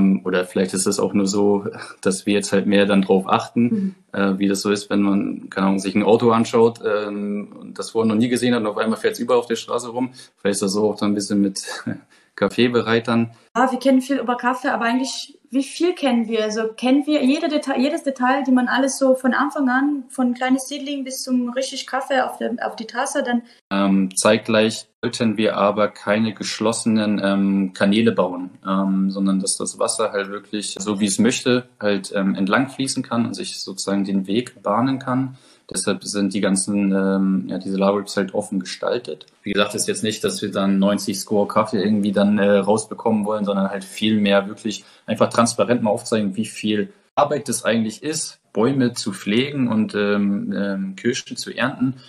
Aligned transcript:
Ähm, 0.00 0.20
oder 0.24 0.44
vielleicht 0.44 0.74
ist 0.74 0.86
es 0.86 0.98
auch 0.98 1.12
nur 1.12 1.26
so, 1.26 1.66
dass 2.00 2.26
wir 2.26 2.34
jetzt 2.34 2.52
halt 2.52 2.66
mehr 2.66 2.86
dann 2.86 3.02
drauf 3.02 3.24
achten, 3.28 3.62
mhm. 3.62 3.94
äh, 4.12 4.38
wie 4.38 4.48
das 4.48 4.62
so 4.62 4.70
ist, 4.70 4.90
wenn 4.90 5.02
man, 5.02 5.50
keine 5.50 5.68
Ahnung, 5.68 5.78
sich 5.78 5.94
ein 5.94 6.02
Auto 6.02 6.30
anschaut 6.30 6.80
ähm, 6.84 7.48
und 7.60 7.78
das 7.78 7.90
vorher 7.90 8.08
noch 8.08 8.18
nie 8.18 8.28
gesehen 8.28 8.54
hat 8.54 8.60
und 8.60 8.66
auf 8.66 8.78
einmal 8.78 8.98
fährt 8.98 9.14
es 9.14 9.20
über 9.20 9.36
auf 9.36 9.46
der 9.46 9.56
Straße 9.56 9.88
rum. 9.88 10.10
Vielleicht 10.38 10.54
ist 10.54 10.62
das 10.62 10.72
so 10.72 10.90
auch 10.90 10.96
dann 10.96 11.12
ein 11.12 11.14
bisschen 11.14 11.40
mit 11.40 11.64
Kaffeebereitern. 12.36 13.30
Ja, 13.56 13.70
wir 13.70 13.78
kennen 13.78 14.00
viel 14.00 14.18
über 14.18 14.36
Kaffee, 14.36 14.68
aber 14.68 14.84
eigentlich, 14.84 15.38
wie 15.50 15.64
viel 15.64 15.94
kennen 15.94 16.28
wir? 16.28 16.44
Also 16.44 16.68
kennen 16.68 17.06
wir 17.06 17.24
jede 17.24 17.48
Detail, 17.48 17.80
jedes 17.80 18.04
Detail, 18.04 18.44
die 18.44 18.52
man 18.52 18.68
alles 18.68 18.98
so 18.98 19.16
von 19.16 19.34
Anfang 19.34 19.68
an, 19.68 20.04
von 20.08 20.32
kleines 20.32 20.68
Seedling 20.68 21.02
bis 21.02 21.22
zum 21.22 21.50
richtig 21.50 21.88
Kaffee 21.88 22.20
auf, 22.20 22.38
der, 22.38 22.54
auf 22.62 22.76
die 22.76 22.86
Tasse 22.86 23.24
dann. 23.24 23.42
Ähm, 23.72 24.14
zeitgleich 24.16 24.86
wollten 25.02 25.36
wir 25.36 25.56
aber 25.56 25.88
keine 25.88 26.34
geschlossenen 26.34 27.20
ähm, 27.22 27.72
Kanäle 27.72 28.12
bauen, 28.12 28.50
ähm, 28.64 29.10
sondern 29.10 29.40
dass 29.40 29.56
das 29.56 29.80
Wasser 29.80 30.12
halt 30.12 30.28
wirklich 30.28 30.76
so 30.78 31.00
wie 31.00 31.06
es 31.06 31.18
möchte 31.18 31.68
halt 31.80 32.12
ähm, 32.14 32.36
entlang 32.36 32.68
fließen 32.68 33.02
kann 33.02 33.26
und 33.26 33.34
sich 33.34 33.60
sozusagen 33.60 34.04
den 34.04 34.28
Weg 34.28 34.62
bahnen 34.62 35.00
kann. 35.00 35.36
Deshalb 35.72 36.02
sind 36.04 36.34
die 36.34 36.40
ganzen, 36.40 36.92
ähm, 36.92 37.44
ja, 37.48 37.58
diese 37.58 37.76
Libraries 37.76 38.16
halt 38.16 38.34
offen 38.34 38.60
gestaltet. 38.60 39.26
Wie 39.42 39.52
gesagt, 39.52 39.74
ist 39.74 39.86
jetzt 39.86 40.02
nicht, 40.02 40.24
dass 40.24 40.42
wir 40.42 40.50
dann 40.50 40.78
90 40.78 41.18
Score 41.18 41.46
Kaffee 41.46 41.82
irgendwie 41.82 42.12
dann 42.12 42.38
äh, 42.38 42.56
rausbekommen 42.58 43.24
wollen, 43.24 43.44
sondern 43.44 43.70
halt 43.70 43.84
viel 43.84 44.18
mehr 44.18 44.48
wirklich 44.48 44.84
einfach 45.06 45.30
transparent 45.30 45.82
mal 45.82 45.90
aufzeigen, 45.90 46.36
wie 46.36 46.46
viel 46.46 46.92
Arbeit 47.14 47.48
das 47.48 47.64
eigentlich 47.64 48.02
ist, 48.02 48.40
Bäume 48.52 48.94
zu 48.94 49.12
pflegen 49.12 49.68
und 49.68 49.94
ähm, 49.94 50.52
ähm, 50.56 50.96
Kirschen 50.96 51.36
zu 51.36 51.52
ernten. 51.52 52.00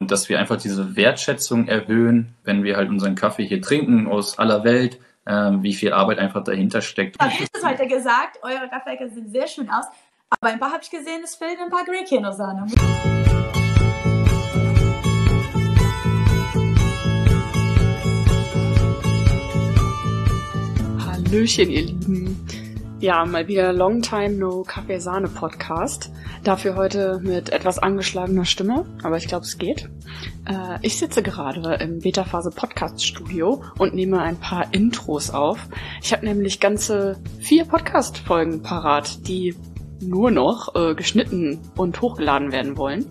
Und 0.00 0.10
dass 0.10 0.28
wir 0.28 0.40
einfach 0.40 0.56
diese 0.56 0.96
Wertschätzung 0.96 1.68
erhöhen, 1.68 2.34
wenn 2.42 2.64
wir 2.64 2.76
halt 2.76 2.88
unseren 2.88 3.14
Kaffee 3.14 3.46
hier 3.46 3.62
trinken 3.62 4.08
aus 4.08 4.38
aller 4.38 4.64
Welt, 4.64 4.98
ähm, 5.26 5.62
wie 5.62 5.72
viel 5.72 5.92
Arbeit 5.92 6.18
einfach 6.18 6.44
dahinter 6.44 6.82
steckt. 6.82 7.16
Ich 7.16 7.40
habe 7.40 7.48
es 7.52 7.64
heute 7.64 7.86
gesagt, 7.86 8.38
eure 8.42 8.68
Kaffeeker 8.68 9.08
sehen 9.08 9.30
sehr 9.30 9.46
schön 9.46 9.70
aus. 9.70 9.86
Aber 10.40 10.52
ein 10.52 10.58
paar 10.58 10.72
habe 10.72 10.82
ich 10.82 10.90
gesehen, 10.90 11.22
es 11.22 11.34
fehlen 11.36 11.56
ein 11.62 11.70
paar 11.70 11.84
Grey 11.84 12.04
Keno 12.04 12.32
Sahne. 12.32 12.66
Hallöchen, 21.06 21.70
ihr 21.70 21.82
Lieben. 21.82 22.46
Ja, 23.00 23.24
mal 23.26 23.48
wieder 23.48 23.72
Long 23.72 24.00
Time 24.00 24.30
No 24.30 24.62
Kaffee 24.62 24.98
Sahne 24.98 25.28
Podcast. 25.28 26.10
Dafür 26.42 26.76
heute 26.76 27.20
mit 27.22 27.50
etwas 27.50 27.78
angeschlagener 27.78 28.44
Stimme, 28.44 28.86
aber 29.02 29.16
ich 29.18 29.26
glaube, 29.28 29.44
es 29.44 29.58
geht. 29.58 29.90
Äh, 30.46 30.78
ich 30.82 30.98
sitze 30.98 31.22
gerade 31.22 31.74
im 31.82 31.98
Beta-Phase 32.00 32.50
Podcast 32.50 33.04
Studio 33.04 33.62
und 33.78 33.94
nehme 33.94 34.20
ein 34.20 34.36
paar 34.38 34.72
Intros 34.72 35.30
auf. 35.30 35.58
Ich 36.02 36.12
habe 36.12 36.24
nämlich 36.24 36.60
ganze 36.60 37.18
vier 37.40 37.64
Podcast-Folgen 37.64 38.62
parat, 38.62 39.26
die 39.28 39.54
nur 40.08 40.30
noch 40.30 40.74
äh, 40.74 40.94
geschnitten 40.94 41.58
und 41.76 42.00
hochgeladen 42.00 42.52
werden 42.52 42.76
wollen. 42.76 43.06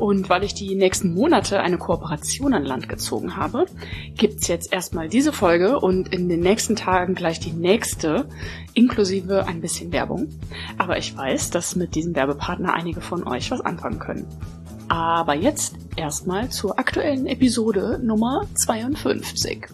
Und 0.00 0.30
weil 0.30 0.44
ich 0.44 0.54
die 0.54 0.74
nächsten 0.76 1.12
Monate 1.12 1.60
eine 1.60 1.76
Kooperation 1.76 2.54
an 2.54 2.64
Land 2.64 2.88
gezogen 2.88 3.36
habe, 3.36 3.66
gibt's 4.16 4.48
jetzt 4.48 4.72
erstmal 4.72 5.10
diese 5.10 5.30
Folge 5.30 5.78
und 5.78 6.14
in 6.14 6.30
den 6.30 6.40
nächsten 6.40 6.74
Tagen 6.74 7.14
gleich 7.14 7.38
die 7.38 7.52
nächste, 7.52 8.26
inklusive 8.72 9.46
ein 9.46 9.60
bisschen 9.60 9.92
Werbung. 9.92 10.28
Aber 10.78 10.96
ich 10.96 11.14
weiß, 11.14 11.50
dass 11.50 11.76
mit 11.76 11.94
diesem 11.94 12.16
Werbepartner 12.16 12.72
einige 12.72 13.02
von 13.02 13.28
euch 13.28 13.50
was 13.50 13.60
anfangen 13.60 13.98
können. 13.98 14.26
Aber 14.88 15.34
jetzt 15.34 15.76
erstmal 15.96 16.48
zur 16.48 16.78
aktuellen 16.78 17.26
Episode 17.26 18.00
Nummer 18.02 18.46
52. 18.54 19.68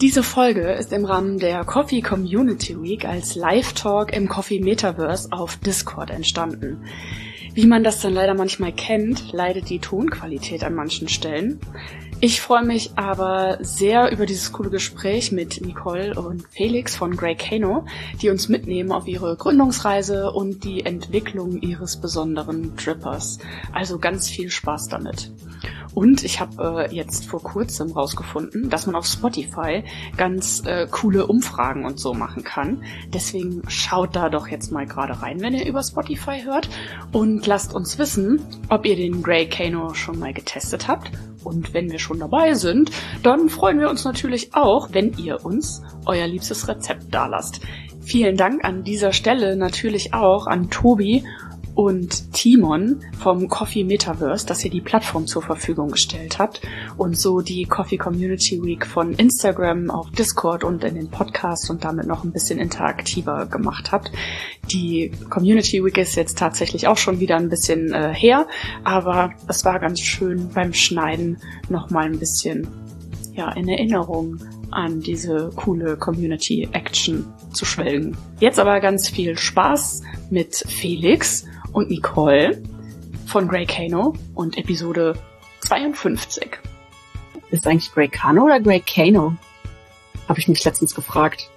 Diese 0.00 0.22
Folge 0.22 0.72
ist 0.72 0.94
im 0.94 1.04
Rahmen 1.04 1.38
der 1.38 1.62
Coffee 1.64 2.00
Community 2.00 2.74
Week 2.82 3.04
als 3.04 3.34
Live-Talk 3.34 4.14
im 4.14 4.28
Coffee 4.28 4.58
Metaverse 4.58 5.30
auf 5.30 5.56
Discord 5.56 6.08
entstanden. 6.08 6.82
Wie 7.52 7.66
man 7.66 7.84
das 7.84 8.00
dann 8.00 8.14
leider 8.14 8.32
manchmal 8.32 8.72
kennt, 8.72 9.30
leidet 9.32 9.68
die 9.68 9.78
Tonqualität 9.78 10.64
an 10.64 10.74
manchen 10.74 11.08
Stellen. 11.08 11.60
Ich 12.22 12.42
freue 12.42 12.66
mich 12.66 12.90
aber 12.96 13.56
sehr 13.62 14.12
über 14.12 14.26
dieses 14.26 14.52
coole 14.52 14.68
Gespräch 14.68 15.32
mit 15.32 15.62
Nicole 15.62 16.14
und 16.20 16.44
Felix 16.50 16.94
von 16.94 17.16
Grey 17.16 17.34
Kano, 17.34 17.86
die 18.20 18.28
uns 18.28 18.50
mitnehmen 18.50 18.92
auf 18.92 19.08
ihre 19.08 19.36
Gründungsreise 19.36 20.30
und 20.30 20.62
die 20.64 20.84
Entwicklung 20.84 21.62
ihres 21.62 21.96
besonderen 21.96 22.76
Drippers. 22.76 23.38
Also 23.72 23.98
ganz 23.98 24.28
viel 24.28 24.50
Spaß 24.50 24.88
damit. 24.88 25.32
Und 25.94 26.22
ich 26.22 26.40
habe 26.40 26.88
äh, 26.90 26.94
jetzt 26.94 27.24
vor 27.24 27.42
kurzem 27.42 27.92
rausgefunden, 27.92 28.68
dass 28.68 28.84
man 28.84 28.96
auf 28.96 29.06
Spotify 29.06 29.82
ganz 30.18 30.62
äh, 30.66 30.88
coole 30.90 31.26
Umfragen 31.26 31.86
und 31.86 31.98
so 31.98 32.12
machen 32.12 32.44
kann. 32.44 32.84
Deswegen 33.14 33.62
schaut 33.68 34.14
da 34.14 34.28
doch 34.28 34.46
jetzt 34.46 34.72
mal 34.72 34.86
gerade 34.86 35.22
rein, 35.22 35.40
wenn 35.40 35.54
ihr 35.54 35.66
über 35.66 35.82
Spotify 35.82 36.42
hört 36.44 36.68
und 37.12 37.46
lasst 37.46 37.74
uns 37.74 37.96
wissen, 37.96 38.42
ob 38.68 38.84
ihr 38.84 38.96
den 38.96 39.22
Grey 39.22 39.48
Kano 39.48 39.94
schon 39.94 40.18
mal 40.18 40.34
getestet 40.34 40.86
habt 40.86 41.10
und 41.44 41.74
wenn 41.74 41.90
wir 41.90 41.98
schon 41.98 42.18
dabei 42.18 42.54
sind, 42.54 42.90
dann 43.22 43.48
freuen 43.48 43.80
wir 43.80 43.90
uns 43.90 44.04
natürlich 44.04 44.54
auch, 44.54 44.88
wenn 44.92 45.16
ihr 45.18 45.44
uns 45.44 45.82
euer 46.06 46.26
liebstes 46.26 46.68
Rezept 46.68 47.14
dalasst. 47.14 47.60
Vielen 48.02 48.36
Dank 48.36 48.64
an 48.64 48.82
dieser 48.82 49.12
Stelle 49.12 49.56
natürlich 49.56 50.14
auch 50.14 50.46
an 50.46 50.70
Tobi 50.70 51.24
und 51.74 52.32
Timon 52.32 53.02
vom 53.18 53.48
Coffee 53.48 53.84
Metaverse, 53.84 54.46
dass 54.46 54.64
ihr 54.64 54.70
die 54.70 54.80
Plattform 54.80 55.26
zur 55.26 55.42
Verfügung 55.42 55.90
gestellt 55.90 56.38
habt 56.38 56.60
und 56.96 57.16
so 57.16 57.40
die 57.40 57.64
Coffee 57.64 57.96
Community 57.96 58.62
Week 58.62 58.86
von 58.86 59.14
Instagram 59.14 59.90
auf 59.90 60.10
Discord 60.10 60.64
und 60.64 60.84
in 60.84 60.94
den 60.94 61.10
Podcasts 61.10 61.70
und 61.70 61.84
damit 61.84 62.06
noch 62.06 62.24
ein 62.24 62.32
bisschen 62.32 62.58
interaktiver 62.58 63.46
gemacht 63.46 63.92
habt. 63.92 64.10
Die 64.72 65.12
Community 65.28 65.84
Week 65.84 65.98
ist 65.98 66.16
jetzt 66.16 66.38
tatsächlich 66.38 66.86
auch 66.86 66.98
schon 66.98 67.20
wieder 67.20 67.36
ein 67.36 67.48
bisschen 67.48 67.92
äh, 67.92 68.12
her, 68.14 68.46
aber 68.84 69.32
es 69.48 69.64
war 69.64 69.78
ganz 69.78 70.00
schön 70.00 70.50
beim 70.54 70.72
Schneiden 70.72 71.38
nochmal 71.68 72.06
ein 72.06 72.18
bisschen 72.18 72.68
ja, 73.34 73.52
in 73.52 73.68
Erinnerung 73.68 74.38
an 74.70 75.00
diese 75.00 75.50
coole 75.56 75.96
Community 75.96 76.68
Action 76.72 77.24
zu 77.52 77.64
schwelgen. 77.64 78.16
Jetzt 78.38 78.58
aber 78.58 78.80
ganz 78.80 79.08
viel 79.08 79.36
Spaß 79.36 80.02
mit 80.30 80.56
Felix 80.68 81.44
und 81.72 81.90
Nicole 81.90 82.62
von 83.26 83.48
Grey 83.48 83.66
Kano 83.66 84.14
und 84.34 84.56
Episode 84.58 85.14
52. 85.60 86.58
Ist 87.50 87.60
es 87.60 87.66
eigentlich 87.66 87.92
Grey 87.92 88.08
Kano 88.08 88.44
oder 88.44 88.60
Grey 88.60 88.80
Kano? 88.80 89.36
Habe 90.28 90.38
ich 90.38 90.48
mich 90.48 90.64
letztens 90.64 90.94
gefragt. 90.94 91.50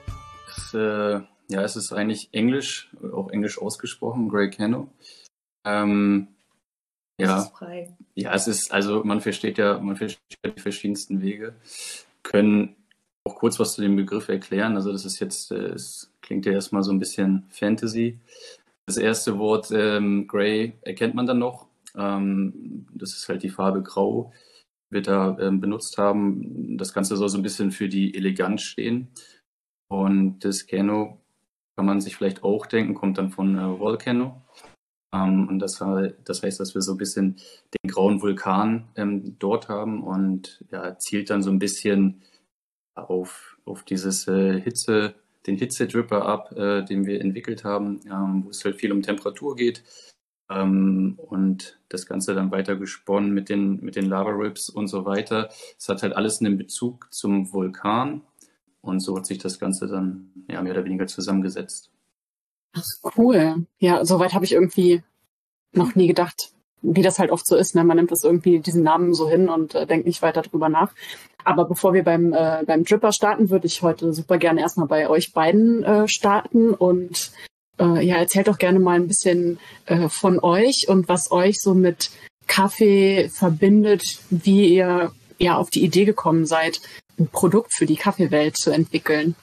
Das, 0.48 0.74
äh, 0.74 1.22
ja, 1.50 1.62
es 1.62 1.76
ist 1.76 1.94
eigentlich 1.94 2.30
Englisch, 2.32 2.92
auch 3.14 3.30
Englisch 3.30 3.60
ausgesprochen, 3.60 4.30
Grey 4.30 4.50
Kano. 4.50 4.90
Ähm, 5.66 6.28
ja, 7.20 7.52
ja, 8.16 8.34
es 8.34 8.48
ist, 8.48 8.72
also 8.72 9.04
man 9.04 9.22
versteht 9.22 9.58
ja, 9.58 9.80
man 9.80 9.96
versteht 9.96 10.40
die 10.46 10.62
verschiedensten 10.62 11.22
Wege. 11.22 11.56
Können 12.24 12.76
auch 13.24 13.36
kurz 13.36 13.60
was 13.60 13.74
zu 13.74 13.82
dem 13.82 13.96
Begriff 13.96 14.30
erklären. 14.30 14.76
Also 14.76 14.92
das 14.92 15.06
ist 15.06 15.20
jetzt, 15.20 15.52
äh, 15.52 15.70
es 15.70 16.12
klingt 16.22 16.46
ja 16.46 16.52
erstmal 16.52 16.84
so 16.84 16.92
ein 16.92 17.00
bisschen 17.00 17.46
Fantasy. 17.50 18.20
Das 18.86 18.98
erste 18.98 19.40
Wort 19.40 19.72
ähm, 19.72 20.28
Grey 20.28 20.74
erkennt 20.82 21.16
man 21.16 21.26
dann 21.26 21.40
noch. 21.40 21.68
Ähm, 21.96 22.88
das 22.94 23.14
ist 23.14 23.30
halt 23.30 23.44
die 23.44 23.50
Farbe 23.50 23.82
Grau, 23.82 24.34
wird 24.90 25.08
da 25.08 25.38
ähm, 25.40 25.62
benutzt 25.62 25.98
haben. 25.98 26.78
Das 26.78 26.94
Ganze 26.94 27.16
soll 27.16 27.30
so 27.30 27.38
ein 27.38 27.44
bisschen 27.44 27.72
für 27.72 27.88
die 27.88 28.14
Eleganz 28.16 28.62
stehen. 28.62 29.10
Und 29.90 30.40
das 30.44 30.68
Cano 30.68 31.22
kann 31.76 31.86
man 31.86 32.02
sich 32.02 32.16
vielleicht 32.16 32.44
auch 32.44 32.66
denken, 32.66 32.94
kommt 32.94 33.18
dann 33.18 33.30
von 33.30 33.58
äh, 33.58 33.80
Volcano. 33.80 34.44
Ähm, 35.14 35.48
und 35.48 35.60
das, 35.60 35.84
das, 36.24 36.44
heißt, 36.44 36.60
dass 36.60 36.74
wir 36.74 36.82
so 36.82 36.94
ein 36.94 36.98
bisschen 36.98 37.38
den 37.84 37.92
grauen 37.92 38.22
Vulkan 38.22 38.90
ähm, 38.96 39.38
dort 39.40 39.70
haben 39.70 40.04
und 40.04 40.66
ja, 40.72 40.98
zielt 40.98 41.30
dann 41.30 41.44
so 41.44 41.52
ein 41.52 41.60
bisschen 41.60 42.24
auf, 42.96 43.58
auf 43.66 43.84
dieses 43.84 44.28
äh, 44.28 44.60
Hitze, 44.60 45.16
den 45.46 45.58
Hitze-Dripper 45.58 46.26
ab, 46.26 46.52
äh, 46.54 46.84
den 46.84 47.06
wir 47.06 47.22
entwickelt 47.22 47.64
haben, 47.64 48.00
ähm, 48.06 48.46
wo 48.46 48.50
es 48.50 48.64
halt 48.64 48.78
viel 48.78 48.92
um 48.92 49.02
Temperatur 49.02 49.56
geht. 49.56 49.84
Ähm, 50.50 51.18
und 51.18 51.80
das 51.90 52.06
Ganze 52.06 52.34
dann 52.34 52.52
weiter 52.52 52.76
gesponnen 52.76 53.34
mit 53.34 53.50
den, 53.50 53.82
mit 53.82 53.96
den 53.96 54.06
Lava-Rips 54.06 54.70
und 54.70 54.88
so 54.88 55.06
weiter. 55.06 55.50
Es 55.78 55.90
hat 55.90 56.04
halt 56.04 56.16
alles 56.16 56.40
einen 56.40 56.58
Bezug 56.58 57.08
zum 57.12 57.52
Vulkan. 57.52 58.22
Und 58.82 59.00
so 59.00 59.16
hat 59.18 59.26
sich 59.26 59.38
das 59.38 59.60
Ganze 59.60 59.88
dann 59.88 60.32
ja, 60.50 60.62
mehr 60.62 60.74
oder 60.74 60.86
weniger 60.86 61.08
zusammengesetzt. 61.08 61.90
Ach, 62.74 62.84
cool. 63.18 63.66
Ja, 63.80 64.04
soweit 64.04 64.34
habe 64.34 64.46
ich 64.46 64.54
irgendwie 64.54 65.04
noch 65.72 65.96
nie 65.96 66.08
gedacht 66.08 66.54
wie 66.84 67.02
das 67.02 67.18
halt 67.18 67.32
oft 67.32 67.48
so 67.48 67.56
ist, 67.56 67.76
ne? 67.76 67.84
man 67.84 67.98
nimmt 67.98 68.12
das 68.12 68.24
irgendwie 68.24 68.60
diesen 68.60 68.84
Namen 68.84 69.14
so 69.14 69.30
hin 69.30 69.50
und 69.50 69.74
äh, 69.74 69.88
denkt 69.88 70.06
nicht 70.06 70.22
weiter 70.22 70.42
drüber 70.42 70.70
nach. 70.70 70.92
Aber 71.46 71.66
bevor 71.66 71.94
wir 71.94 72.04
beim, 72.04 72.34
äh, 72.34 72.64
beim 72.66 72.84
Dripper 72.84 73.12
starten, 73.12 73.50
würde 73.50 73.68
ich 73.68 73.82
heute 73.82 74.14
super 74.14 74.38
gerne 74.38 74.62
erstmal 74.62 74.88
bei 74.88 75.10
euch 75.10 75.34
beiden 75.34 75.84
äh, 75.84 76.08
starten 76.08 76.74
und 76.74 77.32
äh, 77.80 78.06
ja, 78.06 78.18
erzählt 78.18 78.48
doch 78.48 78.58
gerne 78.58 78.80
mal 78.80 78.96
ein 78.96 79.08
bisschen 79.08 79.60
äh, 79.86 80.10
von 80.10 80.40
euch 80.40 80.86
und 80.88 81.08
was 81.08 81.32
euch 81.32 81.60
so 81.60 81.74
mit 81.74 82.12
Kaffee 82.48 83.30
verbindet, 83.30 84.20
wie 84.30 84.76
ihr 84.76 85.12
ja 85.40 85.58
auf 85.58 85.70
die 85.70 85.84
Idee 85.84 86.06
gekommen 86.06 86.46
seid, 86.46 86.82
ein 87.18 87.28
Produkt 87.28 87.74
für 87.74 87.86
die 87.86 87.96
Kaffeewelt 87.96 88.58
zu 88.58 88.72
entwickeln. 88.72 89.36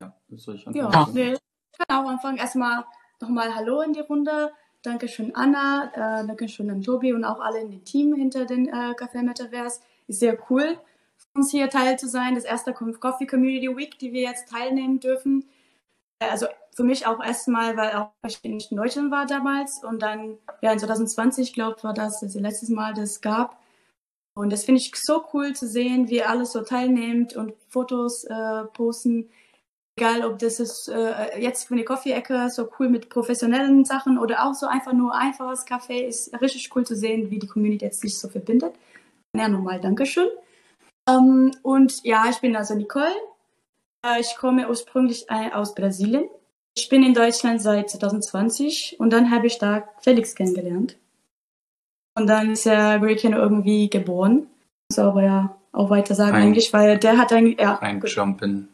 Ja, 0.00 0.14
das 0.28 0.42
soll 0.42 0.56
ich 0.56 0.66
ja, 0.72 1.08
nee. 1.12 1.32
Ich 1.32 1.86
kann 1.86 2.04
auch 2.04 2.08
anfangen. 2.08 2.38
Erstmal 2.38 2.84
nochmal 3.20 3.54
Hallo 3.54 3.80
in 3.80 3.92
die 3.92 4.00
Runde. 4.00 4.52
Dankeschön 4.84 5.34
Anna, 5.34 5.90
äh, 5.94 6.26
Dankeschön 6.26 6.70
an 6.70 6.82
Tobi 6.82 7.14
und 7.14 7.24
auch 7.24 7.40
alle 7.40 7.60
in 7.60 7.70
dem 7.70 7.84
Team 7.84 8.14
hinter 8.14 8.44
den 8.44 8.68
äh, 8.68 8.92
Café 8.92 9.22
Metaverse. 9.22 9.80
Ist 10.08 10.20
sehr 10.20 10.38
cool, 10.50 10.78
für 11.16 11.38
uns 11.38 11.50
hier 11.50 11.70
Teil 11.70 11.98
zu 11.98 12.06
sein. 12.06 12.34
Das 12.34 12.44
erste 12.44 12.74
Coffee 12.74 13.26
Community 13.26 13.74
Week, 13.74 13.98
die 13.98 14.12
wir 14.12 14.20
jetzt 14.20 14.50
teilnehmen 14.50 15.00
dürfen. 15.00 15.46
Äh, 16.18 16.28
also 16.28 16.46
für 16.74 16.84
mich 16.84 17.06
auch 17.06 17.24
erstmal, 17.24 17.78
weil 17.78 17.92
auch 17.92 18.10
ich 18.26 18.44
in 18.44 18.76
Deutschland 18.76 19.10
war 19.10 19.24
damals 19.24 19.82
und 19.82 20.02
dann, 20.02 20.36
ja, 20.60 20.72
in 20.72 20.78
2020, 20.78 21.54
glaube 21.54 21.76
ich, 21.78 21.84
war 21.84 21.94
das 21.94 22.20
das 22.20 22.34
letzte 22.34 22.70
Mal, 22.74 22.92
das 22.92 23.12
es 23.12 23.20
gab. 23.22 23.58
Und 24.36 24.52
das 24.52 24.64
finde 24.64 24.82
ich 24.82 24.92
so 24.96 25.24
cool 25.32 25.54
zu 25.54 25.66
sehen, 25.66 26.10
wie 26.10 26.22
alles 26.22 26.52
so 26.52 26.60
teilnimmt 26.60 27.36
und 27.36 27.54
Fotos 27.68 28.24
äh, 28.24 28.64
posten 28.74 29.30
Egal, 29.96 30.24
ob 30.24 30.38
das 30.40 30.58
ist 30.58 30.88
äh, 30.88 31.38
jetzt 31.38 31.68
für 31.68 31.74
eine 31.74 31.84
Kaffee-Ecke 31.84 32.50
so 32.50 32.68
cool 32.78 32.88
mit 32.88 33.08
professionellen 33.08 33.84
Sachen 33.84 34.18
oder 34.18 34.44
auch 34.44 34.54
so 34.54 34.66
einfach 34.66 34.92
nur 34.92 35.14
einfaches 35.14 35.64
Kaffee, 35.64 36.06
ist 36.06 36.34
richtig 36.40 36.74
cool 36.74 36.84
zu 36.84 36.96
sehen, 36.96 37.30
wie 37.30 37.38
die 37.38 37.46
Community 37.46 37.84
jetzt 37.84 38.00
sich 38.00 38.18
so 38.18 38.28
verbindet. 38.28 38.74
Ja, 39.36 39.48
nochmal 39.48 39.80
Dankeschön. 39.80 40.28
Ähm, 41.08 41.52
und 41.62 42.02
ja, 42.02 42.24
ich 42.28 42.38
bin 42.38 42.56
also 42.56 42.74
Nicole. 42.74 43.14
Äh, 44.04 44.20
ich 44.20 44.36
komme 44.36 44.68
ursprünglich 44.68 45.30
aus 45.30 45.74
Brasilien. 45.74 46.28
Ich 46.76 46.88
bin 46.88 47.04
in 47.04 47.14
Deutschland 47.14 47.62
seit 47.62 47.88
2020 47.90 48.96
und 48.98 49.12
dann 49.12 49.30
habe 49.30 49.46
ich 49.46 49.58
da 49.58 49.88
Felix 50.00 50.34
kennengelernt. 50.34 50.96
Und 52.16 52.26
dann 52.26 52.50
ist 52.50 52.66
er 52.66 53.00
Hurricane 53.00 53.34
irgendwie 53.34 53.88
geboren. 53.88 54.48
So, 54.92 55.02
aber 55.02 55.22
ja, 55.22 55.56
auch 55.74 55.90
weiter 55.90 56.14
sagen 56.14 56.36
ein, 56.36 56.42
eigentlich, 56.44 56.72
weil 56.72 56.98
der 56.98 57.18
hat 57.18 57.32
eigentlich, 57.32 57.60
ja. 57.60 57.78
Ein 57.80 58.00
Jumpen. 58.04 58.68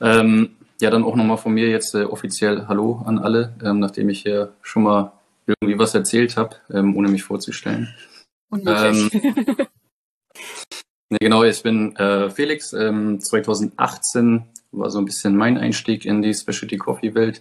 Ähm, 0.00 0.56
ja, 0.80 0.90
dann 0.90 1.04
auch 1.04 1.16
nochmal 1.16 1.38
von 1.38 1.52
mir 1.52 1.68
jetzt 1.68 1.94
äh, 1.94 2.04
offiziell 2.04 2.66
Hallo 2.68 3.02
an 3.04 3.18
alle, 3.18 3.54
ähm, 3.64 3.80
nachdem 3.80 4.08
ich 4.08 4.22
hier 4.22 4.52
schon 4.62 4.84
mal 4.84 5.12
irgendwie 5.46 5.78
was 5.78 5.94
erzählt 5.94 6.36
habe, 6.36 6.56
ähm, 6.70 6.96
ohne 6.96 7.08
mich 7.08 7.22
vorzustellen. 7.22 7.94
Ähm, 8.52 9.10
ne, 11.10 11.18
genau, 11.20 11.44
ich 11.44 11.62
bin 11.62 11.96
äh, 11.96 12.30
Felix. 12.30 12.70
2018 12.70 14.24
ähm, 14.24 14.44
war 14.72 14.90
so 14.90 14.98
ein 14.98 15.04
bisschen 15.04 15.36
mein 15.36 15.58
Einstieg 15.58 16.04
in 16.04 16.22
die 16.22 16.34
Specialty 16.34 16.76
Coffee 16.76 17.14
Welt, 17.14 17.40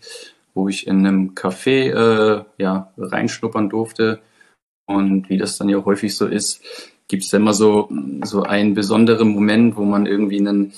wo 0.53 0.69
ich 0.69 0.87
in 0.87 1.05
einem 1.05 1.35
Café 1.35 1.91
äh, 1.91 2.45
ja, 2.57 2.93
reinschnuppern 2.97 3.69
durfte. 3.69 4.21
Und 4.87 5.29
wie 5.29 5.37
das 5.37 5.57
dann 5.57 5.69
ja 5.69 5.83
häufig 5.83 6.15
so 6.15 6.27
ist, 6.27 6.61
gibt 7.07 7.23
es 7.23 7.33
immer 7.33 7.53
so, 7.53 7.89
so 8.23 8.43
einen 8.43 8.73
besonderen 8.73 9.29
Moment, 9.29 9.77
wo 9.77 9.83
man 9.83 10.05
irgendwie 10.05 10.39
einen 10.39 10.73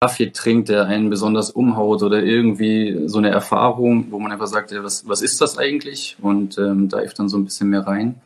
Kaffee 0.00 0.30
trinkt, 0.30 0.68
der 0.68 0.86
einen 0.86 1.10
besonders 1.10 1.50
umhaut 1.50 2.02
oder 2.02 2.22
irgendwie 2.22 3.08
so 3.08 3.18
eine 3.18 3.30
Erfahrung, 3.30 4.10
wo 4.10 4.18
man 4.18 4.32
einfach 4.32 4.46
sagt, 4.46 4.70
ja, 4.70 4.84
was, 4.84 5.08
was 5.08 5.22
ist 5.22 5.40
das 5.40 5.56
eigentlich? 5.56 6.16
Und 6.20 6.58
ähm, 6.58 6.88
da 6.88 7.00
dann 7.00 7.28
so 7.28 7.38
ein 7.38 7.44
bisschen 7.44 7.70
mehr 7.70 7.86
rein. 7.86 8.20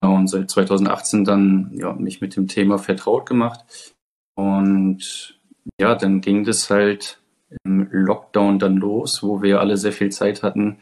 Und 0.00 0.28
seit 0.28 0.50
2018 0.50 1.24
dann 1.24 1.70
ja, 1.74 1.92
mich 1.92 2.20
mit 2.20 2.36
dem 2.36 2.48
Thema 2.48 2.78
vertraut 2.78 3.26
gemacht. 3.26 3.94
Und 4.34 5.38
ja, 5.80 5.94
dann 5.94 6.20
ging 6.20 6.44
das 6.44 6.68
halt 6.70 7.18
im 7.64 7.88
Lockdown 7.90 8.58
dann 8.58 8.76
los, 8.76 9.22
wo 9.22 9.42
wir 9.42 9.60
alle 9.60 9.76
sehr 9.76 9.92
viel 9.92 10.10
Zeit 10.10 10.42
hatten, 10.42 10.78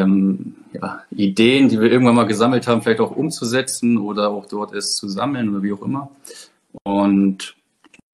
ähm, 0.00 0.56
ja, 0.72 1.02
Ideen, 1.10 1.68
die 1.68 1.80
wir 1.80 1.90
irgendwann 1.90 2.14
mal 2.14 2.24
gesammelt 2.26 2.66
haben, 2.66 2.82
vielleicht 2.82 3.00
auch 3.00 3.16
umzusetzen 3.16 3.98
oder 3.98 4.30
auch 4.30 4.46
dort 4.46 4.74
es 4.74 4.94
zu 4.94 5.08
sammeln 5.08 5.48
oder 5.50 5.62
wie 5.62 5.72
auch 5.72 5.82
immer. 5.82 6.10
Und 6.84 7.56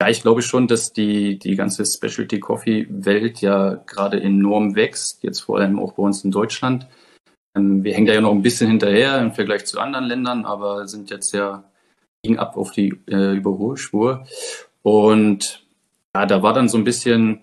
ja, 0.01 0.09
ich 0.09 0.21
glaube 0.21 0.41
schon, 0.41 0.67
dass 0.67 0.93
die, 0.93 1.39
die 1.39 1.55
ganze 1.55 1.85
Specialty 1.85 2.39
Coffee 2.39 2.87
Welt 2.89 3.41
ja 3.41 3.75
gerade 3.75 4.21
enorm 4.21 4.75
wächst, 4.75 5.23
jetzt 5.23 5.41
vor 5.41 5.57
allem 5.57 5.79
auch 5.79 5.93
bei 5.93 6.03
uns 6.03 6.23
in 6.23 6.31
Deutschland. 6.31 6.87
Ähm, 7.55 7.83
wir 7.83 7.93
hängen 7.93 8.07
da 8.07 8.13
ja 8.13 8.21
noch 8.21 8.31
ein 8.31 8.43
bisschen 8.43 8.69
hinterher 8.69 9.19
im 9.19 9.33
Vergleich 9.33 9.65
zu 9.65 9.79
anderen 9.79 10.05
Ländern, 10.05 10.45
aber 10.45 10.87
sind 10.87 11.09
jetzt 11.09 11.33
ja 11.33 11.63
ging 12.23 12.37
ab 12.37 12.57
auf 12.57 12.71
die 12.71 12.89
äh, 13.07 13.33
Überholspur. 13.35 14.25
Und 14.81 15.65
ja, 16.15 16.25
da 16.25 16.43
war 16.43 16.53
dann 16.53 16.69
so 16.69 16.77
ein 16.77 16.83
bisschen 16.83 17.41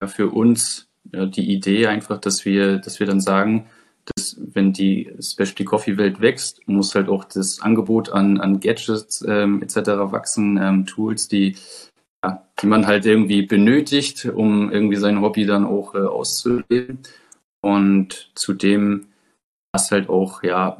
ja, 0.00 0.08
für 0.08 0.30
uns 0.30 0.87
ja, 1.12 1.26
die 1.26 1.52
Idee 1.52 1.86
einfach, 1.86 2.18
dass 2.18 2.44
wir, 2.44 2.78
dass 2.78 3.00
wir 3.00 3.06
dann 3.06 3.20
sagen, 3.20 3.66
dass 4.14 4.36
wenn 4.38 4.72
die 4.72 5.12
Specialty 5.20 5.64
Coffee 5.64 5.96
Welt 5.96 6.20
wächst, 6.20 6.66
muss 6.66 6.94
halt 6.94 7.08
auch 7.08 7.24
das 7.24 7.60
Angebot 7.60 8.10
an, 8.10 8.40
an 8.40 8.60
Gadgets 8.60 9.24
ähm, 9.26 9.62
etc. 9.62 9.76
wachsen, 10.12 10.58
ähm, 10.60 10.86
Tools, 10.86 11.28
die, 11.28 11.56
ja, 12.24 12.46
die 12.60 12.66
man 12.66 12.86
halt 12.86 13.06
irgendwie 13.06 13.42
benötigt, 13.42 14.24
um 14.26 14.70
irgendwie 14.70 14.96
sein 14.96 15.20
Hobby 15.20 15.46
dann 15.46 15.64
auch 15.64 15.94
äh, 15.94 15.98
auszuleben. 15.98 17.00
Und 17.60 18.30
zudem 18.34 19.08
war 19.72 19.82
es 19.82 19.90
halt 19.90 20.08
auch, 20.08 20.42
ja, 20.42 20.78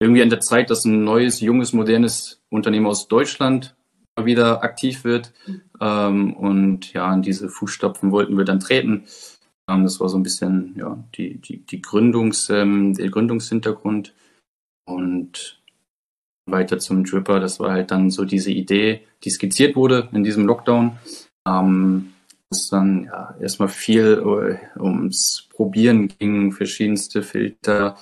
irgendwie 0.00 0.22
an 0.22 0.30
der 0.30 0.40
Zeit, 0.40 0.70
dass 0.70 0.84
ein 0.84 1.04
neues, 1.04 1.40
junges, 1.40 1.72
modernes 1.72 2.40
Unternehmen 2.48 2.86
aus 2.86 3.06
Deutschland 3.06 3.76
wieder 4.18 4.62
aktiv 4.64 5.04
wird. 5.04 5.32
Ähm, 5.80 6.34
und 6.34 6.92
ja, 6.92 7.12
in 7.12 7.22
diese 7.22 7.48
Fußstapfen 7.48 8.10
wollten 8.10 8.36
wir 8.36 8.44
dann 8.44 8.60
treten. 8.60 9.04
Das 9.84 10.00
war 10.00 10.08
so 10.08 10.18
ein 10.18 10.22
bisschen 10.22 10.74
ja, 10.76 11.02
die, 11.16 11.38
die, 11.38 11.58
die 11.58 11.80
Gründungs, 11.80 12.50
ähm, 12.50 12.94
der 12.94 13.10
Gründungshintergrund. 13.10 14.14
Und 14.86 15.60
weiter 16.46 16.78
zum 16.78 17.04
Dripper, 17.04 17.40
das 17.40 17.60
war 17.60 17.72
halt 17.72 17.90
dann 17.90 18.10
so 18.10 18.24
diese 18.24 18.50
Idee, 18.50 19.02
die 19.22 19.30
skizziert 19.30 19.76
wurde 19.76 20.08
in 20.12 20.24
diesem 20.24 20.46
Lockdown. 20.46 20.98
Ähm, 21.46 22.12
es 22.50 22.68
dann 22.68 23.04
ja, 23.04 23.34
erstmal 23.40 23.68
viel 23.68 24.58
äh, 24.76 24.80
ums 24.80 25.48
Probieren 25.54 26.08
ging, 26.08 26.52
verschiedenste 26.52 27.22
Filter, 27.22 27.96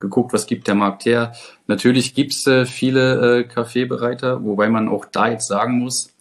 geguckt, 0.00 0.32
was 0.32 0.46
gibt 0.46 0.66
der 0.66 0.74
Markt 0.74 1.04
her. 1.04 1.32
Natürlich 1.68 2.14
gibt 2.14 2.32
es 2.32 2.46
äh, 2.46 2.66
viele 2.66 3.40
äh, 3.40 3.44
Kaffeebereiter, 3.44 4.44
wobei 4.44 4.68
man 4.68 4.88
auch 4.88 5.04
da 5.04 5.30
jetzt 5.30 5.46
sagen 5.46 5.78
muss, 5.78 6.11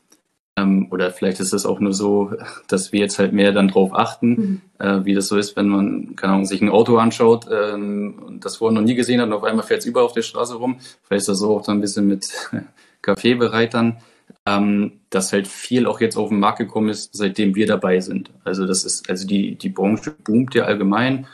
ähm, 0.58 0.88
oder 0.92 1.12
vielleicht 1.12 1.40
ist 1.40 1.54
es 1.54 1.66
auch 1.66 1.80
nur 1.80 1.94
so, 1.94 2.34
dass 2.68 2.92
wir 2.92 3.00
jetzt 3.00 3.20
halt 3.20 3.34
mehr 3.34 3.52
dann 3.52 3.70
drauf 3.70 3.94
achten, 3.94 4.30
mhm. 4.30 4.62
äh, 4.80 5.06
wie 5.06 5.14
das 5.14 5.28
so 5.28 5.38
ist, 5.38 5.56
wenn 5.56 5.68
man, 5.68 6.16
keine 6.16 6.34
Ahnung, 6.34 6.46
sich 6.46 6.62
ein 6.62 6.70
Auto 6.70 6.98
anschaut 6.98 7.46
ähm, 7.52 8.22
und 8.26 8.46
das 8.46 8.58
vorher 8.58 8.80
noch 8.80 8.86
nie 8.86 8.96
gesehen 8.96 9.22
hat 9.22 9.28
und 9.28 9.34
auf 9.34 9.44
einmal 9.44 9.66
fährt 9.66 9.82
es 9.82 9.86
über 9.86 10.04
auf 10.04 10.14
der 10.14 10.24
Straße 10.24 10.56
rum. 10.56 10.80
Vielleicht 11.04 11.22
ist 11.22 11.30
das 11.30 11.40
so 11.40 11.56
auch 11.56 11.64
dann 11.64 11.78
ein 11.78 11.82
bisschen 11.82 12.08
mit 12.08 12.30
Kaffeebereitern, 13.02 13.98
ähm, 14.46 15.00
dass 15.10 15.32
halt 15.32 15.48
viel 15.48 15.86
auch 15.88 16.02
jetzt 16.02 16.18
auf 16.18 16.30
den 16.30 16.40
Markt 16.40 16.60
gekommen 16.60 16.90
ist, 16.90 17.16
seitdem 17.16 17.56
wir 17.56 17.68
dabei 17.68 18.00
sind. 18.00 18.32
Also 18.44 18.66
das 18.66 18.84
ist, 18.84 19.10
also 19.10 19.26
die, 19.26 19.56
die 19.56 19.70
Branche 19.70 20.12
boomt 20.12 20.54
ja 20.54 20.66
allgemein. 20.66 21.28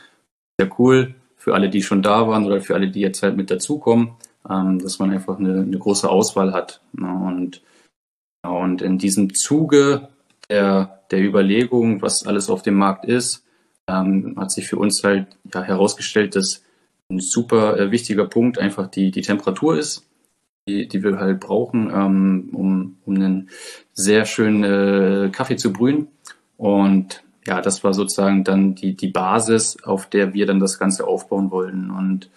Sehr 0.60 0.70
cool 0.78 1.14
für 1.36 1.54
alle, 1.54 1.70
die 1.70 1.82
schon 1.82 2.02
da 2.02 2.28
waren 2.28 2.46
oder 2.46 2.60
für 2.60 2.74
alle, 2.74 2.88
die 2.88 3.00
jetzt 3.00 3.22
halt 3.22 3.36
mit 3.36 3.50
dazukommen, 3.50 4.12
ähm, 4.48 4.78
dass 4.78 4.98
man 4.98 5.10
einfach 5.10 5.38
eine, 5.38 5.62
eine 5.62 5.78
große 5.78 6.08
Auswahl 6.08 6.52
hat. 6.52 6.80
Ne? 6.92 7.08
Und 7.08 7.62
und 8.42 8.82
in 8.82 8.98
diesem 8.98 9.34
Zuge 9.34 10.08
der, 10.48 11.02
der 11.10 11.22
Überlegung, 11.22 12.02
was 12.02 12.26
alles 12.26 12.50
auf 12.50 12.62
dem 12.62 12.74
Markt 12.74 13.04
ist, 13.04 13.44
ähm, 13.86 14.34
hat 14.36 14.50
sich 14.50 14.68
für 14.68 14.76
uns 14.76 15.02
halt 15.02 15.26
ja, 15.52 15.62
herausgestellt, 15.62 16.36
dass 16.36 16.62
ein 17.10 17.20
super 17.20 17.78
äh, 17.78 17.90
wichtiger 17.90 18.26
Punkt 18.26 18.58
einfach 18.58 18.88
die, 18.88 19.10
die 19.10 19.22
Temperatur 19.22 19.78
ist, 19.78 20.06
die, 20.68 20.86
die 20.86 21.02
wir 21.02 21.18
halt 21.18 21.40
brauchen, 21.40 21.90
ähm, 21.90 22.50
um, 22.52 22.98
um 23.04 23.14
einen 23.14 23.50
sehr 23.94 24.26
schönen 24.26 24.64
äh, 24.64 25.30
Kaffee 25.30 25.56
zu 25.56 25.72
brühen. 25.72 26.08
Und 26.56 27.22
ja, 27.46 27.62
das 27.62 27.82
war 27.82 27.94
sozusagen 27.94 28.44
dann 28.44 28.74
die, 28.74 28.94
die 28.94 29.08
Basis, 29.08 29.82
auf 29.82 30.08
der 30.10 30.34
wir 30.34 30.44
dann 30.44 30.60
das 30.60 30.78
Ganze 30.78 31.06
aufbauen 31.06 31.50
wollten. 31.50 31.90
Und 31.90 32.30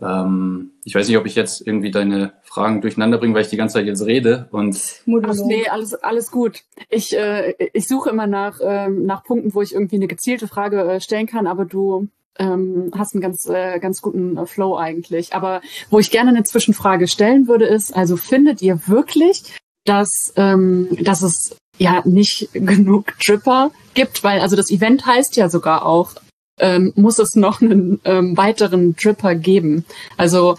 ähm, 0.00 0.72
ich 0.84 0.94
weiß 0.94 1.08
nicht, 1.08 1.16
ob 1.16 1.26
ich 1.26 1.34
jetzt 1.34 1.66
irgendwie 1.66 1.90
deine 1.90 2.32
Fragen 2.42 2.80
durcheinander 2.80 3.18
bringe, 3.18 3.34
weil 3.34 3.42
ich 3.42 3.48
die 3.48 3.56
ganze 3.56 3.74
Zeit 3.74 3.86
jetzt 3.86 4.04
rede 4.04 4.48
und 4.50 4.76
Ach, 5.22 5.34
nee, 5.46 5.68
alles 5.68 5.94
alles 5.94 6.30
gut. 6.30 6.62
Ich 6.90 7.16
äh, 7.16 7.54
ich 7.72 7.86
suche 7.86 8.10
immer 8.10 8.26
nach 8.26 8.60
äh, 8.60 8.88
nach 8.88 9.24
Punkten, 9.24 9.54
wo 9.54 9.62
ich 9.62 9.74
irgendwie 9.74 9.96
eine 9.96 10.08
gezielte 10.08 10.48
Frage 10.48 10.82
äh, 10.82 11.00
stellen 11.00 11.26
kann, 11.26 11.46
aber 11.46 11.64
du 11.64 12.08
ähm, 12.38 12.90
hast 12.96 13.14
einen 13.14 13.22
ganz 13.22 13.48
äh, 13.48 13.78
ganz 13.78 14.02
guten 14.02 14.36
äh, 14.36 14.46
Flow 14.46 14.76
eigentlich. 14.76 15.34
Aber 15.34 15.60
wo 15.90 15.98
ich 15.98 16.10
gerne 16.10 16.30
eine 16.30 16.44
Zwischenfrage 16.44 17.06
stellen 17.06 17.48
würde, 17.48 17.66
ist: 17.66 17.94
Also 17.94 18.16
findet 18.16 18.62
ihr 18.62 18.86
wirklich, 18.86 19.44
dass 19.84 20.32
ähm, 20.36 20.88
dass 21.02 21.22
es 21.22 21.56
ja 21.78 22.02
nicht 22.04 22.50
genug 22.52 23.18
Dripper 23.24 23.70
gibt, 23.94 24.24
weil 24.24 24.40
also 24.40 24.56
das 24.56 24.70
Event 24.70 25.06
heißt 25.06 25.36
ja 25.36 25.48
sogar 25.48 25.86
auch 25.86 26.14
ähm, 26.58 26.92
muss 26.96 27.18
es 27.18 27.34
noch 27.34 27.60
einen 27.60 28.00
ähm, 28.04 28.36
weiteren 28.36 28.96
Dripper 28.96 29.34
geben. 29.34 29.84
Also 30.16 30.56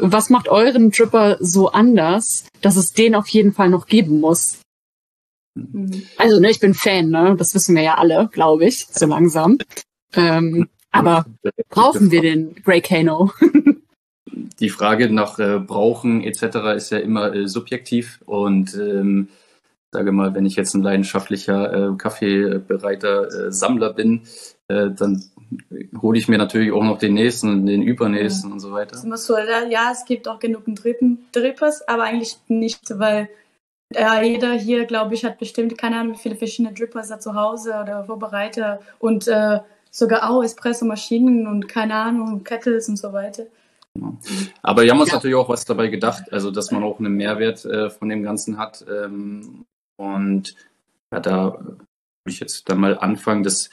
was 0.00 0.30
macht 0.30 0.48
euren 0.48 0.90
Dripper 0.90 1.38
so 1.40 1.70
anders, 1.70 2.46
dass 2.60 2.76
es 2.76 2.92
den 2.92 3.14
auf 3.14 3.28
jeden 3.28 3.52
Fall 3.52 3.68
noch 3.68 3.86
geben 3.86 4.20
muss? 4.20 4.60
Mhm. 5.54 6.02
Also, 6.16 6.40
ne, 6.40 6.50
ich 6.50 6.60
bin 6.60 6.74
Fan, 6.74 7.08
ne? 7.10 7.34
Das 7.36 7.54
wissen 7.54 7.74
wir 7.74 7.82
ja 7.82 7.94
alle, 7.96 8.28
glaube 8.32 8.66
ich, 8.66 8.86
so 8.86 9.06
langsam. 9.06 9.58
Ähm, 10.14 10.68
aber 10.90 11.26
brauchen 11.68 12.10
wir 12.10 12.20
den 12.20 12.54
Grey 12.62 12.80
Kano? 12.80 13.32
Die 14.60 14.70
Frage 14.70 15.12
nach 15.12 15.38
äh, 15.38 15.58
Brauchen 15.58 16.22
etc. 16.22 16.76
ist 16.76 16.90
ja 16.90 16.98
immer 16.98 17.34
äh, 17.34 17.48
subjektiv 17.48 18.20
und 18.26 18.74
ähm, 18.74 19.28
sage 19.90 20.12
mal, 20.12 20.34
wenn 20.34 20.46
ich 20.46 20.56
jetzt 20.56 20.74
ein 20.74 20.82
leidenschaftlicher 20.82 21.92
äh, 21.92 21.96
Kaffeebereiter 21.96 23.46
äh, 23.46 23.52
Sammler 23.52 23.92
bin, 23.92 24.22
äh, 24.68 24.90
dann 24.90 25.24
hole 26.00 26.18
ich 26.18 26.28
mir 26.28 26.38
natürlich 26.38 26.72
auch 26.72 26.84
noch 26.84 26.98
den 26.98 27.14
nächsten 27.14 27.50
und 27.50 27.66
den 27.66 27.82
übernächsten 27.82 28.50
ja. 28.50 28.54
und 28.54 28.60
so 28.60 28.72
weiter. 28.72 28.96
So, 28.96 29.36
ja, 29.36 29.90
es 29.92 30.04
gibt 30.04 30.28
auch 30.28 30.38
genug 30.38 30.64
Drippers, 31.32 31.86
aber 31.88 32.04
eigentlich 32.04 32.36
nicht, 32.48 32.98
weil 32.98 33.28
ja, 33.94 34.22
jeder 34.22 34.52
hier, 34.52 34.86
glaube 34.86 35.14
ich, 35.14 35.24
hat 35.24 35.38
bestimmt, 35.38 35.76
keine 35.76 35.96
Ahnung, 35.96 36.14
wie 36.14 36.18
viele 36.18 36.36
verschiedene 36.36 36.74
Drippers 36.74 37.08
da 37.08 37.20
zu 37.20 37.34
Hause 37.34 37.74
oder 37.82 38.04
Vorbereiter 38.04 38.80
und 38.98 39.28
äh, 39.28 39.60
sogar 39.90 40.30
auch 40.30 40.42
Espresso-Maschinen 40.42 41.46
und 41.46 41.68
keine 41.68 41.94
Ahnung, 41.94 42.42
Kettles 42.44 42.88
und 42.88 42.96
so 42.96 43.12
weiter. 43.12 43.44
Genau. 43.94 44.16
Aber 44.62 44.82
wir 44.82 44.90
haben 44.90 45.00
uns 45.00 45.10
ja. 45.10 45.16
natürlich 45.16 45.36
auch 45.36 45.48
was 45.48 45.66
dabei 45.66 45.88
gedacht, 45.88 46.32
also 46.32 46.50
dass 46.50 46.70
man 46.70 46.82
auch 46.82 46.98
einen 46.98 47.14
Mehrwert 47.14 47.64
äh, 47.64 47.90
von 47.90 48.08
dem 48.08 48.22
Ganzen 48.22 48.56
hat. 48.56 48.84
Ähm, 48.88 49.66
und 49.96 50.54
ja, 51.12 51.20
da 51.20 51.58
würde 51.58 51.86
ich 52.26 52.40
jetzt 52.40 52.68
dann 52.70 52.80
mal 52.80 52.98
anfangen, 52.98 53.42
dass 53.42 53.68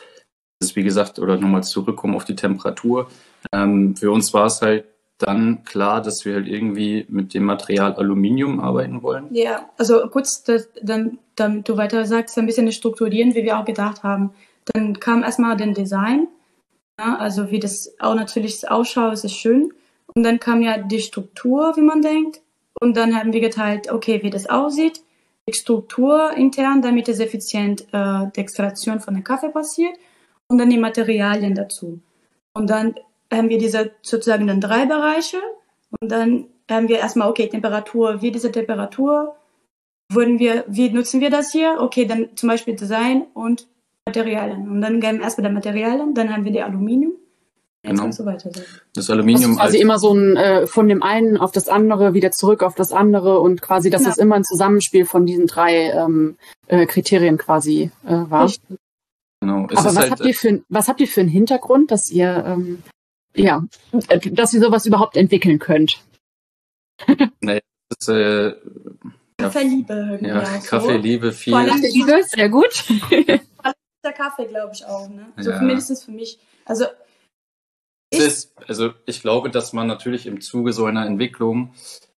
das, 0.59 0.75
wie 0.75 0.83
gesagt, 0.83 1.19
oder 1.19 1.37
nochmal 1.37 1.63
zurückkommen 1.63 2.15
auf 2.15 2.25
die 2.25 2.35
Temperatur. 2.35 3.09
Ähm, 3.51 3.95
für 3.95 4.11
uns 4.11 4.33
war 4.33 4.45
es 4.45 4.61
halt 4.61 4.85
dann 5.17 5.63
klar, 5.63 6.01
dass 6.01 6.23
wir 6.25 6.35
halt 6.35 6.47
irgendwie 6.47 7.05
mit 7.09 7.33
dem 7.33 7.43
Material 7.43 7.93
Aluminium 7.93 8.59
arbeiten 8.59 9.01
wollen. 9.01 9.27
Ja, 9.31 9.69
also 9.77 10.07
kurz, 10.09 10.43
das, 10.43 10.69
dann, 10.81 11.19
damit 11.35 11.67
du 11.67 11.77
weiter 11.77 12.05
sagst, 12.05 12.37
ein 12.37 12.45
bisschen 12.45 12.71
strukturieren, 12.71 13.35
wie 13.35 13.43
wir 13.43 13.57
auch 13.57 13.65
gedacht 13.65 14.03
haben. 14.03 14.31
Dann 14.65 14.99
kam 14.99 15.23
erstmal 15.23 15.57
den 15.57 15.73
Design, 15.73 16.27
ja, 16.99 17.17
also 17.17 17.51
wie 17.51 17.59
das 17.59 17.93
auch 17.99 18.15
natürlich 18.15 18.69
ausschaut, 18.69 19.13
ist 19.13 19.31
schön. 19.31 19.73
Und 20.13 20.23
dann 20.23 20.39
kam 20.39 20.61
ja 20.61 20.77
die 20.77 20.99
Struktur, 20.99 21.73
wie 21.75 21.81
man 21.81 22.01
denkt. 22.01 22.41
Und 22.79 22.95
dann 22.95 23.15
haben 23.15 23.33
wir 23.33 23.41
geteilt, 23.41 23.91
okay, 23.91 24.21
wie 24.23 24.29
das 24.29 24.49
aussieht, 24.49 25.01
die 25.47 25.53
Struktur 25.53 26.31
intern, 26.35 26.81
damit 26.81 27.09
es 27.09 27.19
effizient 27.19 27.87
äh, 27.91 28.27
die 28.35 28.39
Extraktion 28.39 28.99
von 28.99 29.13
dem 29.15 29.23
Kaffee 29.23 29.49
passiert 29.49 29.97
und 30.49 30.57
dann 30.57 30.69
die 30.69 30.77
Materialien 30.77 31.55
dazu. 31.55 32.01
Und 32.53 32.69
dann 32.69 32.95
haben 33.31 33.49
wir 33.49 33.57
diese 33.57 33.91
sozusagen 34.01 34.47
dann 34.47 34.59
drei 34.59 34.85
Bereiche 34.85 35.37
und 36.01 36.11
dann 36.11 36.47
haben 36.69 36.87
wir 36.87 36.99
erstmal, 36.99 37.29
okay, 37.29 37.47
Temperatur, 37.47 38.21
wie 38.21 38.31
diese 38.31 38.51
Temperatur, 38.51 39.35
würden 40.11 40.39
wir, 40.39 40.65
wie 40.67 40.89
nutzen 40.89 41.21
wir 41.21 41.29
das 41.29 41.51
hier? 41.51 41.77
Okay, 41.79 42.05
dann 42.05 42.29
zum 42.35 42.49
Beispiel 42.49 42.75
Design 42.75 43.27
und 43.33 43.67
Materialien. 44.05 44.67
Und 44.67 44.81
dann 44.81 44.99
gehen 44.99 45.17
wir 45.17 45.23
erstmal 45.23 45.47
die 45.47 45.53
Materialien, 45.53 46.13
dann 46.13 46.33
haben 46.33 46.45
wir 46.45 46.51
die 46.51 46.61
Aluminium. 46.61 47.13
Genau. 47.83 48.05
Und 48.05 48.13
so 48.13 48.25
weiter. 48.25 48.51
Das 48.93 49.09
Aluminium. 49.09 49.51
Also 49.51 49.61
quasi 49.61 49.77
immer 49.77 49.99
so 49.99 50.13
ein 50.13 50.35
äh, 50.35 50.67
von 50.67 50.89
dem 50.89 51.01
einen 51.01 51.37
auf 51.37 51.53
das 51.53 51.69
andere, 51.69 52.13
wieder 52.13 52.31
zurück 52.31 52.61
auf 52.61 52.75
das 52.75 52.91
andere 52.91 53.39
und 53.39 53.61
quasi, 53.61 53.89
dass 53.89 54.01
ja. 54.01 54.09
das 54.09 54.17
immer 54.17 54.35
ein 54.35 54.43
Zusammenspiel 54.43 55.05
von 55.05 55.25
diesen 55.25 55.47
drei 55.47 55.91
ähm, 55.91 56.35
äh, 56.67 56.85
Kriterien 56.85 57.37
quasi 57.37 57.91
äh, 58.05 58.09
war. 58.29 58.45
Richtig. 58.45 58.77
Genau. 59.41 59.67
Es 59.69 59.77
Aber 59.77 59.85
was, 59.85 59.97
halt, 59.97 60.11
habt 60.11 60.25
ihr 60.25 60.33
für, 60.33 60.63
was 60.69 60.87
habt 60.87 61.01
ihr 61.01 61.07
für 61.07 61.21
einen 61.21 61.29
Hintergrund, 61.29 61.91
dass 61.91 62.09
ihr, 62.09 62.43
ähm, 62.45 62.83
ja, 63.35 63.63
dass 64.31 64.53
ihr 64.53 64.59
sowas 64.59 64.85
überhaupt 64.85 65.15
entwickeln 65.15 65.59
könnt? 65.59 66.03
naja, 67.39 67.61
das 67.89 68.07
ist, 68.07 68.09
äh, 68.09 68.53
Kaffeeliebe. 69.37 70.19
Ja, 70.21 70.43
ja 70.43 70.59
Kaffeeliebe, 70.59 71.31
viel. 71.31 71.53
Kaffeeliebe, 71.53 72.21
sehr 72.23 72.49
gut. 72.49 72.85
der 74.03 74.13
Kaffee, 74.13 74.45
glaube 74.45 74.71
ich 74.73 74.85
auch, 74.85 75.07
ne? 75.09 75.27
So 75.37 75.51
ja. 75.51 75.61
mindestens 75.61 76.03
für 76.03 76.11
mich. 76.11 76.39
Also, 76.65 76.85
ich, 78.09 78.19
ist, 78.19 78.53
also 78.67 78.91
ich 79.05 79.21
glaube, 79.21 79.49
dass 79.49 79.71
man 79.73 79.87
natürlich 79.87 80.25
im 80.25 80.41
Zuge 80.41 80.73
so 80.73 80.85
einer 80.85 81.05
Entwicklung 81.05 81.73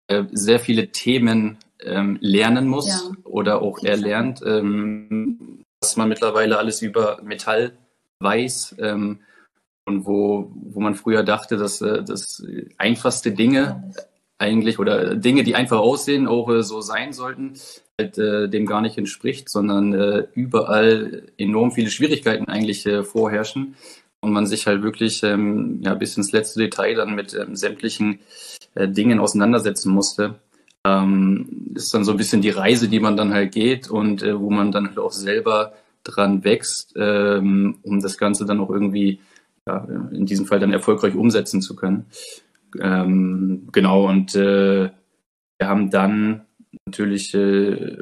äh, 0.08 0.24
sehr 0.32 0.58
viele 0.58 0.90
Themen 0.90 1.58
ähm, 1.80 2.18
lernen 2.20 2.66
muss 2.66 2.88
ja. 2.88 3.00
oder 3.24 3.62
auch 3.62 3.82
erlernt. 3.82 4.42
Ähm, 4.44 5.64
was 5.82 5.96
man 5.96 6.08
mittlerweile 6.08 6.58
alles 6.58 6.80
über 6.80 7.20
Metall 7.22 7.72
weiß 8.20 8.76
ähm, 8.78 9.20
und 9.84 10.06
wo, 10.06 10.52
wo 10.54 10.80
man 10.80 10.94
früher 10.94 11.24
dachte, 11.24 11.56
dass 11.56 11.80
äh, 11.80 12.04
das 12.04 12.44
einfachste 12.78 13.32
Dinge 13.32 13.92
eigentlich 14.38 14.78
oder 14.78 15.16
Dinge, 15.16 15.42
die 15.42 15.56
einfach 15.56 15.80
aussehen, 15.80 16.28
auch 16.28 16.48
äh, 16.50 16.62
so 16.62 16.80
sein 16.80 17.12
sollten, 17.12 17.54
halt, 17.98 18.16
äh, 18.16 18.48
dem 18.48 18.66
gar 18.66 18.80
nicht 18.80 18.96
entspricht, 18.96 19.48
sondern 19.48 19.92
äh, 19.92 20.26
überall 20.34 21.24
enorm 21.36 21.72
viele 21.72 21.90
Schwierigkeiten 21.90 22.48
eigentlich 22.48 22.86
äh, 22.86 23.02
vorherrschen 23.02 23.74
und 24.20 24.32
man 24.32 24.46
sich 24.46 24.68
halt 24.68 24.84
wirklich 24.84 25.24
ähm, 25.24 25.80
ja, 25.82 25.94
bis 25.94 26.16
ins 26.16 26.30
letzte 26.30 26.60
Detail 26.60 26.94
dann 26.94 27.16
mit 27.16 27.34
ähm, 27.34 27.56
sämtlichen 27.56 28.20
äh, 28.76 28.86
Dingen 28.86 29.18
auseinandersetzen 29.18 29.92
musste 29.92 30.36
ähm, 30.84 31.72
ist 31.74 31.94
dann 31.94 32.04
so 32.04 32.12
ein 32.12 32.16
bisschen 32.16 32.42
die 32.42 32.50
Reise, 32.50 32.88
die 32.88 33.00
man 33.00 33.16
dann 33.16 33.32
halt 33.32 33.52
geht 33.52 33.90
und 33.90 34.22
äh, 34.22 34.38
wo 34.38 34.50
man 34.50 34.72
dann 34.72 34.88
halt 34.88 34.98
auch 34.98 35.12
selber 35.12 35.74
dran 36.04 36.44
wächst, 36.44 36.94
ähm, 36.96 37.78
um 37.82 38.00
das 38.00 38.18
Ganze 38.18 38.44
dann 38.44 38.60
auch 38.60 38.70
irgendwie, 38.70 39.20
ja, 39.66 39.86
in 40.10 40.26
diesem 40.26 40.46
Fall 40.46 40.58
dann 40.58 40.72
erfolgreich 40.72 41.14
umsetzen 41.14 41.62
zu 41.62 41.76
können. 41.76 42.06
Ähm, 42.80 43.68
genau, 43.70 44.08
und 44.08 44.34
äh, 44.34 44.90
wir 45.58 45.68
haben 45.68 45.90
dann 45.90 46.42
natürlich 46.86 47.34
äh, 47.34 47.98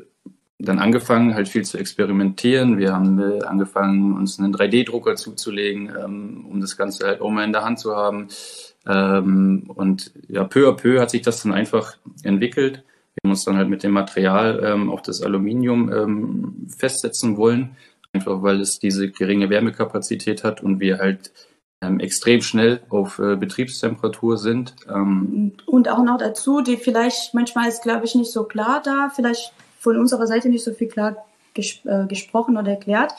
dann 0.59 0.79
angefangen, 0.79 1.35
halt 1.35 1.49
viel 1.49 1.65
zu 1.65 1.79
experimentieren. 1.79 2.79
Wir 2.79 2.93
haben 2.93 3.19
äh, 3.19 3.43
angefangen, 3.43 4.17
uns 4.17 4.39
einen 4.39 4.55
3D-Drucker 4.55 5.17
zuzulegen, 5.17 5.91
ähm, 6.03 6.47
um 6.51 6.61
das 6.61 6.77
Ganze 6.77 7.07
halt 7.07 7.21
auch 7.21 7.31
mal 7.31 7.45
in 7.45 7.53
der 7.53 7.65
Hand 7.65 7.79
zu 7.81 7.97
haben. 7.97 8.29
Ähm, 8.87 9.71
und 9.75 10.13
ja, 10.29 10.45
peu 10.45 10.69
à 10.69 10.73
peu 10.73 11.01
hat 11.01 11.11
sich 11.11 11.23
das 11.23 11.43
dann 11.43 11.53
einfach 11.53 11.97
entwickelt. 12.23 12.83
Wir 13.15 13.29
haben 13.29 13.33
uns 13.33 13.45
dann 13.45 13.57
halt 13.57 13.69
mit 13.69 13.83
dem 13.83 13.93
Material 13.93 14.63
ähm, 14.65 14.91
auch 14.91 15.01
das 15.01 15.23
Aluminium 15.23 15.93
ähm, 15.93 16.69
festsetzen 16.77 17.37
wollen, 17.37 17.77
einfach 18.13 18.43
weil 18.43 18.61
es 18.61 18.79
diese 18.79 19.11
geringe 19.11 19.51
Wärmekapazität 19.51 20.45
hat 20.45 20.63
und 20.63 20.81
wir 20.81 20.99
halt 20.99 21.33
ähm, 21.83 22.01
extrem 22.01 22.43
schnell 22.43 22.81
auf 22.89 23.19
äh, 23.19 23.37
Betriebstemperatur 23.37 24.39
sind. 24.39 24.75
Ähm, 24.89 25.53
und 25.67 25.89
auch 25.89 26.03
noch 26.03 26.19
dazu, 26.19 26.61
die 26.61 26.77
vielleicht, 26.77 27.35
manchmal 27.35 27.69
ist 27.69 27.83
glaube 27.83 28.05
ich 28.05 28.15
nicht 28.15 28.33
so 28.33 28.45
klar 28.45 28.81
da, 28.85 29.11
vielleicht 29.15 29.53
von 29.79 29.99
unserer 29.99 30.27
Seite 30.27 30.49
nicht 30.49 30.65
so 30.65 30.73
viel 30.73 30.89
klar 30.89 31.17
ges 31.55 31.81
äh, 31.85 32.07
gesprochen 32.07 32.57
oder 32.57 32.71
erklärt. 32.71 33.13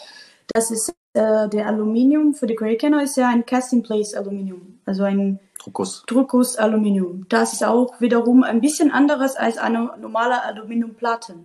Das 0.54 0.72
ist 0.72 0.94
äh, 1.14 1.50
der 1.50 1.68
Aluminium 1.68 2.34
für 2.34 2.48
die 2.48 2.56
Canner 2.56 3.04
ist 3.04 3.18
ja 3.18 3.30
ein 3.30 3.46
Cast-in-Place-Aluminium, 3.46 4.80
also 4.86 5.04
ein 5.04 5.40
Druckguss. 5.60 6.04
Druckguss 6.08 6.56
Aluminium. 6.58 7.26
Das 7.30 7.54
ist 7.54 7.64
auch 7.64 8.00
wiederum 8.00 8.44
ein 8.44 8.62
bisschen 8.62 8.92
anderes 8.92 9.36
als 9.36 9.58
eine 9.58 9.92
normale 10.00 10.44
Aluminiumplatte, 10.44 11.36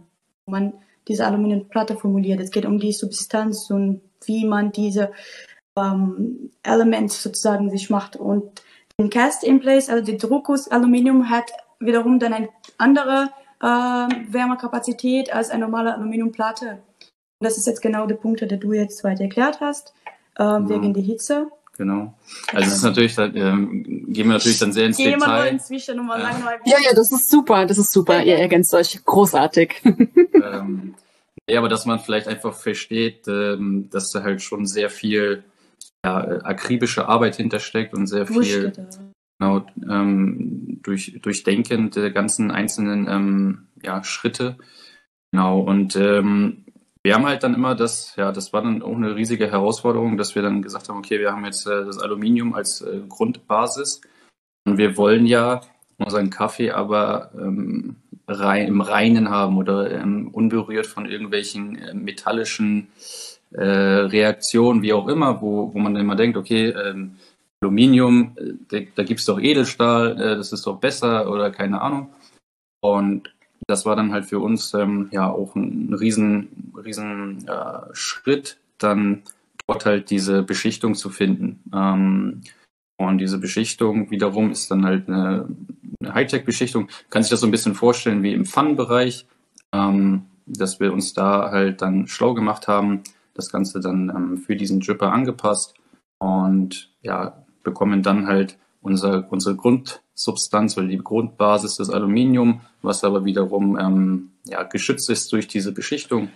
man 0.46 0.72
diese 1.08 1.26
Aluminiumplatte 1.26 1.96
formuliert. 1.96 2.40
Es 2.40 2.50
geht 2.50 2.66
um 2.66 2.78
die 2.78 2.92
Substanz 2.92 3.70
und 3.70 4.00
wie 4.24 4.44
man 4.44 4.72
diese 4.72 5.12
ähm, 5.76 6.50
Elemente 6.62 7.14
sozusagen 7.14 7.70
sich 7.70 7.90
macht. 7.90 8.16
Und 8.16 8.62
den 8.98 9.10
Cast-in-Place, 9.10 9.90
also 9.90 10.04
die 10.04 10.16
Druckguss 10.16 10.68
Aluminium 10.68 11.28
hat 11.30 11.50
wiederum 11.78 12.18
dann 12.18 12.32
eine 12.32 12.48
andere 12.78 13.30
äh, 13.60 13.66
Wärmekapazität 13.66 15.32
als 15.32 15.50
eine 15.50 15.64
normale 15.64 15.94
Aluminiumplatte. 15.94 16.78
Und 17.38 17.44
das 17.44 17.58
ist 17.58 17.66
jetzt 17.66 17.82
genau 17.82 18.06
der 18.06 18.14
Punkt, 18.14 18.40
den 18.40 18.60
du 18.60 18.72
jetzt 18.72 19.04
weiter 19.04 19.24
erklärt 19.24 19.60
hast, 19.60 19.92
äh, 20.38 20.42
ja. 20.42 20.68
wegen 20.68 20.94
der 20.94 21.02
Hitze. 21.02 21.48
Genau. 21.76 22.14
Also 22.52 22.68
es 22.68 22.76
ist 22.76 22.82
natürlich, 22.82 23.18
ähm, 23.18 23.84
gehen 24.08 24.28
wir 24.28 24.34
natürlich 24.34 24.58
dann 24.58 24.72
sehr 24.72 24.86
ins 24.86 24.96
Gehen 24.96 25.18
Detail. 25.18 25.26
Gehen 25.26 25.44
wir 25.44 25.50
inzwischen 25.50 25.96
nochmal 25.96 26.20
ja. 26.20 26.30
lang 26.30 26.42
Ja, 26.64 26.78
ja, 26.82 26.94
das 26.94 27.12
ist 27.12 27.30
super, 27.30 27.66
das 27.66 27.76
ist 27.76 27.92
super. 27.92 28.22
Ihr 28.22 28.38
ergänzt 28.38 28.72
euch 28.72 29.04
großartig. 29.04 29.74
ähm, 29.84 30.94
ja, 31.48 31.58
aber 31.58 31.68
dass 31.68 31.84
man 31.84 31.98
vielleicht 31.98 32.28
einfach 32.28 32.54
versteht, 32.54 33.28
ähm, 33.28 33.88
dass 33.90 34.10
da 34.10 34.22
halt 34.22 34.40
schon 34.40 34.66
sehr 34.66 34.88
viel 34.88 35.44
ja, 36.04 36.16
akribische 36.16 37.08
Arbeit 37.08 37.36
hintersteckt 37.36 37.92
und 37.92 38.06
sehr 38.06 38.26
viel 38.26 38.72
genau, 39.38 39.66
ähm, 39.88 40.80
durch, 40.82 41.18
durchdenken 41.20 41.90
der 41.90 42.10
ganzen 42.10 42.50
einzelnen 42.50 43.06
ähm, 43.08 43.66
ja, 43.82 44.02
Schritte. 44.02 44.56
Genau, 45.30 45.60
und 45.60 45.94
ähm, 45.96 46.65
wir 47.06 47.14
haben 47.14 47.26
halt 47.26 47.44
dann 47.44 47.54
immer 47.54 47.76
das, 47.76 48.16
ja, 48.16 48.32
das 48.32 48.52
war 48.52 48.62
dann 48.62 48.82
auch 48.82 48.96
eine 48.96 49.14
riesige 49.14 49.48
Herausforderung, 49.48 50.16
dass 50.16 50.34
wir 50.34 50.42
dann 50.42 50.60
gesagt 50.60 50.88
haben, 50.88 50.98
okay, 50.98 51.20
wir 51.20 51.30
haben 51.30 51.44
jetzt 51.44 51.64
äh, 51.64 51.84
das 51.84 52.00
Aluminium 52.00 52.52
als 52.52 52.80
äh, 52.80 52.98
Grundbasis 53.08 54.00
und 54.66 54.76
wir 54.76 54.96
wollen 54.96 55.24
ja 55.24 55.60
unseren 55.98 56.30
Kaffee 56.30 56.72
aber 56.72 57.30
ähm, 57.38 57.94
rein, 58.26 58.66
im 58.66 58.80
Reinen 58.80 59.30
haben 59.30 59.56
oder 59.56 59.88
ähm, 59.88 60.30
unberührt 60.32 60.88
von 60.88 61.06
irgendwelchen 61.06 61.78
äh, 61.78 61.94
metallischen 61.94 62.88
äh, 63.52 63.62
Reaktionen, 63.62 64.82
wie 64.82 64.92
auch 64.92 65.06
immer, 65.06 65.40
wo, 65.40 65.72
wo 65.72 65.78
man 65.78 65.94
dann 65.94 66.02
immer 66.02 66.16
denkt, 66.16 66.36
okay, 66.36 66.70
ähm, 66.70 67.18
Aluminium, 67.60 68.36
äh, 68.36 68.54
da, 68.68 68.84
da 68.96 69.04
gibt 69.04 69.20
es 69.20 69.26
doch 69.26 69.40
Edelstahl, 69.40 70.20
äh, 70.20 70.34
das 70.34 70.52
ist 70.52 70.66
doch 70.66 70.80
besser 70.80 71.30
oder 71.30 71.52
keine 71.52 71.82
Ahnung. 71.82 72.08
Und 72.80 73.32
das 73.66 73.84
war 73.84 73.96
dann 73.96 74.12
halt 74.12 74.26
für 74.26 74.38
uns 74.38 74.72
ähm, 74.74 75.08
ja 75.10 75.28
auch 75.28 75.56
ein 75.56 75.92
riesen, 75.92 76.72
riesen 76.76 77.46
äh, 77.48 77.92
Schritt, 77.92 78.58
dann 78.78 79.22
dort 79.66 79.86
halt 79.86 80.10
diese 80.10 80.42
Beschichtung 80.42 80.94
zu 80.94 81.10
finden. 81.10 81.62
Ähm, 81.74 82.42
und 82.98 83.18
diese 83.18 83.38
Beschichtung 83.38 84.10
wiederum 84.10 84.50
ist 84.50 84.70
dann 84.70 84.84
halt 84.86 85.08
eine, 85.08 85.48
eine 86.00 86.14
Hightech-Beschichtung. 86.14 86.88
Kann 87.10 87.22
sich 87.22 87.30
das 87.30 87.40
so 87.40 87.46
ein 87.46 87.50
bisschen 87.50 87.74
vorstellen 87.74 88.22
wie 88.22 88.32
im 88.32 88.46
Fun-Bereich, 88.46 89.26
ähm, 89.72 90.26
dass 90.46 90.80
wir 90.80 90.92
uns 90.92 91.12
da 91.12 91.50
halt 91.50 91.82
dann 91.82 92.06
schlau 92.06 92.34
gemacht 92.34 92.68
haben, 92.68 93.02
das 93.34 93.50
Ganze 93.50 93.80
dann 93.80 94.08
ähm, 94.08 94.38
für 94.38 94.56
diesen 94.56 94.80
Dripper 94.80 95.12
angepasst 95.12 95.74
und 96.18 96.90
ja, 97.02 97.44
bekommen 97.62 98.02
dann 98.02 98.26
halt 98.26 98.58
unser, 98.80 99.30
unsere 99.30 99.56
Grundsubstanz 100.16 100.78
oder 100.78 100.86
die 100.86 100.98
Grundbasis 100.98 101.76
des 101.76 101.90
Aluminium, 101.90 102.62
was 102.80 103.04
aber 103.04 103.26
wiederum 103.26 103.78
ähm, 103.78 104.30
ja, 104.46 104.62
geschützt 104.62 105.10
ist 105.10 105.30
durch 105.32 105.46
diese 105.46 105.72
Beschichtung, 105.72 106.30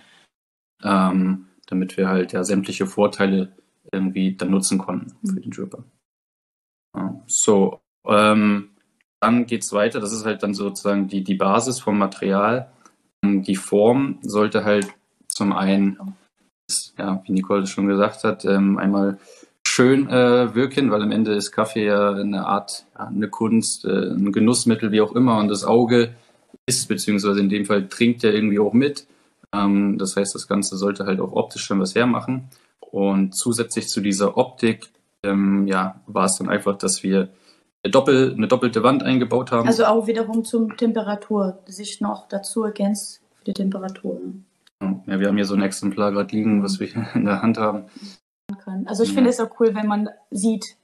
ähm, 0.83 1.47
damit 1.65 1.97
wir 1.97 2.07
halt 2.07 2.31
ja 2.31 2.43
sämtliche 2.43 2.85
Vorteile 2.85 3.51
irgendwie 3.91 4.35
dann 4.35 4.51
nutzen 4.51 4.77
konnten 4.77 5.15
für 5.27 5.41
den 5.41 5.49
Dripper. 5.49 5.83
So, 7.25 7.81
ähm, 8.05 8.69
dann 9.19 9.47
geht's 9.47 9.73
weiter. 9.73 9.99
Das 9.99 10.13
ist 10.13 10.25
halt 10.25 10.43
dann 10.43 10.53
sozusagen 10.53 11.07
die, 11.07 11.23
die 11.23 11.35
Basis 11.35 11.79
vom 11.79 11.97
Material. 11.97 12.71
Die 13.23 13.55
Form 13.55 14.19
sollte 14.21 14.63
halt 14.63 14.93
zum 15.27 15.53
einen, 15.53 16.15
ja, 16.97 17.21
wie 17.25 17.31
Nicole 17.31 17.65
schon 17.65 17.87
gesagt 17.87 18.23
hat, 18.23 18.45
ähm, 18.45 18.77
einmal 18.77 19.17
schön 19.71 20.09
äh, 20.09 20.53
wirken, 20.53 20.91
weil 20.91 21.01
am 21.01 21.11
Ende 21.11 21.33
ist 21.33 21.51
Kaffee 21.51 21.85
ja 21.85 22.11
eine 22.11 22.45
Art, 22.45 22.85
ja, 22.97 23.07
eine 23.07 23.29
Kunst, 23.29 23.85
äh, 23.85 24.11
ein 24.11 24.33
Genussmittel, 24.33 24.91
wie 24.91 24.99
auch 24.99 25.15
immer. 25.15 25.39
Und 25.39 25.47
das 25.47 25.63
Auge 25.63 26.13
isst, 26.65 26.89
beziehungsweise 26.89 27.39
in 27.39 27.49
dem 27.49 27.65
Fall 27.65 27.87
trinkt 27.87 28.23
er 28.25 28.33
irgendwie 28.33 28.59
auch 28.59 28.73
mit. 28.73 29.07
Ähm, 29.53 29.97
das 29.97 30.17
heißt, 30.17 30.35
das 30.35 30.49
Ganze 30.49 30.75
sollte 30.75 31.05
halt 31.05 31.21
auch 31.21 31.31
optisch 31.31 31.63
schon 31.63 31.79
was 31.79 31.95
hermachen. 31.95 32.49
Und 32.79 33.33
zusätzlich 33.33 33.87
zu 33.87 34.01
dieser 34.01 34.37
Optik, 34.37 34.89
ähm, 35.23 35.67
ja, 35.67 36.01
war 36.05 36.25
es 36.25 36.37
dann 36.37 36.49
einfach, 36.49 36.77
dass 36.77 37.01
wir 37.01 37.29
eine, 37.81 37.91
Doppel, 37.91 38.33
eine 38.33 38.49
doppelte 38.49 38.83
Wand 38.83 39.03
eingebaut 39.03 39.53
haben. 39.53 39.67
Also 39.67 39.85
auch 39.85 40.05
wiederum 40.05 40.43
zum 40.43 40.75
Temperatur, 40.75 41.59
sich 41.65 42.01
noch 42.01 42.27
dazu 42.27 42.63
ergänzt 42.63 43.21
für 43.37 43.45
die 43.45 43.53
Temperatur. 43.53 44.19
Ja, 44.81 45.19
wir 45.19 45.27
haben 45.27 45.37
hier 45.37 45.45
so 45.45 45.55
ein 45.55 45.61
Exemplar 45.61 46.11
gerade 46.11 46.35
liegen, 46.35 46.61
was 46.61 46.81
wir 46.81 46.89
in 47.15 47.23
der 47.23 47.41
Hand 47.41 47.57
haben 47.57 47.85
kann. 48.57 48.87
Also 48.87 49.03
ich 49.03 49.09
ja. 49.09 49.15
finde 49.15 49.29
es 49.29 49.39
auch 49.39 49.59
cool, 49.59 49.75
wenn 49.75 49.87
man 49.87 50.09
sieht. 50.29 50.77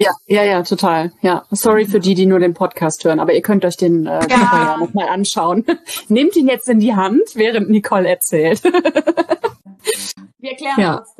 Ja, 0.00 0.10
ja, 0.26 0.42
ja, 0.42 0.62
total. 0.62 1.12
Ja, 1.22 1.44
sorry 1.50 1.86
für 1.86 2.00
die, 2.00 2.14
die 2.14 2.26
nur 2.26 2.40
den 2.40 2.54
Podcast 2.54 3.04
hören, 3.04 3.20
aber 3.20 3.32
ihr 3.32 3.42
könnt 3.42 3.64
euch 3.64 3.76
den 3.76 4.06
äh, 4.06 4.26
ja. 4.28 4.28
ja 4.28 4.76
nochmal 4.78 5.08
anschauen. 5.08 5.64
Nehmt 6.08 6.34
ihn 6.36 6.48
jetzt 6.48 6.68
in 6.68 6.80
die 6.80 6.94
Hand, 6.94 7.22
während 7.34 7.70
Nicole 7.70 8.08
erzählt. 8.08 8.64
wir 10.38 10.50
erklären 10.50 10.80
ja. 10.80 10.96
das. 10.98 11.16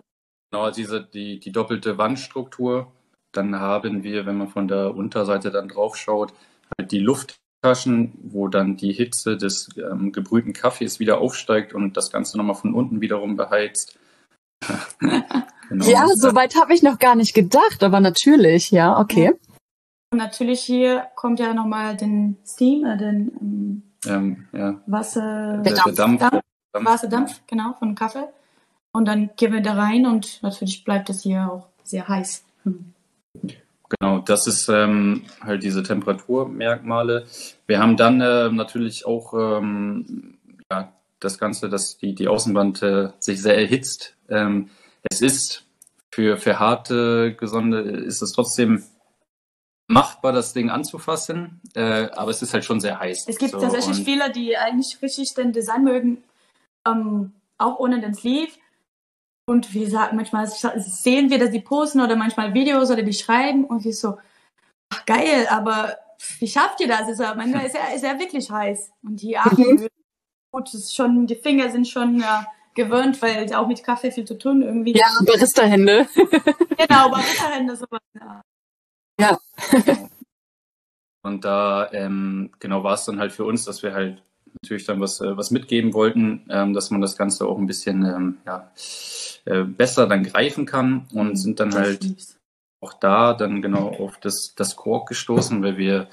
Genau, 0.51 0.71
diese, 0.71 1.03
die, 1.03 1.39
die 1.39 1.53
doppelte 1.53 1.99
Wandstruktur. 1.99 2.93
Dann 3.33 3.59
haben 3.59 4.03
wir, 4.03 4.27
wenn 4.27 4.39
man 4.39 4.49
von 4.49 4.69
der 4.69 4.95
Unterseite 4.95 5.51
dann 5.51 5.69
drauf 5.69 5.97
schaut, 5.97 6.33
halt 6.79 6.93
die 6.93 7.01
Lufttaschen, 7.01 8.13
wo 8.23 8.49
dann 8.49 8.77
die 8.77 8.93
Hitze 8.93 9.37
des 9.37 9.69
ähm, 9.77 10.13
gebrühten 10.13 10.53
Kaffees 10.53 11.01
wieder 11.01 11.19
aufsteigt 11.19 11.75
und 11.75 11.97
das 11.97 12.11
Ganze 12.11 12.37
nochmal 12.39 12.55
von 12.55 12.75
unten 12.75 13.01
wiederum 13.01 13.37
beheizt. 13.37 13.99
Genau. 15.69 15.87
Ja, 15.87 16.07
so 16.15 16.35
weit 16.35 16.57
habe 16.57 16.75
ich 16.75 16.83
noch 16.83 16.99
gar 16.99 17.15
nicht 17.15 17.35
gedacht, 17.35 17.83
aber 17.83 17.99
natürlich, 17.99 18.71
ja, 18.71 18.99
okay. 18.99 19.33
Und 20.13 20.19
natürlich 20.19 20.61
hier 20.61 21.07
kommt 21.17 21.41
ja 21.41 21.55
nochmal 21.55 21.97
den 21.97 22.37
Steam, 22.47 22.85
äh, 22.85 22.97
den 22.97 23.83
ähm, 24.07 24.47
ja. 24.53 24.81
Wasser, 24.87 25.63
der, 25.65 25.73
der 25.75 25.93
Dampf, 25.93 25.97
Dampf, 25.97 26.43
Dampf, 26.73 26.87
Wasserdampf, 26.87 27.41
genau, 27.47 27.73
von 27.79 27.95
Kaffee. 27.95 28.29
Und 28.93 29.07
dann 29.07 29.31
gehen 29.37 29.53
wir 29.53 29.61
da 29.61 29.75
rein 29.75 30.07
und 30.07 30.43
natürlich 30.43 30.85
bleibt 30.85 31.11
es 31.11 31.23
hier 31.23 31.51
auch 31.51 31.67
sehr 31.83 32.07
heiß. 32.07 32.45
Hm. 32.63 32.93
Genau, 33.89 34.19
das 34.21 34.47
ist 34.47 34.69
ähm, 34.69 35.25
halt 35.41 35.63
diese 35.63 35.83
Temperaturmerkmale. 35.83 37.27
Wir 37.67 37.81
haben 37.81 37.97
dann 37.97 38.21
äh, 38.21 38.51
natürlich 38.51 39.07
auch 39.07 39.35
ähm, 39.35 40.39
ja, 40.71 40.93
das 41.21 41.39
Ganze, 41.39 41.69
dass 41.69 41.99
die, 41.99 42.15
die 42.15 42.29
Außenwand 42.29 42.83
äh, 42.83 43.09
sich 43.19 43.43
sehr 43.43 43.59
erhitzt. 43.59 44.14
Ähm, 44.29 44.71
es 45.11 45.21
ist 45.21 45.65
für, 46.13 46.37
für 46.37 46.59
harte 46.59 47.35
Gesonde 47.35 47.81
ist 47.81 48.23
es 48.23 48.33
trotzdem 48.33 48.85
machbar, 49.89 50.33
das 50.33 50.53
Ding 50.53 50.71
anzufassen, 50.71 51.61
äh, 51.75 52.09
aber 52.13 52.31
es 52.31 52.41
ist 52.41 52.55
halt 52.55 52.65
schon 52.65 52.81
sehr 52.81 52.99
heiß. 52.99 53.27
Es 53.29 53.39
gibt 53.39 53.53
so, 53.53 53.61
tatsächlich 53.61 54.03
viele, 54.05 54.31
die 54.31 54.57
eigentlich 54.57 55.01
richtig 55.03 55.35
den 55.35 55.53
Design 55.53 55.85
mögen, 55.85 56.25
ähm, 56.87 57.33
auch 57.59 57.79
ohne 57.79 58.01
den 58.01 58.15
Sleeve. 58.15 58.53
Und 59.47 59.75
wie 59.75 59.85
gesagt, 59.85 60.15
manchmal 60.15 60.47
sehen 60.47 61.29
wir, 61.29 61.39
dass 61.39 61.51
die 61.51 61.61
posten 61.61 62.01
oder 62.01 62.17
manchmal 62.17 62.55
Videos 62.55 62.91
oder 62.91 63.03
die 63.03 63.13
schreiben 63.13 63.65
und 63.65 63.85
wir 63.85 63.93
so, 63.93 64.17
ach 64.89 65.05
geil, 65.05 65.47
aber 65.51 65.99
wie 66.39 66.49
schafft 66.49 66.81
ihr 66.81 66.89
das? 66.89 67.09
Ist 67.09 67.21
er, 67.21 67.35
manchmal 67.35 67.67
ist 67.67 67.75
er, 67.75 67.95
ist 67.95 68.05
er 68.05 68.19
wirklich 68.19 68.51
heiß. 68.51 68.91
Und 69.03 69.21
die 69.21 69.37
Arme, 69.37 69.75
mhm. 69.75 69.89
gut, 70.51 70.73
ist 70.73 70.95
schon, 70.95 71.27
die 71.27 71.35
Finger 71.35 71.71
sind 71.71 71.87
schon 71.87 72.19
ja, 72.21 72.47
gewöhnt, 72.75 73.21
weil 73.23 73.53
auch 73.55 73.67
mit 73.67 73.83
Kaffee 73.83 74.11
viel 74.11 74.25
zu 74.25 74.39
tun 74.39 74.63
irgendwie. 74.63 74.97
Ja, 74.97 75.07
Barista-Hände. 75.25 76.07
genau, 76.17 77.11
Barista-Hände 77.11 77.77
sowas. 77.77 78.01
Ja. 78.15 78.43
ja. 79.19 79.39
Und 81.23 81.45
da 81.45 81.91
ähm, 81.93 82.51
genau 82.59 82.85
war 82.85 82.95
es 82.95 83.05
dann 83.05 83.19
halt 83.19 83.33
für 83.33 83.45
uns, 83.45 83.65
dass 83.65 83.83
wir 83.83 83.95
halt 83.95 84.23
natürlich 84.63 84.85
dann 84.85 85.01
was, 85.01 85.21
äh, 85.21 85.37
was 85.37 85.51
mitgeben 85.51 85.95
wollten, 85.95 86.47
ähm, 86.51 86.75
dass 86.75 86.91
man 86.91 87.01
das 87.01 87.17
Ganze 87.17 87.47
auch 87.47 87.59
ein 87.59 87.67
bisschen 87.67 88.05
ähm, 88.05 88.39
ja, 88.47 88.71
äh, 89.47 89.65
besser 89.65 90.07
dann 90.07 90.25
greifen 90.25 90.67
kann 90.67 91.07
und 91.13 91.29
mhm. 91.29 91.37
sind 91.37 91.61
dann 91.61 91.75
halt 91.75 92.05
auch 92.81 92.93
da 92.95 93.33
dann 93.33 93.63
genau 93.63 93.89
auf 93.89 94.19
das, 94.19 94.55
das 94.55 94.77
Kork 94.77 95.09
gestoßen, 95.09 95.63
weil 95.63 95.79
wir 95.79 96.09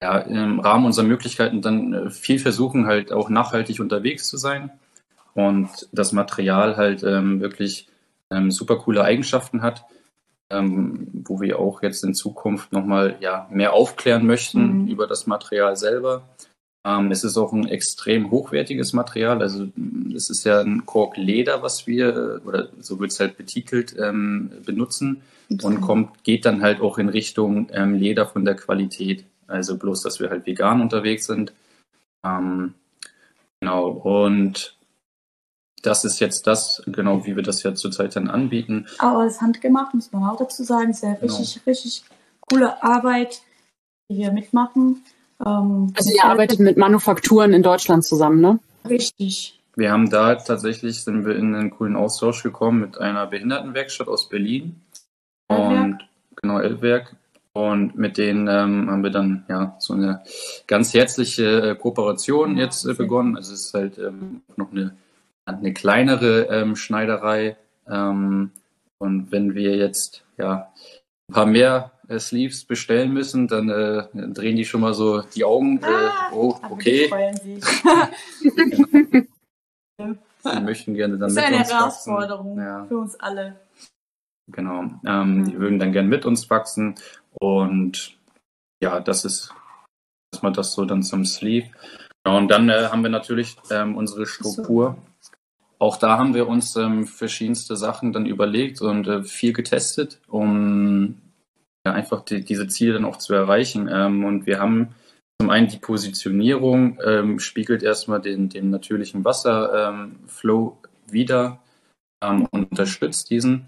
ja 0.00 0.18
im 0.18 0.60
Rahmen 0.60 0.86
unserer 0.86 1.06
Möglichkeiten 1.06 1.60
dann 1.60 1.92
äh, 1.92 2.10
viel 2.10 2.38
versuchen, 2.38 2.86
halt 2.86 3.12
auch 3.12 3.28
nachhaltig 3.30 3.80
unterwegs 3.80 4.28
zu 4.28 4.36
sein 4.36 4.70
und 5.34 5.68
das 5.92 6.12
Material 6.12 6.76
halt 6.76 7.02
ähm, 7.02 7.40
wirklich 7.40 7.88
ähm, 8.30 8.50
super 8.50 8.76
coole 8.76 9.04
Eigenschaften 9.04 9.62
hat, 9.62 9.84
ähm, 10.50 11.08
wo 11.26 11.40
wir 11.40 11.58
auch 11.58 11.82
jetzt 11.82 12.04
in 12.04 12.14
Zukunft 12.14 12.72
nochmal 12.72 13.16
ja, 13.20 13.48
mehr 13.50 13.72
aufklären 13.72 14.26
möchten 14.26 14.82
mhm. 14.82 14.88
über 14.88 15.06
das 15.06 15.26
Material 15.26 15.76
selber. 15.76 16.28
Ähm, 16.86 17.10
es 17.10 17.24
ist 17.24 17.36
auch 17.36 17.52
ein 17.52 17.66
extrem 17.66 18.30
hochwertiges 18.30 18.92
Material, 18.92 19.42
also 19.42 19.66
es 20.14 20.30
ist 20.30 20.44
ja 20.44 20.60
ein 20.60 20.86
Korkleder, 20.86 21.62
was 21.62 21.86
wir, 21.86 22.40
oder 22.44 22.68
so 22.78 23.00
wird 23.00 23.10
es 23.10 23.20
halt 23.20 23.36
betitelt, 23.36 23.96
ähm, 23.98 24.50
benutzen 24.64 25.22
und 25.62 25.80
kommt, 25.80 26.24
geht 26.24 26.44
dann 26.44 26.62
halt 26.62 26.80
auch 26.80 26.98
in 26.98 27.08
Richtung 27.08 27.68
ähm, 27.72 27.94
Leder 27.94 28.26
von 28.26 28.44
der 28.44 28.54
Qualität. 28.54 29.24
Also 29.46 29.76
bloß, 29.76 30.02
dass 30.02 30.20
wir 30.20 30.30
halt 30.30 30.46
vegan 30.46 30.80
unterwegs 30.80 31.26
sind. 31.26 31.52
Genau, 33.60 33.88
und 33.88 34.74
das 35.84 36.04
ist 36.04 36.18
jetzt 36.18 36.46
das, 36.46 36.82
genau 36.86 37.26
wie 37.26 37.36
wir 37.36 37.42
das 37.42 37.62
ja 37.62 37.74
zurzeit 37.74 38.16
dann 38.16 38.28
anbieten. 38.28 38.86
Aber 38.98 39.20
alles 39.20 39.40
handgemacht, 39.40 39.94
muss 39.94 40.12
man 40.12 40.24
auch 40.24 40.38
dazu 40.38 40.64
sagen. 40.64 40.92
Sehr 40.92 41.14
genau. 41.14 41.36
richtig, 41.36 41.66
richtig 41.66 42.04
coole 42.40 42.82
Arbeit, 42.82 43.42
die 44.10 44.16
wir 44.16 44.32
mitmachen. 44.32 45.04
Ähm, 45.44 45.92
also 45.96 46.10
ihr 46.10 46.24
arbeitet 46.24 46.60
mit 46.60 46.76
Manufakturen 46.76 47.52
in 47.52 47.62
Deutschland 47.62 48.04
zusammen, 48.04 48.40
ne? 48.40 48.58
Richtig. 48.88 49.60
Wir 49.76 49.90
haben 49.90 50.08
da 50.08 50.36
tatsächlich, 50.36 51.02
sind 51.02 51.26
wir 51.26 51.36
in 51.36 51.54
einen 51.54 51.70
coolen 51.70 51.96
Austausch 51.96 52.42
gekommen 52.42 52.80
mit 52.80 52.98
einer 52.98 53.26
Behindertenwerkstatt 53.26 54.08
aus 54.08 54.28
Berlin. 54.28 54.80
Und 55.48 55.98
genau, 56.36 56.60
Elbwerk. 56.60 57.16
Und 57.52 57.96
mit 57.96 58.18
denen 58.18 58.48
ähm, 58.48 58.90
haben 58.90 59.02
wir 59.04 59.10
dann 59.10 59.44
ja 59.48 59.76
so 59.78 59.94
eine 59.94 60.22
ganz 60.66 60.92
herzliche 60.92 61.70
äh, 61.70 61.74
Kooperation 61.76 62.56
jetzt 62.56 62.84
äh, 62.84 62.94
begonnen. 62.94 63.36
Also 63.36 63.52
es 63.52 63.66
ist 63.66 63.74
halt 63.74 63.98
ähm, 63.98 64.42
noch 64.56 64.72
eine 64.72 64.96
eine 65.44 65.72
kleinere 65.72 66.48
ähm, 66.50 66.76
Schneiderei. 66.76 67.56
Ähm, 67.88 68.50
und 68.98 69.32
wenn 69.32 69.54
wir 69.54 69.76
jetzt 69.76 70.24
ja 70.36 70.72
ein 71.28 71.34
paar 71.34 71.46
mehr 71.46 71.92
äh, 72.08 72.18
Sleeves 72.18 72.64
bestellen 72.64 73.12
müssen, 73.12 73.48
dann 73.48 73.68
äh, 73.68 74.06
drehen 74.32 74.56
die 74.56 74.64
schon 74.64 74.80
mal 74.80 74.94
so 74.94 75.22
die 75.22 75.44
Augen. 75.44 75.82
Äh, 75.82 75.86
ah, 75.86 76.30
oh, 76.32 76.56
okay. 76.70 77.10
Sie 80.42 80.60
möchten 80.60 80.94
gerne 80.94 81.16
dann 81.16 81.34
das 81.34 81.34
mit 81.34 81.44
ist 81.44 81.48
eine 81.48 81.64
Herausforderung 81.64 82.58
ja. 82.58 82.84
für 82.84 82.98
uns 82.98 83.18
alle. 83.18 83.56
Genau. 84.50 84.84
Ähm, 85.06 85.46
die 85.46 85.58
würden 85.58 85.78
dann 85.78 85.92
gerne 85.92 86.08
mit 86.08 86.26
uns 86.26 86.50
wachsen. 86.50 86.96
Und 87.32 88.16
ja, 88.82 89.00
das 89.00 89.24
ist 89.24 89.54
erstmal 90.32 90.52
das 90.52 90.72
so 90.72 90.84
dann 90.84 91.02
zum 91.02 91.24
Sleeve. 91.24 91.70
Ja, 92.26 92.36
und 92.36 92.48
dann 92.48 92.68
äh, 92.68 92.88
haben 92.90 93.02
wir 93.02 93.10
natürlich 93.10 93.56
ähm, 93.70 93.96
unsere 93.96 94.26
Struktur. 94.26 94.96
So 94.98 95.13
auch 95.84 95.98
da 95.98 96.16
haben 96.16 96.34
wir 96.34 96.48
uns 96.48 96.76
ähm, 96.76 97.06
verschiedenste 97.06 97.76
Sachen 97.76 98.12
dann 98.14 98.24
überlegt 98.24 98.80
und 98.80 99.06
äh, 99.06 99.22
viel 99.22 99.52
getestet, 99.52 100.18
um 100.28 101.16
ja, 101.86 101.92
einfach 101.92 102.24
die, 102.24 102.42
diese 102.42 102.68
Ziele 102.68 102.94
dann 102.94 103.04
auch 103.04 103.18
zu 103.18 103.34
erreichen. 103.34 103.88
Ähm, 103.92 104.24
und 104.24 104.46
wir 104.46 104.60
haben 104.60 104.94
zum 105.38 105.50
einen 105.50 105.68
die 105.68 105.76
Positionierung, 105.76 106.98
ähm, 107.04 107.38
spiegelt 107.38 107.82
erstmal 107.82 108.22
den, 108.22 108.48
den 108.48 108.70
natürlichen 108.70 109.26
Wasserflow 109.26 110.78
wieder 111.10 111.60
ähm, 112.24 112.48
und 112.50 112.70
unterstützt 112.70 113.28
diesen. 113.28 113.66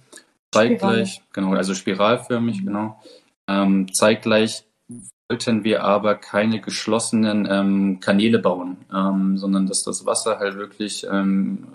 Zeitgleich, 0.54 1.20
genau, 1.34 1.52
also 1.52 1.74
spiralförmig, 1.74 2.62
mhm. 2.62 2.66
genau. 2.66 3.02
Ähm, 3.46 3.92
zeitgleich 3.92 4.64
wollten 5.28 5.64
wir 5.64 5.84
aber 5.84 6.14
keine 6.14 6.62
geschlossenen 6.62 7.46
ähm, 7.50 8.00
Kanäle 8.00 8.38
bauen, 8.38 8.78
ähm, 8.90 9.36
sondern 9.36 9.66
dass 9.66 9.82
das 9.82 10.06
Wasser 10.06 10.38
halt 10.38 10.56
wirklich 10.56 11.06
ähm, 11.10 11.66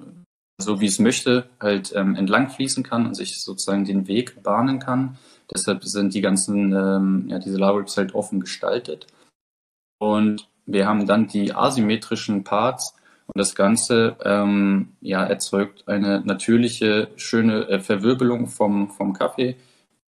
so 0.61 0.79
wie 0.79 0.85
es 0.85 0.99
möchte, 0.99 1.49
halt 1.59 1.93
ähm, 1.95 2.15
entlang 2.15 2.49
fließen 2.49 2.83
kann 2.83 3.05
und 3.05 3.15
sich 3.15 3.41
sozusagen 3.41 3.85
den 3.85 4.07
Weg 4.07 4.41
bahnen 4.43 4.79
kann. 4.79 5.17
Deshalb 5.53 5.83
sind 5.83 6.13
die 6.13 6.21
ganzen, 6.21 6.73
ähm, 6.73 7.25
ja, 7.27 7.39
diese 7.39 7.57
Larryps 7.57 7.97
halt 7.97 8.15
offen 8.15 8.39
gestaltet. 8.39 9.07
Und 9.99 10.47
wir 10.65 10.87
haben 10.87 11.05
dann 11.05 11.27
die 11.27 11.53
asymmetrischen 11.53 12.43
Parts 12.43 12.95
und 13.27 13.37
das 13.37 13.55
Ganze 13.55 14.15
ähm, 14.23 14.93
ja, 15.01 15.23
erzeugt 15.23 15.87
eine 15.87 16.21
natürliche, 16.21 17.09
schöne 17.15 17.67
äh, 17.69 17.79
Verwirbelung 17.79 18.47
vom, 18.47 18.89
vom 18.89 19.13
Kaffee. 19.13 19.55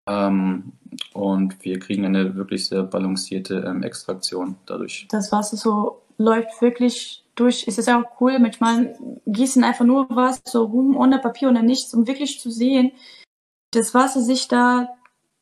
Ähm, 0.08 0.74
und 1.14 1.64
wir 1.64 1.80
kriegen 1.80 2.06
eine 2.06 2.36
wirklich 2.36 2.68
sehr 2.68 2.84
balancierte 2.84 3.64
ähm, 3.66 3.84
Extraktion 3.84 4.56
dadurch. 4.66 5.08
Das 5.10 5.32
Wasser 5.32 5.58
so 5.58 6.02
läuft 6.18 6.62
wirklich 6.62 7.23
durch. 7.36 7.68
Es 7.68 7.78
ist 7.78 7.90
auch 7.90 8.04
cool, 8.22 8.40
manchmal 8.40 8.98
gießen 9.26 9.64
einfach 9.64 9.86
nur 9.86 10.10
Wasser 10.10 10.42
so 10.46 10.66
rum, 10.66 10.96
ohne 10.96 11.20
Papier, 11.20 11.50
ohne 11.50 11.64
nichts, 11.64 11.94
um 11.94 12.08
wirklich 12.08 12.40
zu 12.40 12.50
sehen, 12.50 12.92
das 13.72 13.94
Wasser 13.94 14.22
sich 14.22 14.48
da 14.48 14.90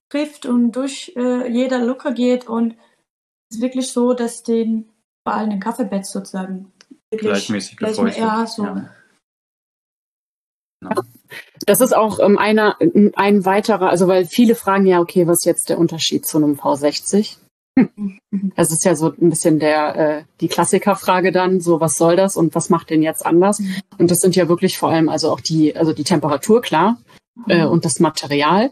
trifft 0.10 0.46
und 0.46 0.72
durch 0.74 1.14
äh, 1.16 1.48
jeder 1.50 1.80
Luke 1.80 2.14
geht 2.14 2.48
und 2.48 2.76
es 3.50 3.58
ist 3.58 3.62
wirklich 3.62 3.92
so, 3.92 4.14
dass 4.14 4.44
den 4.44 4.90
vor 5.28 5.36
allem 5.36 5.52
im 5.52 5.60
Kaffeebett 5.60 6.06
sozusagen 6.06 6.72
wirklich 7.12 7.32
gleichmäßig 7.32 7.78
gefeuchtet. 7.78 8.18
Ja, 8.18 8.46
so. 8.46 8.64
Ja. 8.64 8.90
Das 11.66 11.82
ist 11.82 11.96
auch 11.96 12.20
ähm, 12.20 12.38
einer, 12.38 12.78
ein 13.16 13.46
weiterer, 13.46 13.90
also 13.90 14.08
weil 14.08 14.26
viele 14.26 14.56
fragen 14.56 14.86
ja, 14.86 15.00
okay, 15.00 15.28
was 15.28 15.40
ist 15.40 15.46
jetzt 15.46 15.70
der 15.70 15.78
Unterschied 15.78 16.26
zu 16.26 16.38
einem 16.38 16.56
V60? 16.56 17.38
Mhm. 17.76 18.20
Das 18.56 18.72
ist 18.72 18.84
ja 18.86 18.96
so 18.96 19.08
ein 19.08 19.30
bisschen 19.30 19.60
der 19.60 19.96
äh, 19.96 20.24
die 20.42 20.48
Klassikerfrage 20.48 21.32
dann, 21.32 21.62
so 21.62 21.80
was 21.80 21.96
soll 21.96 22.16
das 22.16 22.36
und 22.36 22.54
was 22.56 22.70
macht 22.70 22.90
den 22.90 23.02
jetzt 23.02 23.26
anders? 23.26 23.60
Mhm. 23.60 23.76
Und 23.98 24.12
das 24.12 24.22
sind 24.22 24.36
ja 24.36 24.50
wirklich 24.50 24.78
vor 24.78 24.90
allem 24.90 25.10
also 25.10 25.32
auch 25.32 25.40
die, 25.40 25.76
also 25.76 25.94
die 25.94 26.04
Temperatur, 26.04 26.62
klar, 26.62 26.98
äh, 27.48 27.66
mhm. 27.66 27.72
und 27.72 27.86
das 27.86 28.00
Material. 28.00 28.72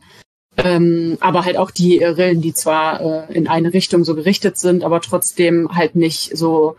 Ähm, 0.58 1.18
aber 1.22 1.46
halt 1.46 1.58
auch 1.58 1.72
die 1.72 2.04
Rillen, 2.04 2.42
die 2.42 2.54
zwar 2.54 3.30
äh, 3.30 3.34
in 3.34 3.48
eine 3.48 3.74
Richtung 3.74 4.04
so 4.04 4.16
gerichtet 4.16 4.58
sind, 4.58 4.84
aber 4.84 5.00
trotzdem 5.00 5.74
halt 5.74 5.96
nicht 5.96 6.36
so, 6.38 6.76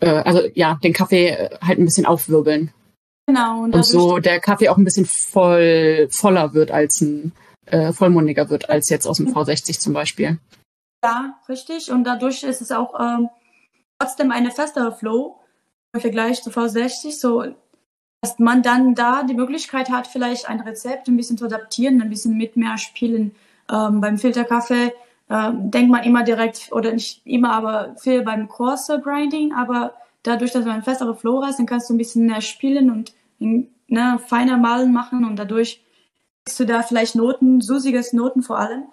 äh, 0.00 0.08
also 0.08 0.42
ja, 0.54 0.78
den 0.82 0.94
Kaffee 0.94 1.28
äh, 1.28 1.50
halt 1.60 1.78
ein 1.78 1.84
bisschen 1.84 2.06
aufwirbeln. 2.06 2.72
Genau. 3.26 3.64
Und, 3.64 3.74
und 3.74 3.84
so 3.84 4.18
der 4.18 4.40
Kaffee 4.40 4.70
auch 4.70 4.78
ein 4.78 4.84
bisschen 4.84 5.04
voll 5.04 6.08
voller 6.10 6.54
wird 6.54 6.70
als 6.70 7.02
ein 7.02 7.32
äh, 7.66 7.92
vollmundiger 7.92 8.48
wird 8.48 8.70
als 8.70 8.88
jetzt 8.88 9.06
aus 9.06 9.18
dem 9.18 9.34
V60 9.34 9.78
zum 9.78 9.92
Beispiel. 9.92 10.38
Ja, 11.04 11.38
richtig. 11.48 11.90
Und 11.90 12.04
dadurch 12.04 12.42
ist 12.42 12.60
es 12.60 12.72
auch 12.72 12.98
ähm, 12.98 13.28
trotzdem 13.98 14.32
eine 14.32 14.50
festere 14.50 14.92
Flow 14.92 15.40
im 15.92 16.00
Vergleich 16.00 16.42
zu 16.42 16.50
V60. 16.50 17.12
So 17.18 17.44
dass 18.20 18.38
man 18.38 18.62
dann 18.62 18.94
da 18.94 19.22
die 19.22 19.34
Möglichkeit 19.34 19.90
hat, 19.90 20.06
vielleicht 20.06 20.48
ein 20.48 20.60
Rezept 20.60 21.08
ein 21.08 21.16
bisschen 21.16 21.38
zu 21.38 21.44
adaptieren, 21.44 22.02
ein 22.02 22.10
bisschen 22.10 22.36
mit 22.36 22.56
mehr 22.56 22.76
spielen. 22.78 23.32
Ähm, 23.70 24.00
beim 24.00 24.18
Filterkaffee 24.18 24.92
äh, 25.28 25.50
denkt 25.52 25.90
man 25.90 26.02
immer 26.02 26.24
direkt, 26.24 26.68
oder 26.72 26.92
nicht 26.92 27.24
immer, 27.24 27.52
aber 27.52 27.94
viel 27.96 28.22
beim 28.22 28.48
Coarser 28.48 28.98
Grinding, 28.98 29.52
aber 29.52 29.94
dadurch, 30.22 30.52
dass 30.52 30.64
du 30.64 30.70
ein 30.70 30.82
festere 30.82 31.14
Flow 31.14 31.42
hast, 31.44 31.58
dann 31.58 31.66
kannst 31.66 31.88
du 31.88 31.94
ein 31.94 31.98
bisschen 31.98 32.26
mehr 32.26 32.40
spielen 32.40 32.90
und 32.90 33.14
ne, 33.38 34.18
feiner 34.26 34.56
malen 34.56 34.92
machen 34.92 35.24
und 35.24 35.36
dadurch 35.36 35.84
kriegst 36.44 36.58
du 36.58 36.64
da 36.64 36.82
vielleicht 36.82 37.14
Noten, 37.14 37.60
susiges 37.60 38.12
Noten 38.12 38.42
vor 38.42 38.58
allem, 38.58 38.84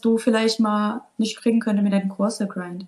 du 0.00 0.18
vielleicht 0.18 0.60
mal 0.60 1.02
nicht 1.18 1.38
kriegen 1.38 1.60
könntest 1.60 1.84
mit 1.84 1.94
einem 1.94 2.08
Coarser 2.08 2.46
Grind. 2.46 2.86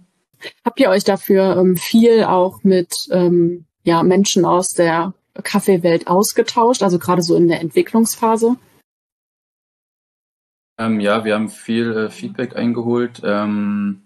Habt 0.64 0.80
ihr 0.80 0.90
euch 0.90 1.04
dafür 1.04 1.56
ähm, 1.56 1.76
viel 1.76 2.24
auch 2.24 2.64
mit 2.64 3.08
ähm, 3.10 3.66
ja, 3.82 4.02
Menschen 4.02 4.44
aus 4.44 4.70
der 4.70 5.14
Kaffeewelt 5.42 6.06
ausgetauscht, 6.06 6.82
also 6.82 6.98
gerade 6.98 7.22
so 7.22 7.36
in 7.36 7.48
der 7.48 7.60
Entwicklungsphase? 7.60 8.56
Ähm, 10.78 11.00
ja, 11.00 11.24
wir 11.24 11.34
haben 11.34 11.48
viel 11.48 11.92
äh, 11.96 12.10
Feedback 12.10 12.56
eingeholt. 12.56 13.22
Ähm, 13.24 14.02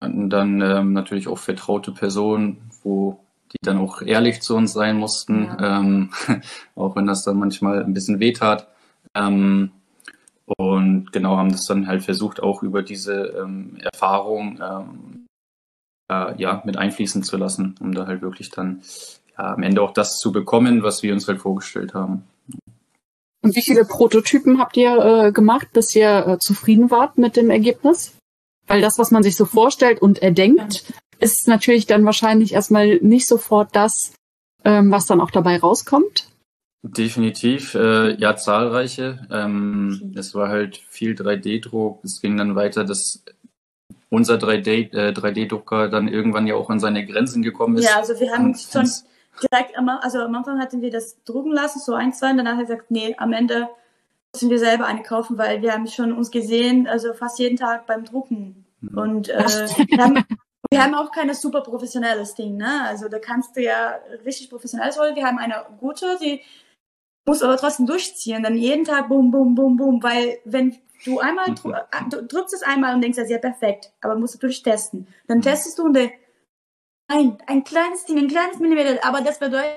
hatten 0.00 0.30
dann 0.30 0.60
ähm, 0.60 0.92
natürlich 0.92 1.28
auch 1.28 1.38
vertraute 1.38 1.92
Personen, 1.92 2.70
wo 2.82 3.20
die 3.52 3.58
dann 3.62 3.78
auch 3.78 4.02
ehrlich 4.02 4.42
zu 4.42 4.56
uns 4.56 4.72
sein 4.72 4.96
mussten, 4.96 5.44
ja. 5.44 5.80
ähm, 5.80 6.10
auch 6.74 6.96
wenn 6.96 7.06
das 7.06 7.24
dann 7.24 7.38
manchmal 7.38 7.82
ein 7.84 7.94
bisschen 7.94 8.20
wehtat. 8.20 8.68
Ähm, 9.14 9.70
und 10.46 11.12
genau 11.12 11.36
haben 11.36 11.50
das 11.50 11.66
dann 11.66 11.86
halt 11.86 12.02
versucht, 12.02 12.42
auch 12.42 12.62
über 12.62 12.82
diese 12.82 13.34
ähm, 13.38 13.78
Erfahrung 13.80 14.60
ähm, 14.62 15.26
äh, 16.10 16.40
ja, 16.40 16.62
mit 16.64 16.76
einfließen 16.76 17.22
zu 17.22 17.36
lassen, 17.36 17.74
um 17.80 17.92
da 17.92 18.06
halt 18.06 18.22
wirklich 18.22 18.50
dann 18.50 18.82
ja, 19.36 19.54
am 19.54 19.62
Ende 19.62 19.82
auch 19.82 19.92
das 19.92 20.18
zu 20.18 20.32
bekommen, 20.32 20.82
was 20.82 21.02
wir 21.02 21.12
uns 21.12 21.26
halt 21.26 21.40
vorgestellt 21.40 21.94
haben. 21.94 22.24
Und 23.42 23.54
wie 23.54 23.62
viele 23.62 23.84
Prototypen 23.84 24.58
habt 24.58 24.76
ihr 24.76 25.26
äh, 25.26 25.32
gemacht, 25.32 25.68
bis 25.72 25.94
ihr 25.94 26.26
äh, 26.26 26.38
zufrieden 26.38 26.90
wart 26.90 27.18
mit 27.18 27.36
dem 27.36 27.50
Ergebnis? 27.50 28.16
Weil 28.66 28.80
das, 28.80 28.98
was 28.98 29.10
man 29.10 29.22
sich 29.22 29.36
so 29.36 29.44
vorstellt 29.44 30.02
und 30.02 30.20
erdenkt, 30.20 30.84
ist 31.20 31.46
natürlich 31.46 31.86
dann 31.86 32.04
wahrscheinlich 32.04 32.54
erstmal 32.54 32.96
nicht 32.96 33.26
sofort 33.26 33.74
das, 33.74 34.12
ähm, 34.64 34.90
was 34.90 35.06
dann 35.06 35.20
auch 35.20 35.30
dabei 35.30 35.58
rauskommt. 35.58 36.28
Definitiv, 36.88 37.74
äh, 37.74 38.14
ja, 38.14 38.36
zahlreiche. 38.36 39.26
Ähm, 39.30 40.14
es 40.16 40.34
war 40.34 40.48
halt 40.48 40.76
viel 40.88 41.14
3D-Druck. 41.14 42.04
Es 42.04 42.20
ging 42.20 42.36
dann 42.36 42.54
weiter, 42.54 42.84
dass 42.84 43.24
unser 44.08 44.36
3D, 44.36 44.92
äh, 44.92 45.12
3D-Drucker 45.12 45.88
dann 45.88 46.06
irgendwann 46.06 46.46
ja 46.46 46.54
auch 46.54 46.70
an 46.70 46.78
seine 46.78 47.04
Grenzen 47.04 47.42
gekommen 47.42 47.76
ist. 47.78 47.84
Ja, 47.84 47.96
also 47.96 48.18
wir 48.20 48.30
haben 48.32 48.54
schon 48.54 48.88
direkt 49.42 49.76
am, 49.76 49.88
also 49.88 50.20
am 50.20 50.34
Anfang 50.34 50.60
hatten 50.60 50.80
wir 50.80 50.90
das 50.90 51.22
drucken 51.24 51.52
lassen, 51.52 51.80
so 51.80 51.94
ein, 51.94 52.12
zwei, 52.12 52.30
und 52.30 52.36
danach 52.36 52.52
hat 52.52 52.60
er 52.60 52.76
gesagt, 52.76 52.90
nee, 52.90 53.14
am 53.18 53.32
Ende 53.32 53.68
müssen 54.32 54.50
wir 54.50 54.58
selber 54.58 54.86
eine 54.86 55.02
kaufen, 55.02 55.38
weil 55.38 55.62
wir 55.62 55.72
haben 55.72 55.86
schon 55.88 56.12
uns 56.12 56.30
gesehen, 56.30 56.86
also 56.86 57.14
fast 57.14 57.38
jeden 57.38 57.56
Tag 57.56 57.86
beim 57.86 58.04
Drucken. 58.04 58.64
Mhm. 58.80 58.98
Und 58.98 59.28
äh, 59.28 59.44
wir, 59.88 59.98
haben, 59.98 60.24
wir 60.70 60.82
haben 60.82 60.94
auch 60.94 61.10
keine 61.10 61.34
super 61.34 61.62
professionelles 61.62 62.34
Ding, 62.34 62.56
ne? 62.56 62.82
Also 62.84 63.08
da 63.08 63.18
kannst 63.18 63.56
du 63.56 63.62
ja 63.62 63.96
richtig 64.24 64.50
professionelles 64.50 64.98
holen. 64.98 65.16
Wir 65.16 65.24
haben 65.24 65.38
eine 65.38 65.64
gute, 65.80 66.16
die 66.22 66.42
muss 67.26 67.42
aber 67.42 67.56
trotzdem 67.56 67.86
durchziehen, 67.86 68.42
dann 68.42 68.56
jeden 68.56 68.84
Tag 68.84 69.08
bum, 69.08 69.30
bum, 69.30 69.54
bum, 69.54 69.76
bum, 69.76 70.02
weil 70.02 70.38
wenn 70.44 70.76
du 71.04 71.18
einmal 71.18 71.50
mhm. 71.50 71.74
du 72.10 72.22
drückst 72.22 72.54
es 72.54 72.62
einmal 72.62 72.94
und 72.94 73.02
denkst, 73.02 73.16
das 73.16 73.26
ist 73.26 73.32
ja 73.32 73.38
perfekt, 73.38 73.92
aber 74.00 74.16
musst 74.16 74.34
du 74.34 74.38
durchtesten. 74.38 75.06
Dann 75.26 75.38
mhm. 75.38 75.42
testest 75.42 75.78
du 75.78 75.84
und 75.84 75.98
ein, 77.08 77.38
ein 77.46 77.64
kleines 77.64 78.04
Ding, 78.04 78.18
ein 78.18 78.28
kleines 78.28 78.58
Millimeter, 78.58 79.04
aber 79.04 79.20
das 79.20 79.38
bedeutet, 79.38 79.70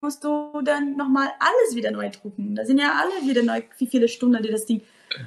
musst 0.00 0.24
du 0.24 0.60
dann 0.62 0.96
nochmal 0.96 1.28
alles 1.38 1.74
wieder 1.74 1.90
neu 1.90 2.10
drucken. 2.10 2.54
Da 2.54 2.64
sind 2.64 2.78
ja 2.78 2.92
alle 2.94 3.28
wieder 3.28 3.42
neu, 3.42 3.62
wie 3.78 3.86
viele 3.86 4.08
Stunden 4.08 4.42
die 4.42 4.50
das 4.50 4.66
Ding. 4.66 4.82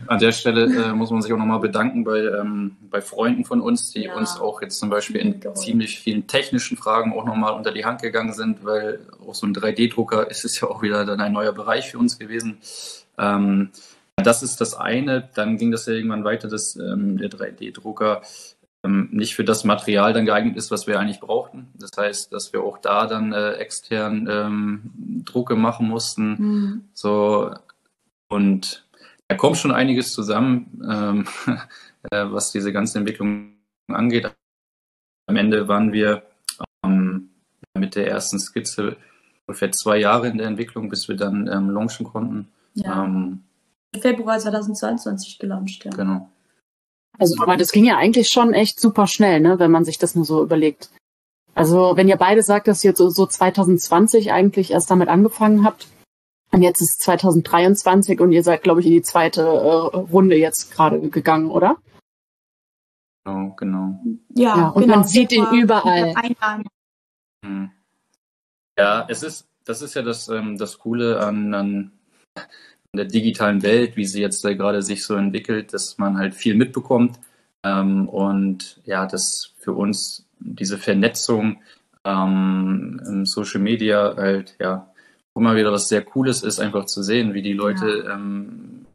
An 0.08 0.20
der 0.20 0.32
Stelle 0.32 0.66
äh, 0.66 0.94
muss 0.94 1.10
man 1.10 1.22
sich 1.22 1.34
auch 1.34 1.38
nochmal 1.38 1.60
bedanken 1.60 2.04
bei, 2.04 2.20
ähm, 2.20 2.78
bei 2.90 3.02
Freunden 3.02 3.46
von 3.46 3.62
uns, 3.62 3.92
die 3.92 4.04
ja. 4.04 4.16
uns 4.16 4.40
auch 4.40 4.62
jetzt 4.62 4.80
zum 4.80 4.90
Beispiel 4.90 5.18
in 5.18 5.42
ziemlich 5.56 6.00
vielen 6.00 6.28
technischen 6.28 6.78
Fragen 6.78 7.14
auch 7.14 7.26
nochmal 7.26 7.54
unter 7.54 7.72
die 7.72 7.86
Hand 7.86 8.02
gegangen 8.02 8.34
sind, 8.34 8.64
weil 8.64 9.00
auch 9.26 9.34
so 9.34 9.48
ein 9.48 9.56
3D-Drucker 9.56 10.30
ist 10.30 10.46
es 10.46 10.60
ja 10.60 10.68
auch 10.68 10.82
wieder 10.82 11.06
dann 11.06 11.20
ein 11.20 11.34
neuer 11.34 11.52
Bereich 11.52 11.92
für 11.92 11.98
uns 11.98 12.20
gewesen. 12.20 12.60
Ähm, 13.18 13.72
das 14.18 14.44
ist 14.44 14.62
das 14.62 14.76
eine. 14.76 15.30
Dann 15.34 15.58
ging 15.58 15.72
das 15.72 15.86
ja 15.88 15.94
irgendwann 15.94 16.24
weiter, 16.24 16.48
dass 16.48 16.76
ähm, 16.76 17.18
der 17.18 17.30
3D-Drucker 17.30 18.22
ähm, 18.84 19.10
nicht 19.12 19.36
für 19.36 19.44
das 19.44 19.64
Material 19.64 20.14
dann 20.14 20.26
geeignet 20.26 20.58
ist, 20.58 20.72
was 20.72 20.88
wir 20.88 21.00
eigentlich 21.00 21.20
brauchten. 21.20 21.68
Das 21.76 21.92
heißt, 21.98 22.34
dass 22.34 22.54
wir 22.54 22.64
auch 22.64 22.78
da 22.78 23.08
dann 23.08 23.34
äh, 23.34 23.54
extern 23.54 24.28
ähm, 24.30 25.24
Drucke 25.26 25.56
machen 25.56 25.88
mussten. 25.88 26.30
Mhm. 26.30 26.84
So 26.94 27.52
und 28.28 28.86
da 29.32 29.38
kommt 29.38 29.56
schon 29.56 29.72
einiges 29.72 30.12
zusammen, 30.12 30.82
ähm, 30.92 31.26
äh, 32.12 32.26
was 32.30 32.52
diese 32.52 32.74
ganze 32.74 33.00
Entwicklung 33.00 33.54
angeht. 33.88 34.30
Am 35.26 35.38
Ende 35.38 35.70
waren 35.70 35.94
wir 35.94 36.24
ähm, 36.84 37.30
mit 37.74 37.96
der 37.96 38.10
ersten 38.10 38.40
Skizze 38.40 38.98
ungefähr 39.48 39.72
zwei 39.72 40.00
Jahre 40.00 40.28
in 40.28 40.38
der 40.38 40.48
Entwicklung, 40.48 40.90
bis 40.90 41.08
wir 41.08 41.16
dann 41.16 41.48
ähm, 41.48 41.70
launchen 41.70 42.06
konnten. 42.06 42.50
Ja. 42.74 43.06
Ähm, 43.06 43.44
Februar 43.98 44.38
2022 44.38 45.40
gelauncht, 45.40 45.86
ja. 45.86 45.92
Genau. 45.92 46.30
Also, 47.18 47.42
aber 47.42 47.56
das 47.56 47.72
ging 47.72 47.86
ja 47.86 47.96
eigentlich 47.96 48.28
schon 48.28 48.54
echt 48.54 48.82
super 48.82 49.08
schnell, 49.08 49.40
ne, 49.40 49.60
wenn 49.60 49.72
man 49.72 49.86
sich 49.86 49.98
das 49.98 50.14
nur 50.14 50.26
so 50.26 50.44
überlegt. 50.44 50.90
Also, 51.56 51.96
wenn 51.96 52.10
ihr 52.10 52.18
beide 52.18 52.44
sagt, 52.44 52.68
dass 52.68 52.84
ihr 52.84 52.94
so, 52.98 53.10
so 53.10 53.26
2020 53.26 54.34
eigentlich 54.34 54.72
erst 54.72 54.92
damit 54.92 55.08
angefangen 55.08 55.64
habt, 55.64 55.88
und 56.52 56.62
jetzt 56.62 56.82
ist 56.82 57.02
2023 57.02 58.20
und 58.20 58.32
ihr 58.32 58.44
seid, 58.44 58.64
glaube 58.64 58.82
ich, 58.82 58.86
in 58.86 58.94
die 58.94 59.02
zweite 59.02 59.42
äh, 59.42 59.46
Runde 59.46 60.36
jetzt 60.36 60.72
gerade 60.72 61.00
gegangen, 61.10 61.50
oder? 61.50 61.78
Genau, 63.24 63.56
genau. 63.56 64.00
Ja, 64.36 64.58
ja 64.58 64.68
und 64.70 64.84
genau. 64.84 64.98
man 64.98 65.04
sieht 65.06 65.32
ihn 65.32 65.46
überall. 65.54 66.14
Hm. 67.46 67.72
Ja, 68.78 69.06
es 69.10 69.24
ist, 69.24 69.48
das 69.64 69.82
ist 69.82 69.94
ja 69.94 70.02
das, 70.02 70.28
ähm, 70.28 70.58
das 70.58 70.80
Coole 70.80 71.20
an, 71.20 71.54
an 71.54 71.92
der 72.94 73.06
digitalen 73.06 73.64
Welt, 73.64 73.96
wie 73.96 74.06
sie 74.06 74.22
jetzt 74.22 74.44
äh, 74.46 74.56
gerade 74.56 74.82
sich 74.82 75.04
so 75.04 75.16
entwickelt, 75.16 75.74
dass 75.74 75.98
man 75.98 76.18
halt 76.18 76.36
viel 76.36 76.56
mitbekommt 76.56 77.20
ähm, 77.64 78.10
und 78.10 78.82
ja, 78.86 79.06
dass 79.06 79.54
für 79.60 79.74
uns 79.74 80.26
diese 80.40 80.78
Vernetzung 80.78 81.62
ähm, 82.04 83.02
im 83.06 83.26
Social 83.26 83.62
Media 83.62 84.16
halt 84.18 84.56
ja 84.60 84.91
immer 85.36 85.56
wieder 85.56 85.72
was 85.72 85.88
sehr 85.88 86.04
Cooles 86.04 86.44
ist, 86.44 86.60
einfach 86.60 86.86
zu 86.86 87.04
sehen, 87.04 87.34
wie 87.34 87.42
die 87.42 87.54
Leute 87.54 88.04
ja. 88.06 88.14
ähm, 88.14 88.86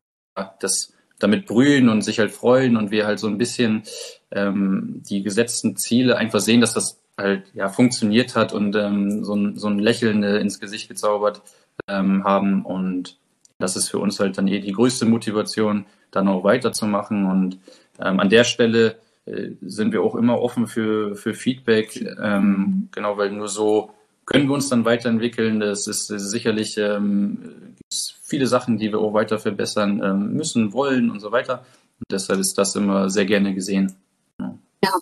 das 0.61 0.93
damit 1.19 1.47
brühen 1.47 1.89
und 1.89 2.03
sich 2.03 2.19
halt 2.19 2.31
freuen 2.31 2.77
und 2.77 2.91
wir 2.91 3.07
halt 3.07 3.19
so 3.19 3.27
ein 3.27 3.39
bisschen 3.39 3.85
ähm, 4.31 5.03
die 5.09 5.23
gesetzten 5.23 5.77
Ziele 5.77 6.17
einfach 6.17 6.41
sehen, 6.41 6.61
dass 6.61 6.75
das 6.75 7.01
halt 7.17 7.45
ja 7.55 7.69
funktioniert 7.69 8.37
hat 8.37 8.53
und 8.53 8.77
ähm, 8.77 9.25
so, 9.25 9.35
ein, 9.35 9.57
so 9.57 9.69
ein 9.69 9.79
Lächeln 9.79 10.23
äh, 10.23 10.39
ins 10.39 10.61
Gesicht 10.61 10.89
gezaubert 10.89 11.41
ähm, 11.89 12.25
haben 12.25 12.65
und 12.65 13.19
das 13.59 13.77
ist 13.77 13.89
für 13.89 13.99
uns 13.99 14.21
halt 14.21 14.37
dann 14.37 14.49
eh 14.49 14.61
die 14.61 14.73
größte 14.73 15.07
Motivation, 15.07 15.87
dann 16.11 16.29
auch 16.29 16.45
weiterzumachen 16.45 17.25
und 17.25 17.59
ähm, 17.99 18.21
an 18.21 18.29
der 18.29 18.45
Stelle 18.45 18.97
äh, 19.25 19.53
sind 19.63 19.93
wir 19.93 20.03
auch 20.03 20.15
immer 20.15 20.41
offen 20.41 20.67
für, 20.67 21.17
für 21.17 21.33
Feedback, 21.33 22.01
ähm, 22.23 22.89
genau, 22.93 23.17
weil 23.17 23.31
nur 23.31 23.49
so 23.49 23.91
können 24.27 24.49
wir 24.49 24.55
uns 24.55 24.69
dann 24.69 24.85
weiterentwickeln. 24.85 25.61
Das 25.61 25.87
ist, 25.87 26.09
sicherlich 26.09 26.77
ähm, 26.77 27.75
viele 28.23 28.47
Sachen, 28.47 28.77
die 28.77 28.91
wir 28.91 28.99
auch 28.99 29.15
weiter 29.15 29.39
verbessern 29.39 30.03
ähm, 30.05 30.33
müssen, 30.35 30.73
wollen 30.73 31.11
und 31.11 31.21
so 31.21 31.33
weiter. 31.33 31.65
Und 31.99 32.11
deshalb 32.11 32.41
ist 32.41 32.59
das 32.59 32.75
immer 32.75 33.09
sehr 33.09 33.25
gerne 33.25 33.55
gesehen. 33.55 33.97
Ja. 34.41 34.59
ja. 34.85 34.93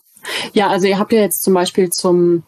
ja, 0.52 0.68
also 0.68 0.86
ihr 0.86 0.98
habt 0.98 1.12
ja 1.12 1.20
jetzt 1.20 1.42
zum 1.42 1.54
Beispiel 1.54 1.88
zum 1.88 2.44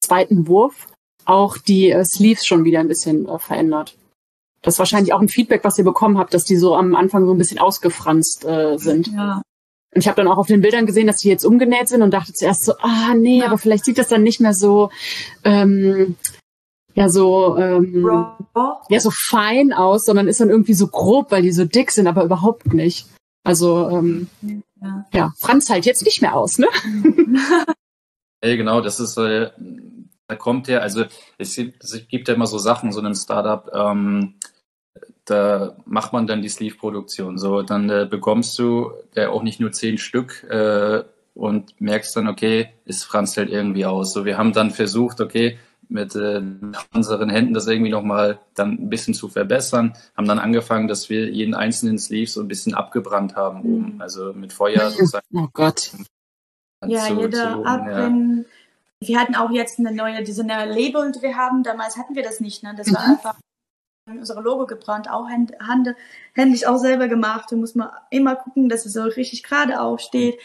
zweiten 0.00 0.46
Wurf 0.46 0.86
auch 1.24 1.58
die 1.58 1.90
äh, 1.90 2.04
Sleeves 2.04 2.46
schon 2.46 2.64
wieder 2.64 2.80
ein 2.80 2.88
bisschen 2.88 3.28
äh, 3.28 3.38
verändert. 3.38 3.96
Das 4.62 4.74
ist 4.74 4.78
wahrscheinlich 4.78 5.12
auch 5.12 5.20
ein 5.20 5.28
Feedback, 5.28 5.62
was 5.64 5.78
ihr 5.78 5.84
bekommen 5.84 6.18
habt, 6.18 6.34
dass 6.34 6.44
die 6.44 6.56
so 6.56 6.74
am 6.74 6.94
Anfang 6.94 7.26
so 7.26 7.32
ein 7.32 7.38
bisschen 7.38 7.58
ausgefranst 7.58 8.44
äh, 8.44 8.76
sind. 8.76 9.08
Ja. 9.08 9.42
Und 9.94 10.00
ich 10.02 10.08
habe 10.08 10.16
dann 10.16 10.28
auch 10.28 10.38
auf 10.38 10.46
den 10.46 10.60
Bildern 10.60 10.86
gesehen, 10.86 11.06
dass 11.06 11.18
die 11.18 11.28
jetzt 11.28 11.44
umgenäht 11.44 11.88
sind 11.88 12.02
und 12.02 12.12
dachte 12.12 12.32
zuerst 12.32 12.64
so, 12.64 12.74
ah 12.80 13.14
nee, 13.14 13.40
ja. 13.40 13.46
aber 13.46 13.58
vielleicht 13.58 13.84
sieht 13.84 13.98
das 13.98 14.08
dann 14.08 14.22
nicht 14.22 14.40
mehr 14.40 14.54
so, 14.54 14.90
ähm, 15.44 16.16
ja 16.94 17.08
so, 17.08 17.56
ähm, 17.56 18.06
ja 18.90 19.00
so 19.00 19.10
fein 19.10 19.72
aus, 19.72 20.04
sondern 20.04 20.28
ist 20.28 20.40
dann 20.40 20.50
irgendwie 20.50 20.74
so 20.74 20.88
grob, 20.88 21.30
weil 21.30 21.42
die 21.42 21.52
so 21.52 21.64
dick 21.64 21.90
sind, 21.90 22.06
aber 22.06 22.24
überhaupt 22.24 22.74
nicht. 22.74 23.06
Also 23.44 23.88
ähm, 23.88 24.28
ja, 24.82 25.06
ja 25.14 25.32
Franz 25.38 25.70
halt 25.70 25.86
jetzt 25.86 26.04
nicht 26.04 26.20
mehr 26.20 26.34
aus, 26.34 26.58
ne? 26.58 26.68
hey, 28.42 28.56
genau, 28.56 28.82
das 28.82 29.00
ist 29.00 29.16
äh, 29.16 29.50
da 30.28 30.36
kommt 30.36 30.68
ja, 30.68 30.80
also 30.80 31.06
es 31.38 31.56
gibt, 31.56 31.82
es 31.82 32.06
gibt 32.08 32.28
ja 32.28 32.34
immer 32.34 32.46
so 32.46 32.58
Sachen, 32.58 32.92
so 32.92 33.00
einem 33.00 33.14
Startup. 33.14 33.68
Ähm, 33.72 34.34
da 35.28 35.76
macht 35.84 36.12
man 36.12 36.26
dann 36.26 36.42
die 36.42 36.48
Sleeve-Produktion. 36.48 37.38
So, 37.38 37.62
dann 37.62 37.90
äh, 37.90 38.06
bekommst 38.08 38.58
du 38.58 38.92
ja 39.14 39.30
auch 39.30 39.42
nicht 39.42 39.60
nur 39.60 39.72
zehn 39.72 39.98
Stück 39.98 40.44
äh, 40.50 41.02
und 41.34 41.80
merkst 41.80 42.16
dann, 42.16 42.28
okay, 42.28 42.70
es 42.86 43.04
franzt 43.04 43.36
halt 43.36 43.50
irgendwie 43.50 43.84
aus. 43.84 44.12
So, 44.12 44.24
wir 44.24 44.38
haben 44.38 44.52
dann 44.52 44.70
versucht, 44.70 45.20
okay, 45.20 45.58
mit 45.90 46.14
äh, 46.16 46.42
unseren 46.94 47.30
Händen 47.30 47.54
das 47.54 47.66
irgendwie 47.66 47.90
nochmal 47.90 48.38
dann 48.54 48.72
ein 48.72 48.90
bisschen 48.90 49.14
zu 49.14 49.28
verbessern, 49.28 49.94
haben 50.16 50.28
dann 50.28 50.38
angefangen, 50.38 50.88
dass 50.88 51.08
wir 51.08 51.30
jeden 51.30 51.54
einzelnen 51.54 51.98
Sleeve 51.98 52.30
so 52.30 52.40
ein 52.40 52.48
bisschen 52.48 52.74
abgebrannt 52.74 53.36
haben 53.36 53.60
oben. 53.60 53.94
Mhm. 53.94 54.00
Also 54.00 54.32
mit 54.32 54.52
Feuer 54.52 54.90
sozusagen. 54.90 55.26
Oh 55.34 55.48
Gott. 55.52 55.92
Ja, 56.86 57.06
zu, 57.06 57.20
jeder 57.20 57.54
zu, 57.54 57.64
ab, 57.64 57.86
ja. 57.86 58.12
wir 59.00 59.20
hatten 59.20 59.34
auch 59.34 59.50
jetzt 59.50 59.78
eine 59.78 59.92
neue, 59.92 60.22
diese 60.22 60.44
neue 60.44 60.66
Label, 60.66 61.10
die 61.12 61.22
wir 61.22 61.36
haben. 61.36 61.62
Damals 61.62 61.96
hatten 61.96 62.14
wir 62.14 62.22
das 62.22 62.40
nicht, 62.40 62.62
ne? 62.62 62.74
Das 62.76 62.92
war 62.94 63.04
mhm. 63.04 63.12
einfach 63.14 63.38
unsere 64.08 64.40
Logo 64.40 64.66
gebrannt, 64.66 65.10
auch 65.10 65.28
hand, 65.28 65.52
hand, 65.60 65.94
händlich 66.34 66.66
auch 66.66 66.78
selber 66.78 67.08
gemacht. 67.08 67.50
Da 67.50 67.56
muss 67.56 67.74
man 67.74 67.90
immer 68.10 68.36
gucken, 68.36 68.68
dass 68.68 68.86
es 68.86 68.94
so 68.94 69.02
richtig 69.02 69.42
gerade 69.42 69.80
aufsteht. 69.80 70.38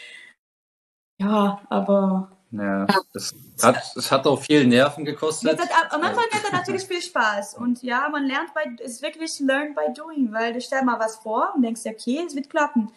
Ja, 1.18 1.60
aber. 1.68 2.30
Ja, 2.50 2.86
das 3.12 3.34
hat, 3.60 3.82
das 3.96 4.12
hat 4.12 4.28
auch 4.28 4.40
viel 4.40 4.64
Nerven 4.64 5.04
gekostet. 5.04 5.58
Hat, 5.58 5.92
am 5.92 6.02
Anfang 6.02 6.22
hat 6.32 6.44
er 6.44 6.56
natürlich 6.56 6.84
viel 6.84 7.02
Spaß. 7.02 7.54
Und 7.54 7.82
ja, 7.82 8.08
man 8.08 8.26
lernt 8.26 8.54
bei, 8.54 8.62
es 8.78 8.92
ist 8.92 9.02
wirklich 9.02 9.40
learn 9.40 9.74
by 9.74 9.92
doing, 9.92 10.32
weil 10.32 10.52
du 10.52 10.60
stellst 10.60 10.84
mal 10.84 11.00
was 11.00 11.16
vor 11.16 11.52
und 11.56 11.62
denkst, 11.62 11.80
okay, 11.84 12.22
es 12.24 12.36
wird 12.36 12.50
klappen. 12.50 12.92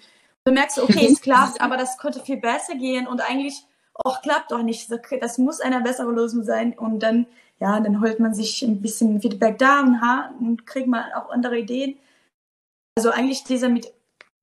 Du 0.46 0.52
merkst, 0.52 0.78
okay, 0.80 1.10
es 1.12 1.22
klappt, 1.22 1.60
aber 1.60 1.76
das 1.76 1.98
könnte 1.98 2.20
viel 2.20 2.38
besser 2.38 2.76
gehen 2.76 3.08
und 3.08 3.20
eigentlich, 3.20 3.66
auch 3.96 4.22
klappt 4.22 4.52
doch 4.52 4.62
nicht. 4.62 4.92
Das 5.22 5.40
muss 5.40 5.60
eine 5.60 5.82
bessere 5.82 6.12
Lösung 6.12 6.44
sein. 6.44 6.78
Und 6.78 7.00
dann 7.00 7.26
ja, 7.60 7.80
dann 7.80 8.02
holt 8.02 8.20
man 8.20 8.34
sich 8.34 8.62
ein 8.62 8.82
bisschen 8.82 9.22
Feedback 9.22 9.58
da 9.58 9.82
und, 9.82 10.00
und 10.40 10.68
kriegt 10.68 10.88
man 10.88 11.12
auch 11.14 11.30
andere 11.30 11.58
Ideen. 11.60 11.98
Also 12.98 13.10
eigentlich 13.10 13.44
dieser 13.44 13.70
mit 13.70 13.92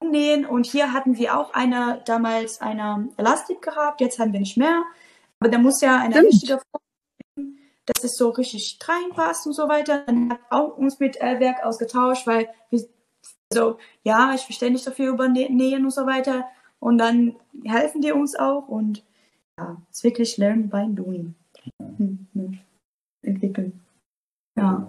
Nähen 0.03 0.45
und 0.45 0.67
hier 0.67 0.93
hatten 0.93 1.17
wir 1.17 1.39
auch 1.39 1.55
eine, 1.55 2.03
damals 2.05 2.61
eine 2.61 3.09
Elastik 3.17 3.63
gehabt, 3.63 4.01
jetzt 4.01 4.19
haben 4.19 4.33
wir 4.33 4.41
nicht 4.41 4.57
mehr. 4.57 4.83
Aber 5.41 5.51
da 5.51 5.59
muss 5.59 5.81
ja 5.81 5.99
eine 5.99 6.15
Stimmt. 6.15 6.33
richtige 6.33 6.55
Form 6.55 6.85
dass 7.87 8.03
es 8.03 8.17
so 8.17 8.31
richtig 8.31 8.79
reinpasst 8.83 9.47
und 9.47 9.53
so 9.53 9.69
weiter. 9.69 10.05
Dann 10.07 10.31
hat 10.31 10.41
auch 10.49 10.79
uns 10.79 11.01
mit 11.01 11.17
Werk 11.21 11.65
ausgetauscht, 11.65 12.27
weil 12.27 12.49
wir 12.71 12.83
so, 13.53 13.77
ja, 14.03 14.33
ich 14.35 14.41
verstehe 14.41 14.71
nicht 14.71 14.85
so 14.85 14.91
viel 14.91 15.09
über 15.09 15.29
Nähen 15.29 15.85
und 15.85 15.93
so 15.93 16.07
weiter. 16.07 16.47
Und 16.81 16.97
dann 16.97 17.37
helfen 17.65 18.01
die 18.01 18.13
uns 18.13 18.37
auch 18.37 18.69
und 18.69 19.05
ja, 19.59 19.77
es 19.91 19.99
ist 19.99 20.05
wirklich 20.05 20.39
Learn 20.39 20.71
by 20.71 20.87
Doing. 20.89 21.35
Hm, 21.79 22.27
hm 22.33 22.59
entwickeln. 23.25 23.81
Ja. 24.57 24.87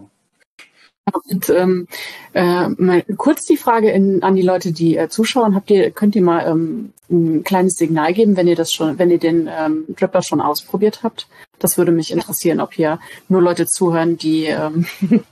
Und 1.11 1.49
ähm, 1.51 1.87
äh, 2.33 2.67
mal 2.69 3.03
kurz 3.17 3.45
die 3.45 3.57
Frage 3.57 3.91
in, 3.91 4.23
an 4.23 4.35
die 4.35 4.41
Leute, 4.41 4.71
die 4.71 4.97
äh, 4.97 5.07
zuschauen. 5.07 5.53
Habt 5.53 5.69
ihr, 5.69 5.91
könnt 5.91 6.15
ihr 6.15 6.23
mal 6.23 6.47
ähm, 6.47 6.93
ein 7.11 7.43
kleines 7.43 7.75
Signal 7.77 8.11
geben, 8.13 8.37
wenn 8.37 8.47
ihr 8.47 8.55
das 8.55 8.73
schon, 8.73 8.97
wenn 8.97 9.11
ihr 9.11 9.19
den 9.19 9.47
ähm, 9.47 9.85
Dripper 9.89 10.23
schon 10.23 10.41
ausprobiert 10.41 11.03
habt? 11.03 11.27
Das 11.59 11.77
würde 11.77 11.91
mich 11.91 12.11
interessieren, 12.11 12.59
ob 12.59 12.73
hier 12.73 12.99
nur 13.29 13.41
Leute 13.41 13.67
zuhören, 13.67 14.17
die 14.17 14.45
ähm, 14.45 14.87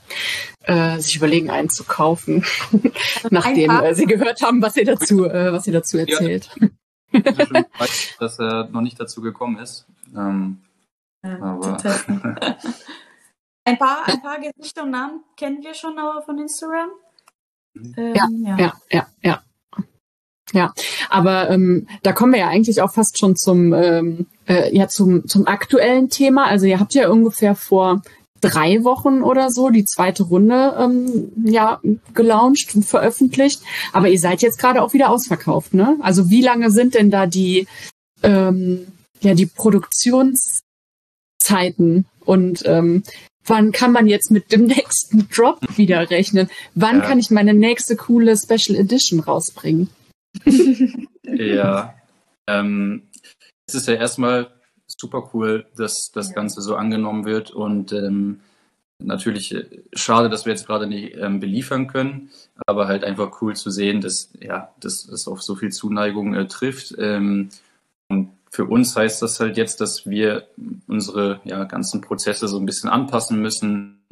äh, 0.63 0.99
sich 0.99 1.15
überlegen, 1.15 1.49
einen 1.49 1.69
zu 1.69 1.83
kaufen, 1.83 2.45
nachdem 3.31 3.71
äh, 3.71 3.95
sie 3.95 4.05
gehört 4.05 4.43
haben, 4.43 4.61
was 4.61 4.77
ihr 4.77 4.85
dazu, 4.85 5.25
äh, 5.25 5.51
was 5.51 5.65
ihr 5.65 5.73
dazu 5.73 5.97
erzählt. 5.97 6.49
Ja. 6.59 6.67
dass 8.19 8.39
er 8.39 8.69
noch 8.69 8.81
nicht 8.81 8.99
dazu 8.99 9.21
gekommen 9.21 9.57
ist. 9.57 9.87
Ähm, 10.15 10.59
aber 11.23 11.77
ein, 13.65 13.77
paar, 13.77 14.07
ein 14.07 14.21
paar 14.21 14.39
Gesichter 14.39 14.83
und 14.83 14.91
Namen 14.91 15.23
kennen 15.37 15.63
wir 15.63 15.73
schon 15.73 15.97
aber 15.97 16.21
von 16.21 16.37
Instagram. 16.37 16.89
Ähm, 17.97 18.13
ja, 18.15 18.55
ja, 18.57 18.73
ja, 18.91 19.07
ja, 19.21 19.43
ja. 20.51 20.73
aber 21.09 21.49
ähm, 21.49 21.87
da 22.03 22.11
kommen 22.11 22.33
wir 22.33 22.39
ja 22.39 22.49
eigentlich 22.49 22.81
auch 22.81 22.93
fast 22.93 23.17
schon 23.17 23.35
zum, 23.35 23.73
ähm, 23.73 24.27
äh, 24.47 24.75
ja, 24.75 24.87
zum, 24.87 25.27
zum 25.27 25.47
aktuellen 25.47 26.09
Thema. 26.09 26.45
Also 26.45 26.65
ihr 26.65 26.79
habt 26.79 26.93
ja 26.93 27.09
ungefähr 27.09 27.55
vor 27.55 28.01
drei 28.41 28.83
Wochen 28.83 29.23
oder 29.23 29.49
so 29.49 29.69
die 29.69 29.85
zweite 29.85 30.23
Runde 30.23 30.75
ähm, 30.77 31.31
ja 31.45 31.79
gelauncht 32.13 32.75
und 32.75 32.85
veröffentlicht. 32.85 33.61
Aber 33.93 34.09
ihr 34.09 34.19
seid 34.19 34.41
jetzt 34.41 34.59
gerade 34.59 34.81
auch 34.81 34.93
wieder 34.93 35.09
ausverkauft, 35.09 35.73
ne? 35.73 35.97
Also 36.01 36.29
wie 36.29 36.41
lange 36.41 36.69
sind 36.69 36.93
denn 36.95 37.09
da 37.09 37.25
die 37.25 37.67
ähm, 38.21 38.87
ja 39.21 39.33
die 39.33 39.45
Produktions 39.45 40.62
Zeiten 41.43 42.05
und 42.25 42.63
ähm, 42.65 43.03
wann 43.45 43.71
kann 43.71 43.91
man 43.91 44.07
jetzt 44.07 44.31
mit 44.31 44.51
dem 44.51 44.65
nächsten 44.67 45.27
Drop 45.29 45.59
wieder 45.77 46.09
rechnen? 46.09 46.49
Wann 46.75 46.99
ja. 46.99 47.05
kann 47.05 47.19
ich 47.19 47.31
meine 47.31 47.53
nächste 47.53 47.95
coole 47.95 48.35
Special 48.37 48.77
Edition 48.79 49.19
rausbringen? 49.19 49.89
ja, 51.25 51.93
ähm, 52.47 53.03
es 53.67 53.75
ist 53.75 53.87
ja 53.87 53.95
erstmal 53.95 54.51
super 54.87 55.29
cool, 55.33 55.65
dass 55.75 56.11
das 56.13 56.29
ja. 56.29 56.35
Ganze 56.35 56.61
so 56.61 56.75
angenommen 56.75 57.25
wird 57.25 57.51
und 57.51 57.91
ähm, 57.91 58.39
natürlich 58.99 59.53
äh, 59.53 59.65
schade, 59.93 60.29
dass 60.29 60.45
wir 60.45 60.53
jetzt 60.53 60.67
gerade 60.67 60.87
nicht 60.87 61.15
ähm, 61.17 61.39
beliefern 61.39 61.87
können, 61.87 62.29
aber 62.65 62.87
halt 62.87 63.03
einfach 63.03 63.41
cool 63.41 63.55
zu 63.55 63.69
sehen, 63.69 64.01
dass 64.01 64.31
ja, 64.39 64.73
dass 64.79 65.07
das 65.07 65.27
auf 65.27 65.41
so 65.41 65.55
viel 65.55 65.71
Zuneigung 65.71 66.33
äh, 66.33 66.47
trifft 66.47 66.95
ähm, 66.97 67.49
für 68.53 68.65
uns 68.65 68.95
heißt 68.95 69.23
das 69.23 69.39
halt 69.39 69.57
jetzt, 69.57 69.81
dass 69.81 70.07
wir 70.07 70.47
unsere 70.87 71.41
ja, 71.43 71.63
ganzen 71.63 72.01
Prozesse 72.01 72.47
so 72.47 72.59
ein 72.59 72.67
bisschen 72.67 72.87
anpassen 72.87 73.41
müssen. 73.41 74.05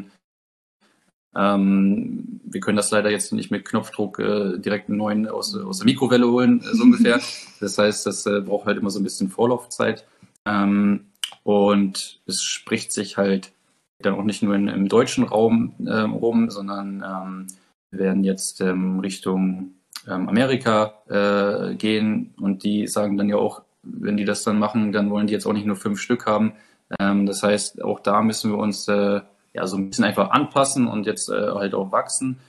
Ähm, 1.36 2.42
wir 2.44 2.60
können 2.60 2.76
das 2.76 2.90
leider 2.90 3.12
jetzt 3.12 3.32
nicht 3.34 3.52
mit 3.52 3.66
Knopfdruck 3.66 4.18
äh, 4.18 4.58
direkt 4.58 4.90
einen 4.90 4.98
neuen 4.98 5.28
aus, 5.28 5.56
aus 5.56 5.78
der 5.78 5.86
Mikrowelle 5.86 6.28
holen, 6.28 6.60
äh, 6.62 6.76
so 6.76 6.84
ungefähr. 6.84 7.22
Das 7.60 7.78
heißt, 7.78 8.08
das 8.08 8.26
äh, 8.26 8.42
braucht 8.42 8.66
halt 8.66 8.80
immer 8.80 8.90
so 8.90 9.00
ein 9.00 9.04
bisschen 9.04 9.30
Vorlaufzeit. 9.30 10.08
Ähm, 10.48 11.12
und 11.44 12.20
es 12.26 12.42
spricht 12.42 12.92
sich 12.92 13.18
halt 13.18 13.52
dann 14.00 14.16
auch 14.16 14.24
nicht 14.24 14.42
nur 14.42 14.56
in, 14.56 14.68
im 14.68 14.90
deutschen 14.90 15.24
Raum 15.24 15.76
äh, 15.86 16.00
rum, 16.00 16.50
sondern 16.50 17.06
ähm, 17.06 17.48
wir 17.92 18.00
werden 18.00 18.24
jetzt 18.24 18.60
ähm, 18.62 19.00
Richtung 19.02 19.76
ähm, 20.08 20.28
Amerika 20.28 20.96
äh, 21.08 21.76
gehen 21.76 22.34
und 22.42 22.64
die 22.64 22.88
sagen 22.88 23.18
dann 23.18 23.30
ja 23.30 23.36
auch, 23.36 23.62
wenn 23.84 24.18
die 24.18 24.26
das 24.26 24.44
dann 24.44 24.60
machen, 24.60 24.92
dann 24.92 25.10
wollen 25.10 25.28
die 25.28 25.34
jetzt 25.34 25.46
auch 25.46 25.54
nicht 25.54 25.66
nur 25.66 25.76
fünf 25.76 26.00
Stück 26.00 26.26
haben. 26.26 26.54
Ähm, 27.00 27.26
das 27.26 27.44
heißt, 27.44 27.84
auch 27.84 28.00
da 28.00 28.22
müssen 28.22 28.52
wir 28.52 28.58
uns 28.58 28.88
äh, 28.88 29.22
ja 29.54 29.68
so 29.68 29.78
ein 29.78 29.90
bisschen 29.90 30.06
einfach 30.06 30.32
anpassen 30.32 30.88
und 30.88 31.06
jetzt 31.06 31.30
äh, 31.30 31.52
halt 31.52 31.74
auch 31.74 31.92
wachsen. 31.92 32.40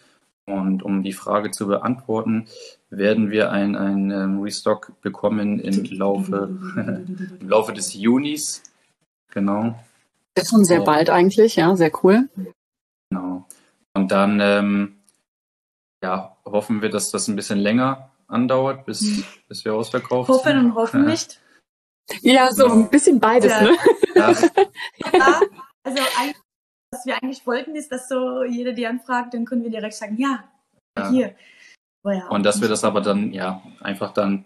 Und 0.45 0.83
um 0.83 1.03
die 1.03 1.13
Frage 1.13 1.53
zu 1.53 1.69
beantworten, 1.69 2.49
werden 2.91 3.31
wir 3.31 3.53
ein, 3.53 3.77
ein 3.77 4.11
ähm, 4.11 4.41
Restock 4.41 5.01
bekommen 5.01 5.61
im 5.61 5.85
Laufe, 5.85 6.59
im 7.41 7.49
Laufe 7.49 7.73
des 7.73 7.95
Junis. 7.95 8.63
Genau. 9.31 9.79
Das 10.35 10.45
ist 10.45 10.51
schon 10.51 10.65
sehr 10.65 10.81
bald 10.81 11.11
eigentlich, 11.11 11.57
ja, 11.57 11.75
sehr 11.77 11.93
cool. 12.03 12.29
Genau. 13.11 13.47
Und 13.95 14.11
dann 14.11 14.41
ähm, 14.41 14.97
ja, 16.03 16.37
hoffen 16.45 16.83
wir, 16.83 16.91
dass 16.91 17.11
das 17.11 17.29
ein 17.29 17.37
bisschen 17.37 17.59
länger 17.59 18.11
andauert, 18.33 18.85
bis, 18.87 19.03
mhm. 19.03 19.25
bis 19.49 19.65
wir 19.65 19.75
ausverkauft 19.75 20.29
Hoffen 20.29 20.53
sind. 20.53 20.65
und 20.65 20.75
hoffen 20.75 21.05
nicht. 21.05 21.41
Ja, 22.23 22.51
so 22.53 22.67
ein 22.67 22.91
bisschen 22.91 23.21
beides, 23.21 23.53
ja. 23.53 23.63
ne? 23.63 23.77
Ja. 24.15 24.31
ja, 25.13 25.41
also 25.85 26.03
was 26.91 27.07
wir 27.07 27.15
eigentlich 27.23 27.47
wollten, 27.47 27.75
ist, 27.75 27.91
dass 27.91 28.09
so 28.09 28.45
jeder, 28.45 28.73
die 28.73 28.87
anfragt, 28.87 29.35
dann 29.35 29.45
können 29.45 29.63
wir 29.63 29.71
direkt 29.71 29.95
sagen, 29.95 30.17
ja, 30.19 30.45
ja. 30.99 31.11
hier. 31.11 31.35
Ja, 32.05 32.29
und 32.29 32.45
dass 32.45 32.61
wir 32.61 32.69
das 32.69 32.83
aber 32.83 33.01
dann, 33.01 33.33
ja, 33.33 33.63
einfach 33.81 34.13
dann 34.13 34.45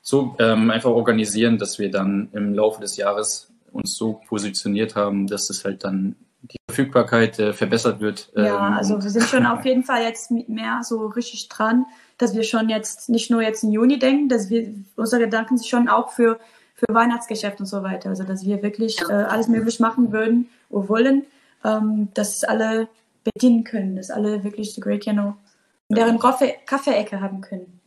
so 0.00 0.34
ähm, 0.38 0.70
einfach 0.70 0.90
organisieren, 0.90 1.58
dass 1.58 1.78
wir 1.78 1.90
dann 1.90 2.30
im 2.32 2.54
Laufe 2.54 2.80
des 2.80 2.96
Jahres 2.96 3.52
uns 3.70 3.96
so 3.96 4.14
positioniert 4.26 4.96
haben, 4.96 5.26
dass 5.26 5.50
es 5.50 5.64
halt 5.64 5.84
dann 5.84 6.16
die 6.40 6.56
Verfügbarkeit 6.70 7.38
äh, 7.38 7.52
verbessert 7.52 8.00
wird. 8.00 8.32
Ja, 8.34 8.68
ähm, 8.68 8.74
also 8.74 9.02
wir 9.02 9.10
sind 9.10 9.24
schon 9.24 9.46
auf 9.46 9.64
jeden 9.64 9.82
Fall 9.82 10.02
jetzt 10.02 10.30
mehr 10.30 10.80
so 10.82 11.06
richtig 11.06 11.48
dran, 11.48 11.84
dass 12.18 12.34
wir 12.34 12.42
schon 12.42 12.68
jetzt 12.68 13.08
nicht 13.08 13.30
nur 13.30 13.42
jetzt 13.42 13.62
im 13.62 13.70
Juni 13.70 13.98
denken, 13.98 14.28
dass 14.28 14.50
wir 14.50 14.74
unsere 14.96 15.22
Gedanken 15.22 15.58
sind 15.58 15.68
schon 15.68 15.88
auch 15.88 16.10
für 16.10 16.38
für 16.76 16.94
Weihnachtsgeschäft 16.94 17.58
und 17.58 17.66
so 17.66 17.82
weiter. 17.82 18.10
Also 18.10 18.22
dass 18.24 18.44
wir 18.44 18.62
wirklich 18.62 19.00
äh, 19.00 19.12
alles 19.12 19.48
möglich 19.48 19.80
machen 19.80 20.12
würden 20.12 20.50
oder 20.68 20.88
wollen, 20.90 21.26
ähm, 21.64 22.08
dass 22.14 22.44
alle 22.44 22.88
bedienen 23.24 23.64
können, 23.64 23.96
dass 23.96 24.10
alle 24.10 24.44
wirklich 24.44 24.74
die 24.74 24.80
Great 24.80 25.02
Piano 25.02 25.36
in 25.88 25.96
deren 25.96 26.18
Kaffee-Ecke 26.18 27.20
haben 27.20 27.40
können. 27.40 27.80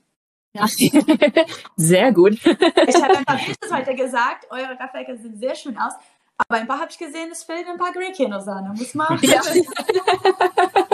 Ja. 0.54 0.66
sehr 1.76 2.12
gut. 2.12 2.34
Ich 2.34 2.96
habe 2.96 3.18
ein 3.18 3.26
paar 3.26 3.38
Videos 3.38 3.72
heute 3.72 3.96
gesagt, 3.96 4.48
eure 4.50 4.76
Kaffeeecke 4.76 5.18
sehen 5.18 5.38
sehr 5.38 5.56
schön 5.56 5.78
aus. 5.78 5.94
Aber 6.38 6.60
ein 6.60 6.68
paar 6.68 6.80
habe 6.80 6.90
ich 6.90 6.98
gesehen, 6.98 7.30
es 7.32 7.44
fehlen 7.44 7.66
ein 7.70 7.78
paar 7.78 7.92
Grey 7.92 8.14
Sahne. 8.16 8.74
Muss 8.76 8.96
man. 8.96 9.20
Ja. 9.22 9.42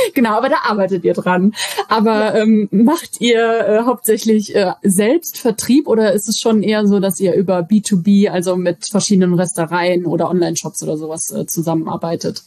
genau, 0.14 0.36
aber 0.36 0.48
da 0.48 0.56
arbeitet 0.64 1.04
ihr 1.04 1.14
dran. 1.14 1.54
Aber 1.88 2.34
ja. 2.34 2.34
ähm, 2.36 2.68
macht 2.70 3.20
ihr 3.20 3.40
äh, 3.40 3.82
hauptsächlich 3.84 4.54
äh, 4.54 4.72
selbst 4.82 5.38
Vertrieb 5.38 5.88
oder 5.88 6.12
ist 6.12 6.28
es 6.28 6.38
schon 6.38 6.62
eher 6.62 6.86
so, 6.86 7.00
dass 7.00 7.20
ihr 7.20 7.34
über 7.34 7.60
B2B, 7.60 8.28
also 8.28 8.56
mit 8.56 8.86
verschiedenen 8.86 9.34
Restereien 9.34 10.06
oder 10.06 10.30
Online-Shops 10.30 10.82
oder 10.82 10.96
sowas 10.96 11.30
äh, 11.32 11.46
zusammenarbeitet? 11.46 12.44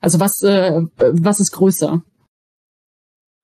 Also 0.00 0.20
was, 0.20 0.42
äh, 0.42 0.82
was 0.96 1.40
ist 1.40 1.52
größer? 1.52 2.02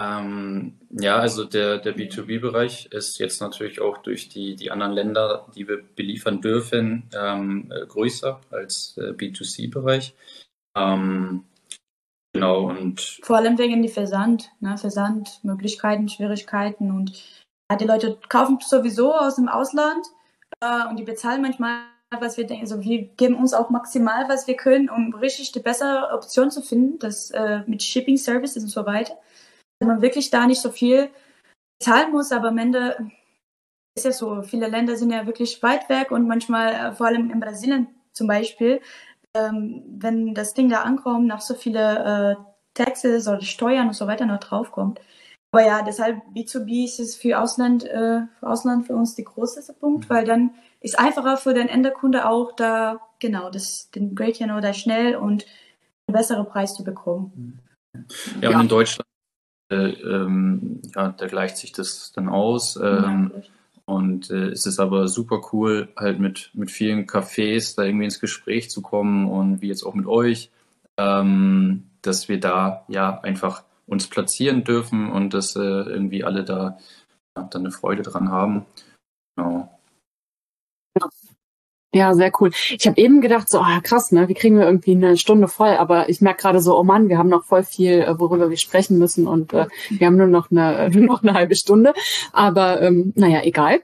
Ähm, 0.00 0.78
ja, 0.90 1.18
also 1.18 1.44
der, 1.44 1.78
der 1.78 1.94
B2B-Bereich 1.94 2.86
ist 2.86 3.18
jetzt 3.18 3.40
natürlich 3.40 3.80
auch 3.80 3.98
durch 3.98 4.30
die, 4.30 4.56
die 4.56 4.70
anderen 4.70 4.92
Länder, 4.92 5.46
die 5.54 5.68
wir 5.68 5.82
beliefern 5.94 6.40
dürfen, 6.40 7.04
ähm, 7.14 7.70
äh, 7.70 7.86
größer 7.86 8.40
als 8.50 8.96
äh, 8.96 9.12
B2C-Bereich. 9.12 10.14
Ähm, 10.74 11.44
genau 12.32 12.68
und 12.68 13.20
vor 13.22 13.36
allem 13.36 13.58
wegen 13.58 13.82
die 13.82 13.88
Versand, 13.88 14.50
ne? 14.60 14.76
Versandmöglichkeiten, 14.78 16.08
Schwierigkeiten 16.08 16.90
und 16.90 17.12
ja, 17.70 17.76
die 17.76 17.86
Leute 17.86 18.18
kaufen 18.28 18.58
sowieso 18.60 19.14
aus 19.14 19.36
dem 19.36 19.48
Ausland 19.48 20.06
äh, 20.60 20.88
und 20.88 20.98
die 20.98 21.04
bezahlen 21.04 21.42
manchmal 21.42 21.84
was 22.18 22.36
wir 22.36 22.44
denken, 22.44 22.64
also 22.64 22.82
wir 22.82 23.04
geben 23.04 23.36
uns 23.36 23.54
auch 23.54 23.70
maximal, 23.70 24.28
was 24.28 24.48
wir 24.48 24.56
können, 24.56 24.90
um 24.90 25.14
richtig 25.14 25.52
die 25.52 25.60
bessere 25.60 26.12
Option 26.12 26.50
zu 26.50 26.60
finden, 26.60 26.98
das 26.98 27.30
äh, 27.30 27.60
mit 27.68 27.84
Shipping 27.84 28.16
Services 28.16 28.64
und 28.64 28.68
so 28.68 28.84
weiter 28.84 29.16
man 29.86 30.02
wirklich 30.02 30.30
da 30.30 30.46
nicht 30.46 30.60
so 30.60 30.70
viel 30.70 31.10
zahlen 31.82 32.12
muss, 32.12 32.32
aber 32.32 32.48
am 32.48 32.58
Ende 32.58 33.10
ist 33.96 34.04
ja 34.04 34.12
so, 34.12 34.42
viele 34.42 34.68
Länder 34.68 34.96
sind 34.96 35.10
ja 35.10 35.26
wirklich 35.26 35.62
weit 35.62 35.88
weg 35.88 36.10
und 36.10 36.28
manchmal, 36.28 36.72
äh, 36.74 36.92
vor 36.92 37.06
allem 37.06 37.30
in 37.30 37.40
Brasilien 37.40 37.88
zum 38.12 38.26
Beispiel, 38.26 38.80
ähm, 39.34 39.82
wenn 39.98 40.34
das 40.34 40.54
Ding 40.54 40.68
da 40.68 40.82
ankommt, 40.82 41.26
nach 41.26 41.40
so 41.40 41.54
viele 41.54 42.36
äh, 42.38 42.44
Taxes 42.74 43.28
oder 43.28 43.40
Steuern 43.42 43.88
und 43.88 43.94
so 43.94 44.06
weiter 44.06 44.26
noch 44.26 44.40
draufkommt. 44.40 45.00
Aber 45.52 45.66
ja, 45.66 45.82
deshalb 45.82 46.18
B2B 46.34 46.84
ist 46.84 47.00
es 47.00 47.16
für 47.16 47.40
Ausland, 47.40 47.84
äh, 47.84 48.22
für 48.38 48.46
Ausland 48.46 48.86
für 48.86 48.94
uns 48.94 49.16
der 49.16 49.24
größte 49.24 49.72
Punkt, 49.72 50.08
weil 50.08 50.24
dann 50.24 50.54
ist 50.80 50.98
einfacher 50.98 51.36
für 51.36 51.54
den 51.54 51.68
Enderkunde 51.68 52.28
auch 52.28 52.52
da, 52.54 53.00
genau, 53.18 53.50
das, 53.50 53.90
den 53.90 54.14
Gradient 54.14 54.52
oder 54.52 54.72
schnell 54.72 55.16
und 55.16 55.46
einen 56.06 56.16
besseren 56.16 56.46
Preis 56.46 56.74
zu 56.74 56.84
bekommen. 56.84 57.60
Ja, 58.40 58.50
ja. 58.50 58.56
und 58.56 58.62
in 58.62 58.68
Deutschland 58.68 59.06
äh, 59.70 59.90
ähm, 59.90 60.82
ja, 60.94 61.10
da 61.10 61.26
gleicht 61.26 61.56
sich 61.56 61.72
das 61.72 62.12
dann 62.12 62.28
aus. 62.28 62.76
Ähm, 62.76 63.32
ja, 63.34 63.42
und 63.90 64.30
äh, 64.30 64.50
es 64.50 64.66
ist 64.66 64.78
aber 64.78 65.08
super 65.08 65.40
cool, 65.52 65.88
halt 65.96 66.20
mit, 66.20 66.52
mit 66.54 66.70
vielen 66.70 67.06
Cafés 67.06 67.74
da 67.74 67.82
irgendwie 67.82 68.04
ins 68.04 68.20
Gespräch 68.20 68.70
zu 68.70 68.82
kommen 68.82 69.28
und 69.28 69.62
wie 69.62 69.66
jetzt 69.66 69.82
auch 69.82 69.94
mit 69.94 70.06
euch, 70.06 70.52
ähm, 70.96 71.90
dass 72.00 72.28
wir 72.28 72.38
da 72.38 72.84
ja 72.86 73.20
einfach 73.22 73.64
uns 73.86 74.06
platzieren 74.06 74.62
dürfen 74.62 75.10
und 75.10 75.34
dass 75.34 75.56
äh, 75.56 75.60
irgendwie 75.60 76.22
alle 76.22 76.44
da 76.44 76.78
ja, 77.36 77.42
dann 77.42 77.62
eine 77.62 77.72
Freude 77.72 78.02
dran 78.02 78.30
haben. 78.30 78.64
Genau. 79.34 79.79
Ja, 81.92 82.14
sehr 82.14 82.30
cool. 82.40 82.52
Ich 82.70 82.86
habe 82.86 83.00
eben 83.00 83.20
gedacht, 83.20 83.50
so 83.50 83.58
oh, 83.58 83.80
krass, 83.82 84.12
ne, 84.12 84.28
wie 84.28 84.34
kriegen 84.34 84.56
wir 84.56 84.64
irgendwie 84.64 84.92
eine 84.92 85.16
Stunde 85.16 85.48
voll? 85.48 85.70
Aber 85.70 86.08
ich 86.08 86.20
merke 86.20 86.42
gerade 86.42 86.60
so, 86.60 86.78
oh 86.78 86.84
Mann, 86.84 87.08
wir 87.08 87.18
haben 87.18 87.28
noch 87.28 87.44
voll 87.44 87.64
viel, 87.64 88.02
äh, 88.02 88.16
worüber 88.16 88.48
wir 88.48 88.58
sprechen 88.58 88.96
müssen 88.98 89.26
und 89.26 89.52
äh, 89.52 89.66
wir 89.90 90.06
haben 90.06 90.16
nur 90.16 90.28
noch 90.28 90.52
eine, 90.52 90.88
nur 90.94 91.06
noch 91.06 91.22
eine 91.24 91.34
halbe 91.34 91.56
Stunde. 91.56 91.92
Aber 92.32 92.80
ähm, 92.80 93.12
naja, 93.16 93.40
egal. 93.42 93.80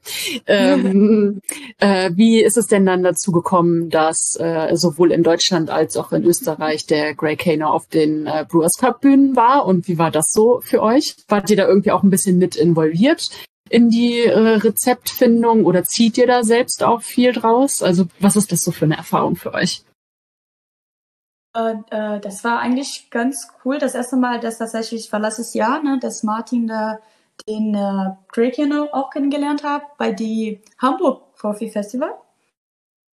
Ähm, 0.47 1.40
äh, 1.79 2.11
wie 2.14 2.40
ist 2.40 2.57
es 2.57 2.69
denn 2.69 2.87
dann 2.87 3.03
dazu 3.03 3.33
gekommen, 3.33 3.90
dass 3.90 4.38
äh, 4.38 4.77
sowohl 4.77 5.11
in 5.11 5.25
Deutschland 5.25 5.71
als 5.71 5.97
auch 5.97 6.12
in 6.12 6.23
Österreich 6.23 6.87
der 6.87 7.12
Grey 7.14 7.37
Kano 7.37 7.66
auf 7.66 7.88
den 7.88 8.27
äh, 8.27 8.47
Brewers 8.49 8.79
Cup 8.79 9.01
Bühnen 9.01 9.35
war? 9.35 9.66
Und 9.66 9.88
wie 9.88 9.99
war 9.99 10.12
das 10.12 10.31
so 10.31 10.61
für 10.62 10.81
euch? 10.81 11.16
Wart 11.27 11.51
ihr 11.51 11.57
da 11.57 11.66
irgendwie 11.66 11.90
auch 11.90 12.05
ein 12.05 12.11
bisschen 12.11 12.38
mit 12.38 12.55
involviert? 12.55 13.31
In 13.68 13.90
die 13.90 14.20
äh, 14.20 14.38
Rezeptfindung 14.38 15.64
oder 15.64 15.85
zieht 15.85 16.18
ihr 16.18 16.26
da 16.26 16.42
selbst 16.42 16.83
auch 16.83 17.02
viel 17.02 17.33
draus? 17.33 17.83
Also 17.83 18.07
was 18.20 18.37
ist 18.37 18.52
das 18.52 18.62
so 18.62 18.72
für 18.72 18.85
eine 18.85 18.96
Erfahrung 18.96 19.37
für 19.37 19.55
euch? 19.55 19.85
Äh, 21.57 21.74
äh, 21.90 22.20
das 22.20 22.44
war 22.44 22.61
eigentlich 22.61 23.11
ganz 23.11 23.48
cool. 23.64 23.79
Das 23.79 23.94
erste 23.94 24.16
Mal, 24.16 24.40
dass 24.40 24.59
tatsächlich 24.59 25.11
war 25.12 25.20
letztes 25.20 25.55
Jahr, 25.55 25.83
ne, 25.83 25.98
dass 26.00 26.22
Martin 26.22 26.66
da 26.66 26.98
den 27.48 27.74
äh, 27.74 28.14
Drakiano 28.33 28.88
auch 28.92 29.11
kennengelernt 29.11 29.62
hat 29.62 29.96
bei 29.98 30.12
die 30.12 30.62
Hamburg 30.79 31.37
Coffee 31.38 31.70
Festival. 31.70 32.14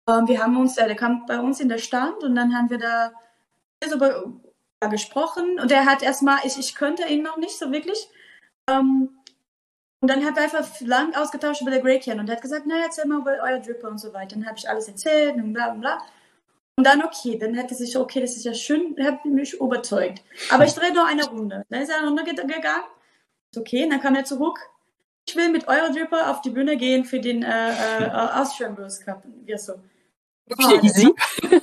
Ähm, 0.10 0.28
wir 0.28 0.42
haben 0.42 0.58
uns, 0.58 0.78
äh, 0.78 0.86
der 0.86 0.96
kam 0.96 1.26
bei 1.26 1.40
uns 1.40 1.60
in 1.60 1.70
der 1.70 1.78
Stand 1.78 2.24
und 2.24 2.36
dann 2.36 2.56
haben 2.56 2.70
wir 2.70 2.78
da 2.78 3.12
so 3.90 3.98
bei, 3.98 4.14
gesprochen 4.90 5.60
und 5.62 5.72
er 5.72 5.86
hat 5.86 6.04
erstmal, 6.04 6.40
ich, 6.44 6.58
ich 6.58 6.76
könnte 6.76 7.08
ihn 7.08 7.24
noch 7.24 7.38
nicht 7.38 7.58
so 7.58 7.72
wirklich. 7.72 8.10
Ähm, 8.70 9.10
und 10.04 10.10
dann 10.10 10.26
hat 10.26 10.36
er 10.36 10.44
einfach 10.44 10.68
lang 10.82 11.16
ausgetauscht 11.16 11.62
über 11.62 11.72
der 11.72 11.80
Greycan 11.80 12.20
und 12.20 12.28
er 12.28 12.36
hat 12.36 12.42
gesagt, 12.42 12.66
na, 12.68 12.76
erzähl 12.84 13.06
mal 13.06 13.22
über 13.22 13.38
euer 13.42 13.60
Dripper 13.60 13.88
und 13.88 14.00
so 14.00 14.14
weiter. 14.14 14.36
Dann 14.36 14.46
habe 14.46 14.58
ich 14.58 14.68
alles 14.68 14.90
erzählt 14.90 15.36
und 15.36 15.54
bla 15.54 15.70
bla 15.70 15.98
Und 16.76 16.86
dann, 16.86 17.06
okay, 17.06 17.38
dann 17.38 17.54
hätte 17.54 17.74
sich, 17.74 17.96
okay, 17.96 18.20
das 18.20 18.36
ist 18.36 18.44
ja 18.44 18.54
schön, 18.54 18.98
hat 19.02 19.24
mich 19.24 19.54
überzeugt. 19.54 20.22
Aber 20.50 20.66
ich 20.66 20.74
drehe 20.74 20.94
noch 20.94 21.08
eine 21.08 21.24
Runde. 21.26 21.66
Dann 21.70 21.82
ist 21.82 21.90
er 21.90 22.00
eine 22.00 22.08
Runde 22.08 22.26
gegangen. 22.26 22.84
Ist 23.54 23.58
okay, 23.58 23.88
dann 23.90 24.02
kam 24.02 24.16
er 24.16 24.26
zurück. 24.26 24.60
Ich 25.26 25.38
will 25.38 25.48
mit 25.48 25.70
eurer 25.70 25.90
Dripper 25.90 26.32
auf 26.32 26.42
die 26.42 26.50
Bühne 26.50 26.76
gehen 26.76 27.06
für 27.06 27.22
den 27.22 27.42
äh, 27.42 27.70
äh, 27.70 28.10
Austrian 28.10 28.76
Blues 28.76 29.00
Cup. 29.00 29.24
Wir 29.46 29.58
so. 29.58 29.76
Oh, 30.50 30.80
easy. 30.82 31.16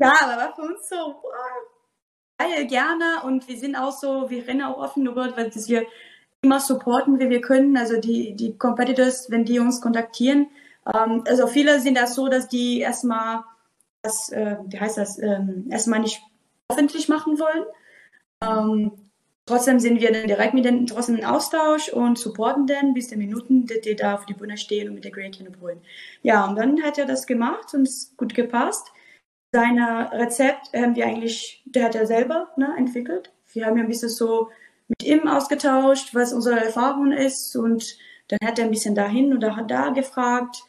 ja, 0.00 0.14
aber 0.22 0.36
war 0.38 0.54
für 0.54 0.62
uns 0.62 0.88
so, 0.88 1.20
boah, 1.20 1.32
geil, 2.38 2.66
gerne. 2.66 3.24
Und 3.24 3.46
wir 3.46 3.58
sind 3.58 3.76
auch 3.76 3.92
so, 3.92 4.30
wir 4.30 4.48
rennen 4.48 4.62
auch 4.62 4.78
offen 4.78 5.04
über, 5.06 5.36
weil 5.36 5.54
wir 5.54 5.86
immer 6.42 6.60
supporten, 6.60 7.18
wie 7.18 7.30
wir 7.30 7.40
können. 7.40 7.76
Also 7.76 8.00
die, 8.00 8.34
die 8.34 8.56
Competitors, 8.56 9.30
wenn 9.30 9.44
die 9.44 9.58
uns 9.58 9.80
kontaktieren. 9.80 10.48
Ähm, 10.86 11.24
also 11.26 11.46
viele 11.46 11.80
sind 11.80 11.96
das 11.96 12.14
so, 12.14 12.28
dass 12.28 12.48
die 12.48 12.80
erstmal 12.80 13.44
das, 14.02 14.30
äh, 14.30 14.56
wie 14.66 14.78
heißt 14.78 14.98
das, 14.98 15.18
ähm, 15.18 15.66
erstmal 15.70 16.00
nicht 16.00 16.22
öffentlich 16.70 17.08
machen 17.08 17.38
wollen. 17.38 17.64
Ähm, 18.42 18.92
trotzdem 19.46 19.80
sind 19.80 20.00
wir 20.00 20.12
dann 20.12 20.28
direkt 20.28 20.54
mit 20.54 20.64
denen 20.64 20.86
draußen 20.86 21.16
in 21.16 21.24
Austausch 21.24 21.88
und 21.88 22.18
supporten 22.18 22.66
den 22.66 22.94
bis 22.94 23.08
der 23.08 23.18
Minuten, 23.18 23.66
die, 23.66 23.80
die 23.80 23.96
da 23.96 24.14
auf 24.14 24.26
die 24.26 24.34
Bühne 24.34 24.56
stehen 24.56 24.88
und 24.88 24.94
mit 24.94 25.04
der 25.04 25.10
Grey 25.10 25.30
Can 25.30 25.50
brüllen. 25.50 25.80
Ja, 26.22 26.46
und 26.46 26.56
dann 26.56 26.82
hat 26.82 26.98
er 26.98 27.06
das 27.06 27.26
gemacht 27.26 27.74
und 27.74 27.82
es 27.88 28.14
gut 28.16 28.34
gepasst. 28.34 28.92
Seine 29.52 30.10
Rezept 30.12 30.72
haben 30.74 30.94
wir 30.94 31.06
eigentlich, 31.06 31.62
der 31.64 31.84
hat 31.84 31.94
er 31.94 32.06
selber 32.06 32.48
ne, 32.56 32.74
entwickelt. 32.76 33.32
Wir 33.52 33.66
haben 33.66 33.78
ja 33.78 33.82
ein 33.82 33.88
bisschen 33.88 34.10
so 34.10 34.50
mit 34.88 35.02
ihm 35.02 35.28
ausgetauscht, 35.28 36.14
was 36.14 36.32
unsere 36.32 36.64
Erfahrung 36.64 37.12
ist 37.12 37.54
und 37.56 37.96
dann 38.28 38.38
hat 38.44 38.58
er 38.58 38.64
ein 38.64 38.70
bisschen 38.70 38.94
dahin 38.94 39.36
oder 39.36 39.56
hat 39.56 39.70
da 39.70 39.90
gefragt, 39.90 40.62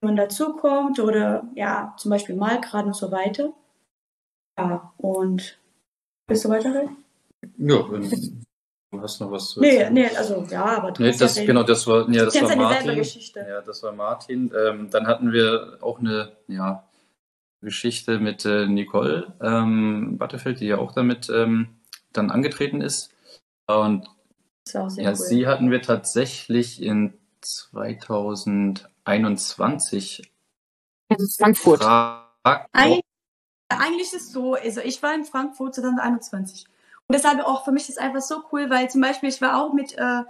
wie 0.00 0.06
man 0.06 0.16
dazukommt 0.16 0.98
oder 1.00 1.48
ja, 1.54 1.94
zum 1.98 2.10
Beispiel 2.10 2.36
Malgrad 2.36 2.86
und 2.86 2.96
so 2.96 3.10
weiter. 3.10 3.52
Ja, 4.58 4.92
und 4.98 5.58
bist 6.26 6.44
du 6.44 6.48
weiterreden? 6.48 6.96
Ja, 7.58 7.90
wenn 7.90 8.08
du 8.90 9.00
hast 9.00 9.20
noch 9.20 9.30
was 9.30 9.50
zu 9.50 9.60
erzählen. 9.60 9.92
Nee, 9.92 10.08
nee, 10.08 10.16
also 10.16 10.44
ja, 10.50 10.64
aber 10.64 10.92
nee, 10.98 11.12
das, 11.16 11.34
genau, 11.36 11.62
das 11.62 11.86
war, 11.86 12.08
ja, 12.10 12.24
das 12.24 12.40
war 12.42 12.56
Martin. 12.56 13.02
Ja, 13.34 13.60
das 13.60 13.82
war 13.82 13.92
Martin. 13.92 14.52
Ähm, 14.56 14.90
dann 14.90 15.06
hatten 15.06 15.32
wir 15.32 15.78
auch 15.82 15.98
eine, 15.98 16.32
ja, 16.48 16.84
Geschichte 17.62 18.18
mit 18.18 18.44
äh, 18.44 18.66
Nicole 18.66 19.34
ähm, 19.40 20.18
Battefeld, 20.18 20.60
die 20.60 20.66
ja 20.66 20.78
auch 20.78 20.92
damit 20.92 21.28
ähm, 21.30 21.68
dann 22.12 22.30
angetreten 22.30 22.80
ist. 22.80 23.10
Und 23.66 24.08
ja, 24.72 24.82
cool. 24.82 25.14
sie 25.14 25.46
hatten 25.46 25.70
wir 25.70 25.82
tatsächlich 25.82 26.82
in 26.82 27.14
2021 27.40 30.32
in 31.08 31.28
Frankfurt. 31.28 31.84
Eig 32.72 33.02
eigentlich 33.68 34.12
ist 34.12 34.14
es 34.14 34.32
so, 34.32 34.54
also 34.54 34.80
ich 34.80 35.02
war 35.02 35.14
in 35.14 35.24
Frankfurt 35.24 35.74
2021 35.74 36.66
und 37.08 37.14
deshalb 37.14 37.44
auch 37.44 37.64
für 37.64 37.72
mich 37.72 37.88
ist 37.88 37.96
es 37.96 37.98
einfach 37.98 38.20
so 38.20 38.42
cool, 38.52 38.70
weil 38.70 38.88
zum 38.90 39.00
Beispiel 39.00 39.28
ich 39.28 39.40
war 39.40 39.60
auch 39.60 39.72
mit 39.72 39.96
äh, 39.98 40.22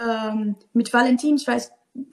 ähm, 0.00 0.56
mit 0.72 0.92
Valentin, 0.92 1.36
ich 1.36 1.46
weiß, 1.46 1.70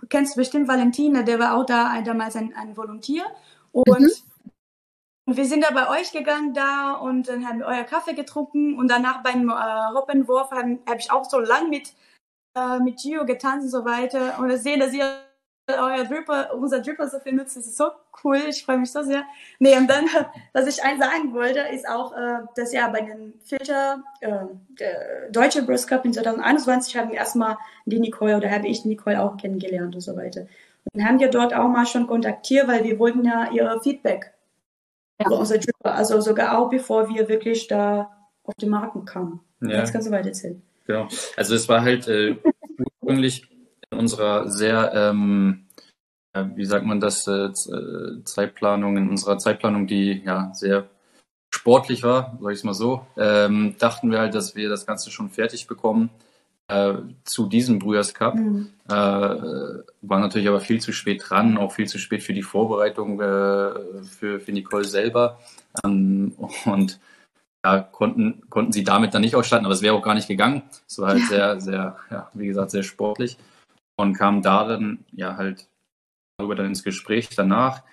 kennst 0.09 0.35
du 0.35 0.39
bestimmt 0.39 0.67
Valentin, 0.67 1.25
der 1.25 1.39
war 1.39 1.57
auch 1.57 1.65
da 1.65 1.99
damals 2.01 2.35
ein, 2.35 2.53
ein 2.55 2.77
Volontier 2.77 3.23
und 3.71 3.99
mhm. 3.99 4.11
Und 5.29 5.37
wir 5.37 5.45
sind 5.45 5.63
da 5.63 5.69
bei 5.69 5.87
euch 5.91 6.11
gegangen 6.11 6.55
da 6.55 6.93
und 6.93 7.29
dann 7.29 7.47
haben 7.47 7.59
wir 7.59 7.67
euer 7.67 7.83
Kaffee 7.83 8.15
getrunken 8.15 8.79
und 8.79 8.89
danach 8.89 9.21
beim 9.21 9.47
äh, 9.47 9.93
Hoppenwurf 9.93 10.49
habe 10.49 10.79
hab 10.87 10.97
ich 10.97 11.11
auch 11.11 11.23
so 11.23 11.37
lang 11.37 11.69
mit, 11.69 11.93
äh, 12.55 12.79
mit 12.79 12.99
Gio 12.99 13.25
getanzt 13.25 13.65
und 13.65 13.69
so 13.69 13.85
weiter. 13.85 14.39
Und 14.39 14.49
ich 14.49 14.59
sehe, 14.63 14.79
dass 14.79 14.91
ihr 14.91 15.05
euer 15.67 16.03
Dripper, 16.03 16.55
unser 16.55 16.79
Dripper 16.81 17.07
so 17.07 17.19
viel 17.19 17.33
nutzt. 17.33 17.55
Das 17.55 17.67
ist 17.67 17.77
so 17.77 17.91
cool. 18.23 18.37
Ich 18.49 18.65
freue 18.65 18.79
mich 18.79 18.91
so 18.91 19.03
sehr. 19.03 19.21
Nee, 19.59 19.77
und 19.77 19.87
dann, 19.87 20.05
was 20.53 20.65
ich 20.65 20.83
eins 20.83 20.99
sagen 20.99 21.31
wollte, 21.31 21.59
ist 21.59 21.87
auch, 21.87 22.11
äh, 22.11 22.39
dass 22.55 22.73
ja 22.73 22.87
bei 22.87 23.01
dem 23.01 23.35
Filter, 23.45 24.01
äh, 24.21 24.45
der 24.79 25.29
Deutsche 25.29 25.61
Breast 25.61 25.87
Cup 25.87 26.05
in 26.05 26.13
2021 26.13 26.97
haben 26.97 27.11
wir 27.11 27.19
erstmal 27.19 27.55
die 27.85 27.99
Nicole 27.99 28.35
oder 28.35 28.49
habe 28.49 28.67
ich 28.67 28.81
die 28.81 28.87
Nicole 28.87 29.21
auch 29.21 29.37
kennengelernt 29.37 29.93
und 29.93 30.01
so 30.01 30.17
weiter. 30.17 30.47
Und 30.91 31.05
haben 31.05 31.19
wir 31.19 31.29
dort 31.29 31.53
auch 31.53 31.67
mal 31.67 31.85
schon 31.85 32.07
kontaktiert, 32.07 32.67
weil 32.67 32.83
wir 32.83 32.97
wollten 32.97 33.23
ja 33.23 33.51
ihr 33.51 33.79
Feedback 33.83 34.33
unser 35.27 35.57
Dripper, 35.57 35.93
also 35.93 36.21
sogar 36.21 36.57
auch 36.57 36.69
bevor 36.69 37.09
wir 37.09 37.27
wirklich 37.27 37.67
da 37.67 38.09
auf 38.43 38.55
den 38.55 38.69
Marken 38.69 39.05
kamen. 39.05 39.41
Ja. 39.61 39.79
Jetzt 39.79 39.91
kannst 39.91 40.07
du 40.07 40.11
weiter 40.11 40.29
erzählen. 40.29 40.61
Genau. 40.85 41.07
Also 41.35 41.55
es 41.55 41.67
war 41.69 41.81
halt 41.81 42.07
äh, 42.07 42.35
ursprünglich 42.77 43.47
in 43.91 43.99
unserer 43.99 44.49
sehr, 44.49 44.91
ähm, 44.93 45.67
wie 46.55 46.65
sagt 46.65 46.85
man 46.85 46.99
das, 46.99 47.27
äh, 47.27 47.47
äh, 47.47 48.23
Zeitplanung, 48.23 48.97
in 48.97 49.09
unserer 49.09 49.37
Zeitplanung, 49.37 49.87
die 49.87 50.23
ja 50.25 50.51
sehr 50.53 50.89
sportlich 51.53 52.03
war, 52.03 52.37
sag 52.41 52.51
ich 52.51 52.59
es 52.59 52.63
mal 52.63 52.73
so, 52.73 53.05
ähm, 53.17 53.75
dachten 53.79 54.11
wir 54.11 54.19
halt, 54.19 54.35
dass 54.35 54.55
wir 54.55 54.69
das 54.69 54.85
Ganze 54.85 55.11
schon 55.11 55.29
fertig 55.29 55.67
bekommen 55.67 56.09
äh, 56.69 56.93
zu 57.23 57.47
diesem 57.47 57.79
Brühers-Cup. 57.79 58.35
Mhm. 58.35 58.69
Äh, 58.87 58.91
war 58.91 60.19
natürlich 60.19 60.47
aber 60.47 60.61
viel 60.61 60.79
zu 60.79 60.93
spät 60.93 61.23
dran, 61.27 61.57
auch 61.57 61.73
viel 61.73 61.87
zu 61.87 61.97
spät 61.97 62.23
für 62.23 62.33
die 62.33 62.43
Vorbereitung 62.43 63.19
äh, 63.19 64.03
für, 64.03 64.39
für 64.39 64.51
Nicole 64.51 64.85
selber. 64.85 65.39
Ähm, 65.83 66.33
und 66.65 66.99
ja, 67.65 67.81
konnten, 67.81 68.49
konnten 68.49 68.71
sie 68.71 68.83
damit 68.83 69.13
dann 69.13 69.21
nicht 69.21 69.35
ausstatten, 69.35 69.65
aber 69.65 69.73
es 69.73 69.81
wäre 69.81 69.95
auch 69.95 70.03
gar 70.03 70.15
nicht 70.15 70.27
gegangen. 70.27 70.61
Es 70.87 70.99
war 70.99 71.09
halt 71.09 71.19
ja. 71.21 71.27
sehr, 71.27 71.61
sehr, 71.61 71.97
ja, 72.09 72.29
wie 72.33 72.47
gesagt, 72.47 72.71
sehr 72.71 72.83
sportlich. 72.83 73.37
Und 73.97 74.13
kam 74.13 74.41
da 74.41 74.65
dann 74.65 74.99
ja 75.11 75.35
halt 75.35 75.67
darüber 76.37 76.55
dann 76.55 76.67
ins 76.67 76.83
Gespräch 76.83 77.29
danach, 77.35 77.83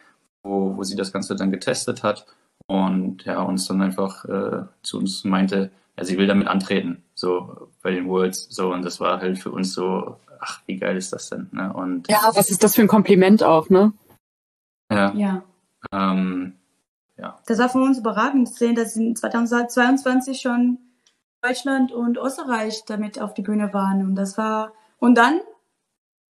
wo, 0.45 0.77
wo 0.77 0.85
sie 0.85 0.95
das 0.95 1.13
Ganze 1.13 1.35
dann 1.35 1.51
getestet 1.51 2.05
hat 2.05 2.27
und 2.69 3.25
ja, 3.25 3.41
uns 3.41 3.67
dann 3.67 3.83
einfach 3.83 4.25
äh, 4.27 4.67
zu 4.83 4.99
uns 4.99 5.25
meinte, 5.25 5.73
ja, 5.99 6.05
sie 6.05 6.17
will 6.17 6.29
damit 6.29 6.47
antreten, 6.47 7.03
so 7.17 7.71
bei 7.83 7.93
den 7.93 8.09
Worlds, 8.09 8.47
so 8.51 8.73
und 8.73 8.83
das 8.83 9.01
war 9.01 9.21
halt 9.21 9.39
für 9.39 9.51
uns 9.51 9.73
so, 9.73 10.21
ach, 10.39 10.61
wie 10.67 10.77
geil 10.77 10.97
ist 10.97 11.13
das 11.13 11.31
denn, 11.31 11.49
ne? 11.51 11.73
Und 11.73 12.09
ja, 12.09 12.21
was 12.35 12.51
ist 12.51 12.63
das 12.63 12.75
für 12.75 12.83
ein 12.83 12.89
Kompliment 12.89 13.43
auch, 13.43 13.71
ne? 13.71 13.93
Ja. 14.93 15.13
Ja. 15.15 15.43
Ähm, 15.93 16.59
ja. 17.17 17.41
Das 17.47 17.59
war 17.59 17.71
für 17.71 17.79
uns 17.79 17.99
überragend 17.99 18.49
zu 18.49 18.55
sehen, 18.55 18.75
dass 18.75 18.95
in 18.97 19.17
2022 19.17 20.41
schon 20.41 20.79
Deutschland 21.41 21.91
und 21.91 22.19
Österreich 22.19 22.85
damit 22.87 23.19
auf 23.21 23.33
die 23.33 23.43
Bühne 23.43 23.73
waren 23.73 24.03
und 24.03 24.15
das 24.15 24.37
war 24.37 24.73
und 24.99 25.17
dann 25.17 25.41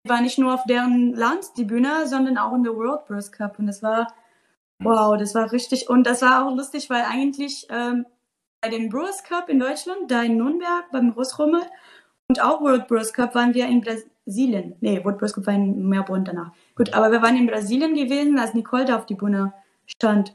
war 0.04 0.22
nicht 0.22 0.40
nur 0.40 0.56
auf 0.56 0.64
deren 0.64 1.14
Land 1.14 1.46
die 1.58 1.66
Bühne, 1.66 2.08
sondern 2.08 2.40
auch 2.40 2.56
in 2.56 2.64
der 2.64 2.76
World 2.76 3.06
Burst 3.08 3.34
Cup 3.34 3.60
und 3.60 3.68
das 3.68 3.84
war 3.84 4.08
hm. 4.80 4.88
wow, 4.88 5.16
das 5.16 5.36
war 5.36 5.52
richtig 5.52 5.90
und 5.90 6.06
das 6.08 6.24
war 6.24 6.44
auch 6.44 6.56
lustig, 6.56 6.90
weil 6.90 7.04
eigentlich 7.04 7.68
ähm, 7.70 8.08
bei 8.62 8.70
dem 8.70 8.90
Brewers 8.90 9.24
Cup 9.24 9.50
in 9.50 9.60
Deutschland, 9.60 10.10
da 10.10 10.22
in 10.22 10.38
Nürnberg 10.38 10.92
beim 10.92 11.14
Großrummel 11.14 11.62
und 12.30 12.42
auch 12.42 12.62
World 12.62 12.88
Brewers 12.88 13.12
Cup 13.12 13.34
waren 13.34 13.54
wir 13.56 13.66
in 13.66 13.82
Brasilien. 13.82 14.76
Nee, 14.82 15.04
World 15.04 15.18
Brewers 15.18 15.34
Cup 15.34 15.48
war 15.48 15.56
in 15.56 15.90
Melbourne 15.90 16.24
danach. 16.24 16.52
Gut, 16.76 16.94
aber 16.94 17.12
wir 17.12 17.22
waren 17.24 17.36
in 17.36 17.48
Brasilien 17.48 17.96
gewesen, 17.96 18.38
als 18.38 18.54
Nicole 18.54 18.86
da 18.86 18.98
auf 18.98 19.08
die 19.08 19.16
Bühne 19.16 19.54
stand. 19.88 20.34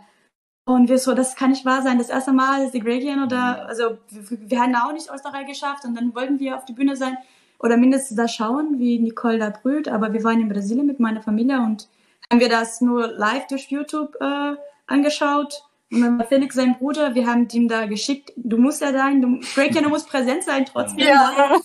Und 0.65 0.89
wir 0.89 0.99
so, 0.99 1.15
das 1.15 1.37
kann 1.37 1.51
nicht 1.51 1.65
wahr 1.65 1.83
sein. 1.83 1.99
Das 1.99 2.09
erste 2.09 2.33
Mal 2.33 2.65
ist 2.65 2.75
die 2.75 2.81
Gregien 2.81 3.23
oder, 3.23 3.67
also 3.67 3.99
wir, 4.11 4.51
wir 4.51 4.61
hatten 4.61 4.75
auch 4.75 4.93
nicht 4.93 5.09
Österreich 5.09 5.47
geschafft 5.47 5.85
und 5.85 5.95
dann 5.95 6.13
wollten 6.13 6.41
wir 6.41 6.57
auf 6.57 6.65
die 6.65 6.73
Bühne 6.73 6.97
sein 6.97 7.17
oder 7.61 7.77
mindestens 7.77 8.17
da 8.17 8.27
schauen, 8.27 8.81
wie 8.81 8.99
Nicole 8.99 9.39
da 9.39 9.51
brüht. 9.51 9.87
Aber 9.87 10.13
wir 10.13 10.25
waren 10.25 10.41
in 10.41 10.49
Brasilien 10.49 10.87
mit 10.87 10.99
meiner 10.99 11.23
Familie 11.23 11.59
und 11.59 11.89
haben 12.31 12.41
wir 12.41 12.49
das 12.49 12.81
nur 12.81 13.07
live 13.07 13.47
durch 13.47 13.71
YouTube 13.71 14.17
äh, 14.21 14.57
angeschaut 14.89 15.66
und 15.93 16.01
dann 16.01 16.19
war 16.19 16.27
Felix 16.27 16.55
sein 16.57 16.77
Bruder, 16.79 17.15
wir 17.15 17.27
haben 17.27 17.47
ihm 17.53 17.69
da 17.69 17.87
geschickt, 17.87 18.33
du 18.37 18.59
musst 18.59 18.81
ja 18.81 18.93
sein, 18.93 19.23
du, 19.23 19.41
Breaker, 19.55 19.83
du 19.83 19.89
musst 19.89 20.09
präsent 20.09 20.43
sein 20.43 20.67
trotzdem. 20.67 21.07
Ja, 21.07 21.61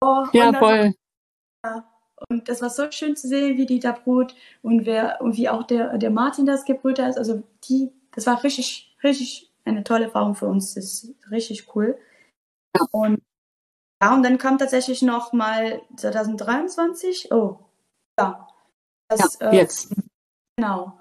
oh, 0.00 0.24
ja 0.32 0.52
voll. 0.52 0.94
Ja. 1.64 1.86
Und 2.28 2.48
das 2.48 2.60
war 2.60 2.70
so 2.70 2.90
schön 2.90 3.16
zu 3.16 3.28
sehen, 3.28 3.56
wie 3.56 3.66
die 3.66 3.78
da 3.78 3.92
brut 3.92 4.34
und 4.62 4.86
wer 4.86 5.20
und 5.20 5.36
wie 5.36 5.48
auch 5.48 5.62
der, 5.62 5.96
der 5.98 6.10
Martin 6.10 6.46
das 6.46 6.64
gebrüht 6.64 6.98
hat. 6.98 7.16
Also 7.16 7.42
die, 7.64 7.90
das 8.12 8.26
war 8.26 8.42
richtig, 8.42 8.94
richtig 9.02 9.50
eine 9.64 9.84
tolle 9.84 10.04
Erfahrung 10.04 10.34
für 10.34 10.46
uns. 10.46 10.74
Das 10.74 10.84
ist 10.84 11.14
richtig 11.30 11.74
cool. 11.74 11.96
Ja. 12.76 12.86
Und 12.90 13.22
ja, 14.02 14.14
und 14.14 14.22
dann 14.22 14.38
kam 14.38 14.58
tatsächlich 14.58 15.02
noch 15.02 15.32
mal 15.32 15.82
2023. 15.96 17.30
Oh, 17.32 17.58
ja. 18.18 18.48
Das, 19.08 19.38
ja, 19.40 19.52
jetzt. 19.52 19.92
Äh, 19.92 20.02
genau 20.56 21.00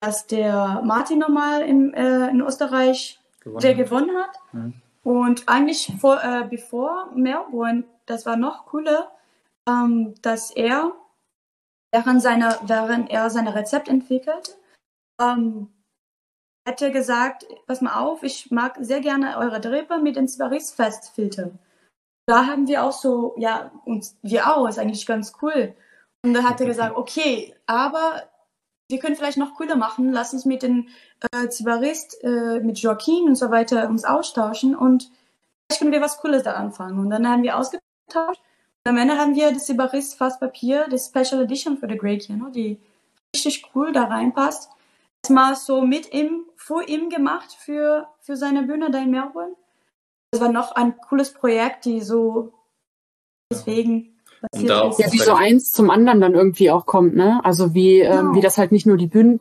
dass 0.00 0.26
der 0.26 0.82
Martin 0.84 1.18
nochmal 1.18 1.62
in, 1.62 1.92
äh, 1.94 2.28
in 2.28 2.40
Österreich 2.40 3.20
gewonnen 3.40 3.60
der 3.60 3.74
gewonnen 3.74 4.16
hat. 4.16 4.36
Mhm. 4.52 4.74
Und 5.02 5.48
eigentlich 5.48 5.92
vor, 6.00 6.22
äh, 6.22 6.46
bevor 6.48 7.10
Melbourne, 7.14 7.84
das 8.06 8.26
war 8.26 8.36
noch 8.36 8.66
cooler, 8.66 9.10
ähm, 9.68 10.14
dass 10.22 10.50
er, 10.50 10.92
während, 11.92 12.22
seiner, 12.22 12.58
während 12.62 13.10
er 13.10 13.30
seine 13.30 13.54
Rezept 13.54 13.88
entwickelt, 13.88 14.58
ähm, 15.20 15.68
hätte 16.66 16.92
gesagt, 16.92 17.46
pass 17.66 17.80
mal 17.80 17.98
auf, 17.98 18.22
ich 18.22 18.50
mag 18.50 18.76
sehr 18.80 19.00
gerne 19.00 19.38
eure 19.38 19.60
Drehbe 19.60 19.98
mit 19.98 20.16
den 20.16 20.30
Paris-Festfilter. 20.36 21.50
Da 22.26 22.46
haben 22.46 22.68
wir 22.68 22.84
auch 22.84 22.92
so, 22.92 23.34
ja, 23.38 23.70
uns, 23.86 24.18
wir 24.22 24.54
auch, 24.54 24.68
ist 24.68 24.78
eigentlich 24.78 25.06
ganz 25.06 25.32
cool. 25.40 25.74
Und 26.22 26.34
da 26.34 26.42
hat 26.42 26.60
er 26.60 26.66
gesagt, 26.66 26.96
okay, 26.96 27.54
aber 27.66 28.24
wir 28.88 28.98
können 28.98 29.16
vielleicht 29.16 29.38
noch 29.38 29.54
cooler 29.54 29.76
machen. 29.76 30.12
Lass 30.12 30.32
uns 30.32 30.44
mit 30.44 30.62
den 30.62 30.88
äh, 31.32 31.48
Zibarist, 31.48 32.22
äh, 32.22 32.60
mit 32.60 32.78
Joaquin 32.78 33.24
und 33.28 33.36
so 33.36 33.50
weiter 33.50 33.88
uns 33.88 34.04
austauschen 34.04 34.74
und 34.74 35.10
vielleicht 35.66 35.80
können 35.80 35.92
wir 35.92 36.00
was 36.00 36.18
Cooles 36.18 36.42
da 36.42 36.54
anfangen. 36.54 36.98
Und 36.98 37.10
dann 37.10 37.28
haben 37.28 37.42
wir 37.42 37.58
ausgetauscht. 37.58 38.40
Und 38.84 38.90
am 38.90 38.96
Ende 38.96 39.18
haben 39.18 39.34
wir 39.34 39.52
das 39.52 39.66
Zibarist 39.66 40.16
Fasspapier, 40.16 40.86
das 40.88 41.06
Special 41.06 41.42
Edition 41.42 41.76
für 41.76 41.88
The 41.88 41.98
Great 41.98 42.26
Piano, 42.26 42.48
die 42.48 42.78
richtig 43.34 43.70
cool 43.74 43.92
da 43.92 44.04
reinpasst. 44.04 44.70
Erstmal 45.22 45.56
so 45.56 45.82
mit 45.82 46.14
ihm, 46.14 46.46
vor 46.56 46.88
ihm 46.88 47.10
gemacht 47.10 47.52
für, 47.52 48.08
für 48.20 48.36
seine 48.36 48.62
Bühne 48.62 48.90
da 48.90 48.98
in 48.98 49.10
Melbourne. 49.10 49.54
Das 50.30 50.40
war 50.40 50.50
noch 50.50 50.72
ein 50.72 50.96
cooles 50.96 51.34
Projekt, 51.34 51.84
die 51.84 52.00
so 52.00 52.52
deswegen 53.52 54.17
ja, 54.54 54.90
wie 55.12 55.18
so 55.18 55.32
eins 55.32 55.70
zum 55.70 55.90
anderen 55.90 56.20
dann 56.20 56.34
irgendwie 56.34 56.70
auch 56.70 56.86
kommt, 56.86 57.16
ne? 57.16 57.40
Also 57.44 57.74
wie, 57.74 58.00
ähm, 58.00 58.10
genau. 58.10 58.20
ähm, 58.20 58.34
wie 58.36 58.40
das 58.40 58.58
halt 58.58 58.72
nicht 58.72 58.86
nur 58.86 58.96
die 58.96 59.06
Bühnen, 59.06 59.40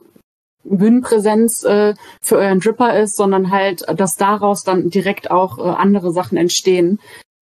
Bühnenpräsenz 0.63 1.63
äh, 1.63 1.93
für 2.21 2.37
euren 2.37 2.59
Dripper 2.59 2.99
ist, 2.99 3.15
sondern 3.15 3.51
halt, 3.51 3.85
dass 3.95 4.15
daraus 4.15 4.63
dann 4.63 4.89
direkt 4.89 5.31
auch 5.31 5.57
äh, 5.59 5.61
andere 5.61 6.11
Sachen 6.11 6.37
entstehen. 6.37 6.99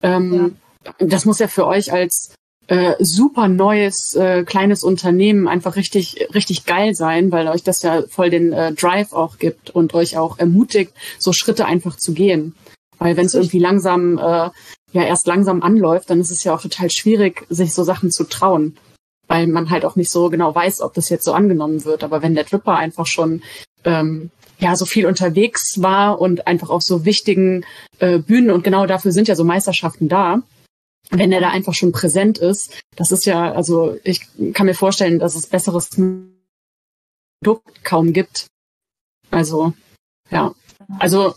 Ähm, 0.02 0.56
ja. 1.00 1.08
Das 1.08 1.26
muss 1.26 1.40
ja 1.40 1.48
für 1.48 1.68
euch 1.68 1.92
als 1.92 2.34
äh, 2.68 2.96
super 3.00 3.48
neues 3.48 4.16
äh, 4.16 4.44
kleines 4.44 4.84
Unternehmen 4.84 5.48
einfach 5.48 5.76
richtig 5.76 6.28
richtig 6.34 6.66
geil 6.66 6.94
sein, 6.94 7.32
weil 7.32 7.48
euch 7.48 7.64
das 7.64 7.82
ja 7.82 8.04
voll 8.04 8.30
den 8.30 8.54
äh, 8.54 8.74
Drive 8.74 9.12
auch 9.12 9.38
gibt 9.40 9.72
und 9.72 9.94
euch 9.94 10.18
auch 10.18 10.38
ermutigt, 10.38 10.94
so 11.18 11.34
Schritte 11.34 11.66
einfach 11.66 11.98
zu 11.98 12.14
gehen. 12.14 12.56
Weil 13.00 13.18
wenn 13.18 13.26
es 13.26 13.34
irgendwie 13.34 13.60
langsam 13.60 14.18
äh, 14.18 14.50
ja 14.92 15.04
erst 15.04 15.28
langsam 15.28 15.62
anläuft, 15.62 16.10
dann 16.10 16.20
ist 16.20 16.32
es 16.32 16.44
ja 16.44 16.54
auch 16.54 16.62
total 16.62 16.90
schwierig, 16.90 17.46
sich 17.50 17.74
so 17.74 17.84
Sachen 17.84 18.12
zu 18.12 18.24
trauen, 18.24 18.78
weil 19.28 19.48
man 19.48 19.70
halt 19.70 19.86
auch 19.86 19.96
nicht 19.96 20.10
so 20.10 20.30
genau 20.30 20.54
weiß, 20.54 20.82
ob 20.82 20.94
das 20.94 21.10
jetzt 21.10 21.26
so 21.26 21.34
angenommen 21.34 21.86
wird. 21.86 22.04
Aber 22.04 22.22
wenn 22.22 22.36
der 22.36 22.44
Dripper 22.44 22.76
einfach 22.76 23.06
schon 23.06 23.42
ähm, 23.84 24.32
ja 24.60 24.76
so 24.76 24.86
viel 24.86 25.06
unterwegs 25.06 25.82
war 25.82 26.20
und 26.20 26.48
einfach 26.48 26.70
auf 26.70 26.84
so 26.84 27.06
wichtigen 27.06 27.66
äh, 28.00 28.20
Bühnen 28.20 28.52
und 28.52 28.64
genau 28.64 28.86
dafür 28.86 29.12
sind 29.12 29.28
ja 29.28 29.36
so 29.36 29.44
Meisterschaften 29.44 30.10
da, 30.10 30.42
wenn 31.12 31.32
er 31.32 31.42
da 31.42 31.50
einfach 31.50 31.74
schon 31.74 31.92
präsent 31.92 32.38
ist, 32.38 32.82
das 32.96 33.12
ist 33.12 33.26
ja, 33.26 33.52
also 33.52 33.98
ich 34.04 34.22
kann 34.54 34.66
mir 34.66 34.76
vorstellen, 34.76 35.20
dass 35.20 35.36
es 35.36 35.48
besseres 35.48 35.90
Produkt 37.42 37.84
kaum 37.84 38.14
gibt. 38.14 38.48
Also 39.32 39.74
ja, 40.30 40.54
also 41.00 41.36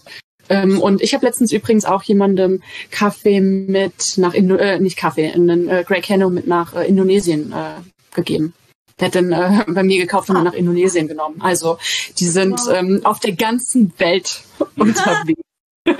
Ähm, 0.48 0.80
und 0.80 1.02
ich 1.02 1.14
habe 1.14 1.26
letztens 1.26 1.52
übrigens 1.52 1.84
auch 1.84 2.02
jemandem 2.02 2.62
Kaffee 2.90 3.40
mit 3.40 4.14
nach 4.16 4.34
Indo 4.34 4.56
äh, 4.56 4.78
nicht 4.80 4.96
Kaffee, 4.96 5.30
einen 5.30 5.68
äh, 5.68 5.84
Grey 5.86 6.00
Cano 6.00 6.30
mit 6.30 6.46
nach 6.46 6.74
äh, 6.74 6.86
Indonesien 6.86 7.52
äh, 7.52 7.80
gegeben. 8.14 8.54
Der 8.98 9.08
hat 9.08 9.14
dann 9.14 9.32
äh, 9.32 9.64
bei 9.72 9.82
mir 9.82 10.00
gekauft 10.00 10.30
und 10.30 10.36
ah. 10.36 10.42
nach 10.42 10.52
Indonesien 10.54 11.08
genommen. 11.08 11.40
Also 11.40 11.78
die 12.18 12.26
sind 12.26 12.60
wow. 12.60 12.74
ähm, 12.74 13.00
auf 13.04 13.20
der 13.20 13.32
ganzen 13.32 13.92
Welt 13.98 14.42
unterwegs. 14.76 15.40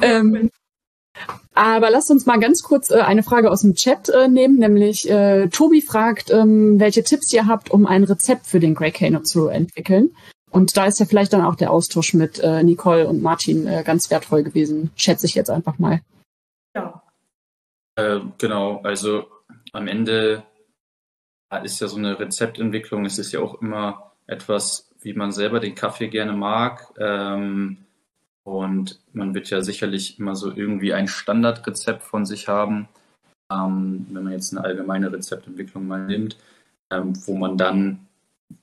ähm, 0.00 0.50
aber 1.54 1.90
lasst 1.90 2.10
uns 2.10 2.26
mal 2.26 2.38
ganz 2.38 2.62
kurz 2.62 2.90
äh, 2.90 3.00
eine 3.00 3.22
Frage 3.22 3.50
aus 3.50 3.62
dem 3.62 3.74
Chat 3.74 4.08
äh, 4.08 4.28
nehmen, 4.28 4.58
nämlich 4.58 5.10
äh, 5.10 5.48
Tobi 5.48 5.82
fragt, 5.82 6.30
ähm, 6.30 6.80
welche 6.80 7.02
Tipps 7.02 7.32
ihr 7.32 7.46
habt, 7.46 7.70
um 7.70 7.86
ein 7.86 8.04
Rezept 8.04 8.46
für 8.46 8.60
den 8.60 8.74
Grey 8.74 8.92
Cano 8.92 9.20
zu 9.20 9.48
entwickeln. 9.48 10.14
Und 10.50 10.76
da 10.76 10.86
ist 10.86 10.98
ja 10.98 11.06
vielleicht 11.06 11.32
dann 11.32 11.42
auch 11.42 11.54
der 11.54 11.70
Austausch 11.70 12.14
mit 12.14 12.38
äh, 12.40 12.62
Nicole 12.62 13.08
und 13.08 13.22
Martin 13.22 13.66
äh, 13.66 13.82
ganz 13.84 14.10
wertvoll 14.10 14.42
gewesen, 14.42 14.90
schätze 14.96 15.26
ich 15.26 15.34
jetzt 15.34 15.50
einfach 15.50 15.78
mal. 15.78 16.00
Ja. 16.74 17.02
Äh, 17.96 18.20
genau, 18.38 18.80
also 18.82 19.26
am 19.72 19.86
Ende 19.86 20.42
ist 21.62 21.80
ja 21.80 21.88
so 21.88 21.96
eine 21.96 22.18
Rezeptentwicklung, 22.18 23.04
es 23.04 23.18
ist 23.18 23.32
ja 23.32 23.40
auch 23.40 23.60
immer 23.60 24.12
etwas, 24.26 24.88
wie 25.00 25.14
man 25.14 25.32
selber 25.32 25.60
den 25.60 25.74
Kaffee 25.74 26.08
gerne 26.08 26.32
mag. 26.32 26.92
Ähm, 26.98 27.78
und 28.44 29.00
man 29.12 29.34
wird 29.34 29.50
ja 29.50 29.62
sicherlich 29.62 30.18
immer 30.18 30.34
so 30.34 30.52
irgendwie 30.52 30.92
ein 30.94 31.08
Standardrezept 31.08 32.02
von 32.02 32.24
sich 32.24 32.48
haben, 32.48 32.88
ähm, 33.52 34.06
wenn 34.10 34.24
man 34.24 34.32
jetzt 34.32 34.52
eine 34.52 34.64
allgemeine 34.64 35.12
Rezeptentwicklung 35.12 35.86
mal 35.86 36.06
nimmt, 36.06 36.36
ähm, 36.90 37.12
wo 37.26 37.36
man 37.36 37.56
dann 37.56 38.06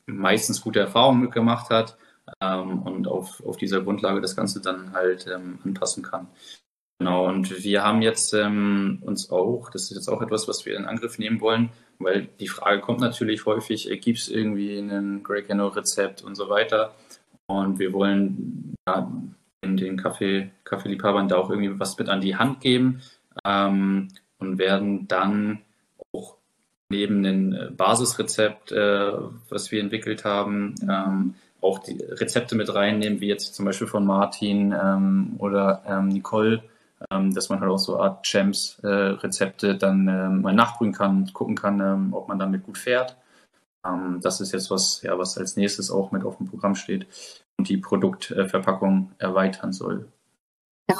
meistens 0.05 0.61
gute 0.61 0.79
Erfahrungen 0.79 1.21
mitgemacht 1.21 1.69
hat 1.69 1.97
ähm, 2.41 2.81
und 2.83 3.07
auf, 3.07 3.43
auf 3.45 3.57
dieser 3.57 3.81
Grundlage 3.81 4.21
das 4.21 4.35
Ganze 4.35 4.61
dann 4.61 4.93
halt 4.93 5.27
ähm, 5.27 5.59
anpassen 5.63 6.03
kann. 6.03 6.27
Genau, 6.99 7.27
und 7.27 7.63
wir 7.63 7.83
haben 7.83 8.01
jetzt 8.01 8.33
ähm, 8.33 8.99
uns 9.01 9.29
auch, 9.29 9.69
das 9.69 9.83
ist 9.83 9.97
jetzt 9.97 10.09
auch 10.09 10.21
etwas, 10.21 10.47
was 10.47 10.65
wir 10.65 10.75
in 10.75 10.85
Angriff 10.85 11.19
nehmen 11.19 11.41
wollen, 11.41 11.69
weil 11.99 12.27
die 12.39 12.47
Frage 12.47 12.81
kommt 12.81 13.01
natürlich 13.01 13.45
häufig, 13.45 13.89
äh, 13.91 13.97
gibt 13.97 14.17
es 14.17 14.29
irgendwie 14.29 14.79
ein 14.79 15.23
Cano 15.23 15.67
Rezept 15.67 16.23
und 16.23 16.35
so 16.35 16.49
weiter. 16.49 16.95
Und 17.45 17.77
wir 17.77 17.93
wollen 17.93 18.73
ja, 18.87 19.11
den, 19.63 19.77
den 19.77 19.97
Kaffee, 19.97 20.49
Kaffeeliebhabern 20.63 21.27
da 21.27 21.37
auch 21.37 21.51
irgendwie 21.51 21.79
was 21.79 21.97
mit 21.99 22.09
an 22.09 22.19
die 22.19 22.35
Hand 22.35 22.61
geben 22.61 23.01
ähm, 23.45 24.09
und 24.39 24.57
werden 24.57 25.07
dann 25.07 25.61
neben 26.89 27.23
dem 27.23 27.53
äh, 27.53 27.69
Basisrezept, 27.71 28.71
äh, 28.71 29.11
was 29.49 29.71
wir 29.71 29.81
entwickelt 29.81 30.23
haben, 30.25 30.75
ähm, 30.83 31.35
auch 31.61 31.79
die 31.79 31.97
Rezepte 32.01 32.55
mit 32.55 32.73
reinnehmen, 32.73 33.19
wie 33.19 33.27
jetzt 33.27 33.55
zum 33.55 33.65
Beispiel 33.65 33.87
von 33.87 34.05
Martin 34.05 34.73
ähm, 34.79 35.35
oder 35.39 35.83
ähm, 35.87 36.07
Nicole, 36.07 36.63
ähm, 37.11 37.33
dass 37.33 37.49
man 37.49 37.59
halt 37.59 37.71
auch 37.71 37.79
so 37.79 37.99
Art 37.99 38.25
Champs-Rezepte 38.25 39.71
äh, 39.71 39.77
dann 39.77 40.07
ähm, 40.07 40.41
mal 40.41 40.53
nachprüfen 40.53 40.93
kann, 40.93 41.33
gucken 41.33 41.55
kann, 41.55 41.79
ähm, 41.79 42.13
ob 42.13 42.27
man 42.27 42.39
damit 42.39 42.63
gut 42.63 42.77
fährt. 42.77 43.15
Das 44.19 44.41
ist 44.41 44.51
jetzt 44.51 44.69
was, 44.69 45.01
ja, 45.03 45.17
was 45.17 45.37
als 45.37 45.55
nächstes 45.55 45.91
auch 45.91 46.11
mit 46.11 46.25
auf 46.25 46.35
dem 46.39 46.49
Programm 46.49 46.75
steht 46.75 47.07
und 47.57 47.69
die 47.69 47.77
Produktverpackung 47.77 49.13
erweitern 49.17 49.71
soll. 49.71 50.09
Ja, 50.89 50.97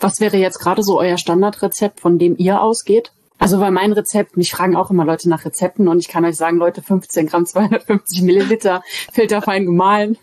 was 0.00 0.20
wäre 0.20 0.38
jetzt 0.38 0.58
gerade 0.58 0.82
so 0.82 0.98
euer 0.98 1.18
Standardrezept, 1.18 2.00
von 2.00 2.18
dem 2.18 2.38
ihr 2.38 2.62
ausgeht? 2.62 3.12
Also 3.40 3.58
bei 3.58 3.70
meinem 3.70 3.94
Rezept, 3.94 4.36
mich 4.36 4.52
fragen 4.52 4.76
auch 4.76 4.90
immer 4.90 5.06
Leute 5.06 5.28
nach 5.30 5.46
Rezepten 5.46 5.88
und 5.88 5.98
ich 5.98 6.08
kann 6.08 6.26
euch 6.26 6.36
sagen, 6.36 6.58
Leute, 6.58 6.82
15 6.82 7.26
Gramm, 7.26 7.46
250 7.46 8.20
Milliliter, 8.20 8.82
filterfein 9.12 9.64
gemahlen, 9.64 10.18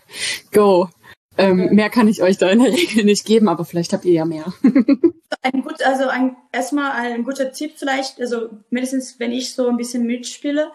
go. 0.54 0.88
Ähm, 1.36 1.74
mehr 1.74 1.90
kann 1.90 2.08
ich 2.08 2.22
euch 2.22 2.38
da 2.38 2.50
in 2.50 2.60
der 2.60 2.72
Regel 2.72 3.06
nicht 3.06 3.26
geben, 3.26 3.50
aber 3.50 3.66
vielleicht 3.66 3.92
habt 3.92 4.06
ihr 4.06 4.14
ja 4.14 4.26
mehr. 4.26 4.46
ein 5.42 5.62
gut, 5.64 5.82
also 5.84 6.08
ein, 6.08 6.36
erstmal 6.52 6.92
ein 6.92 7.24
guter 7.24 7.52
Tipp 7.52 7.74
vielleicht, 7.76 8.22
also 8.22 8.50
mindestens 8.70 9.20
wenn 9.20 9.32
ich 9.32 9.54
so 9.54 9.68
ein 9.68 9.78
bisschen 9.78 10.06
mitspiele, 10.06 10.72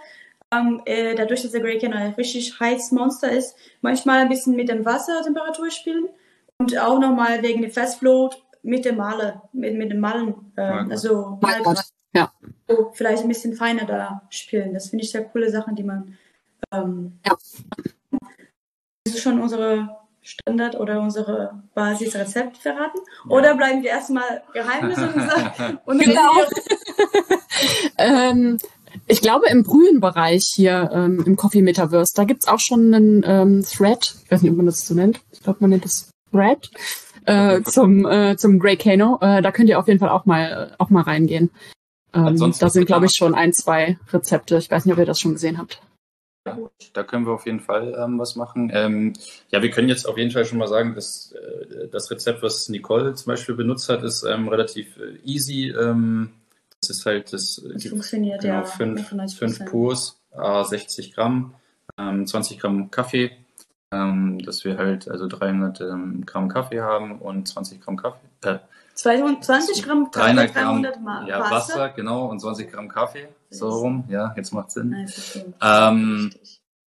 ähm, 0.53 0.82
äh, 0.84 1.14
dadurch, 1.14 1.43
dass 1.43 1.53
der 1.53 1.61
Grey 1.61 1.78
Can 1.78 1.93
ein 1.93 2.14
richtig 2.14 2.59
heißes 2.59 2.90
Monster 2.90 3.30
ist, 3.30 3.55
manchmal 3.82 4.20
ein 4.20 4.28
bisschen 4.28 4.57
mit 4.57 4.68
dem 4.68 4.84
Wassertemperatur 4.84 5.70
spielen 5.70 6.09
und 6.59 6.76
auch 6.76 6.99
nochmal 6.99 7.40
wegen 7.43 7.62
der 7.62 7.70
Fast 7.70 8.01
Float 8.01 8.36
mit 8.64 8.84
dem 8.84 8.97
Male, 8.97 9.43
mit, 9.53 9.76
mit 9.76 9.93
dem 9.93 10.01
Malen, 10.01 10.34
äh, 10.57 10.62
also 10.62 11.38
Malgrad. 11.40 11.84
Ja. 12.14 12.32
So 12.68 12.90
vielleicht 12.94 13.22
ein 13.22 13.28
bisschen 13.28 13.54
feiner 13.54 13.84
da 13.84 14.22
spielen. 14.30 14.74
Das 14.74 14.90
finde 14.90 15.04
ich 15.04 15.10
sehr 15.10 15.24
coole 15.24 15.50
Sachen, 15.50 15.74
die 15.74 15.82
man. 15.82 16.16
Ähm, 16.72 17.18
ja. 17.24 17.36
Das 19.04 19.14
ist 19.14 19.22
schon 19.22 19.40
unsere 19.40 19.88
Standard 20.22 20.78
oder 20.78 21.00
unsere 21.00 21.62
Basisrezept 21.74 22.58
verraten? 22.58 22.98
Ja. 23.24 23.30
Oder 23.30 23.56
bleiben 23.56 23.82
wir 23.82 23.90
erstmal 23.90 24.42
Geheimnisse 24.52 25.08
und 25.84 25.98
genau. 26.04 26.30
ähm, 27.98 28.58
ich 29.08 29.20
glaube, 29.20 29.48
im 29.48 29.64
Brühenbereich 29.64 30.44
hier 30.54 30.90
ähm, 30.92 31.24
im 31.26 31.36
Coffee 31.36 31.62
Metaverse, 31.62 32.12
da 32.14 32.24
gibt 32.24 32.44
es 32.44 32.48
auch 32.48 32.60
schon 32.60 32.94
einen 32.94 33.24
ähm, 33.26 33.64
Thread, 33.64 34.14
ich 34.24 34.30
weiß 34.30 34.42
nicht, 34.42 34.52
ob 34.52 34.58
man 34.58 34.66
das 34.66 34.86
so 34.86 34.94
nennt, 34.94 35.20
ich 35.32 35.42
glaube, 35.42 35.58
man 35.60 35.70
nennt 35.70 35.84
es 35.84 36.10
Thread, 36.30 36.70
äh, 37.24 37.62
zum, 37.62 38.06
äh, 38.06 38.36
zum 38.36 38.58
Grey 38.58 38.76
Kano. 38.76 39.18
Äh, 39.20 39.42
da 39.42 39.52
könnt 39.52 39.68
ihr 39.68 39.78
auf 39.78 39.88
jeden 39.88 40.00
Fall 40.00 40.08
auch 40.08 40.24
mal, 40.24 40.74
auch 40.78 40.90
mal 40.90 41.02
reingehen. 41.02 41.50
Ähm, 42.14 42.54
da 42.58 42.68
sind, 42.68 42.86
glaube 42.86 43.06
ich, 43.06 43.12
schon 43.12 43.34
ein, 43.34 43.52
zwei 43.52 43.98
Rezepte. 44.12 44.58
Ich 44.58 44.70
weiß 44.70 44.84
nicht, 44.84 44.92
ob 44.92 44.98
ihr 44.98 45.06
das 45.06 45.20
schon 45.20 45.32
gesehen 45.32 45.58
habt. 45.58 45.80
Ja, 46.46 46.58
da 46.92 47.04
können 47.04 47.24
wir 47.24 47.32
auf 47.32 47.46
jeden 47.46 47.60
Fall 47.60 47.96
ähm, 47.96 48.18
was 48.18 48.34
machen. 48.34 48.70
Ähm, 48.74 49.12
ja, 49.50 49.62
wir 49.62 49.70
können 49.70 49.88
jetzt 49.88 50.08
auf 50.08 50.18
jeden 50.18 50.32
Fall 50.32 50.44
schon 50.44 50.58
mal 50.58 50.66
sagen, 50.66 50.94
dass 50.94 51.32
äh, 51.32 51.88
das 51.88 52.10
Rezept, 52.10 52.42
was 52.42 52.68
Nicole 52.68 53.14
zum 53.14 53.30
Beispiel 53.30 53.54
benutzt 53.54 53.88
hat, 53.88 54.02
ist 54.02 54.24
ähm, 54.24 54.48
relativ 54.48 54.96
äh, 54.96 55.18
easy. 55.24 55.68
Ähm, 55.68 56.32
das 56.80 56.90
ist 56.90 57.06
halt 57.06 57.32
das, 57.32 57.62
das 57.72 57.86
funktioniert 57.86 58.42
genau, 58.42 58.54
ja. 58.54 58.64
Fünf, 58.64 59.14
fünf 59.38 59.64
Purs, 59.66 60.20
äh, 60.32 60.64
60 60.64 61.14
Gramm, 61.14 61.54
20 61.96 62.56
ähm, 62.56 62.60
Gramm 62.60 62.90
Kaffee, 62.90 63.30
ähm, 63.92 64.40
dass 64.40 64.64
wir 64.64 64.78
halt 64.78 65.08
also 65.08 65.28
300 65.28 66.26
Gramm 66.26 66.48
Kaffee 66.48 66.80
haben 66.80 67.20
und 67.20 67.46
20 67.46 67.80
Gramm 67.80 67.96
Kaffee, 67.96 68.18
äh, 68.42 68.58
20 69.03 69.82
Gramm 69.82 70.11
Kaffee, 70.11 70.34
300 70.34 70.55
Gramm 70.55 70.82
300 70.82 71.28
ja, 71.28 71.40
Wasser. 71.40 71.55
Wasser. 71.55 71.88
genau, 71.90 72.26
und 72.26 72.40
20 72.40 72.70
Gramm 72.70 72.88
Kaffee, 72.88 73.28
so 73.50 73.68
rum, 73.68 74.05
ja, 74.09 74.32
jetzt 74.36 74.53
macht 74.53 74.70
Sinn. 74.70 75.09
ähm, 75.61 76.30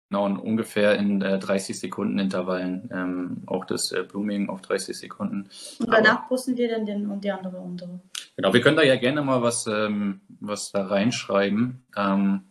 genau, 0.10 0.26
und 0.26 0.38
ungefähr 0.38 0.96
in 0.98 1.22
äh, 1.22 1.38
30 1.38 1.78
Sekunden 1.78 2.18
Intervallen, 2.18 2.90
ähm, 2.94 3.44
auch 3.46 3.66
das 3.66 3.92
äh, 3.92 4.04
Blooming 4.04 4.50
auf 4.50 4.62
30 4.62 4.98
Sekunden. 4.98 5.50
Und 5.80 5.92
danach 5.92 6.28
pusten 6.30 6.56
wir 6.56 6.70
dann 6.70 6.86
den 6.86 7.10
und 7.10 7.24
die 7.24 7.32
andere 7.32 7.58
untere. 7.58 8.00
Genau, 8.38 8.54
wir 8.54 8.62
können 8.62 8.78
da 8.78 8.84
ja 8.84 8.96
gerne 8.96 9.22
mal 9.22 9.42
was, 9.42 9.68
ähm, 9.68 10.22
was 10.40 10.72
da 10.72 10.86
reinschreiben, 10.86 11.84
ähm, 11.98 12.44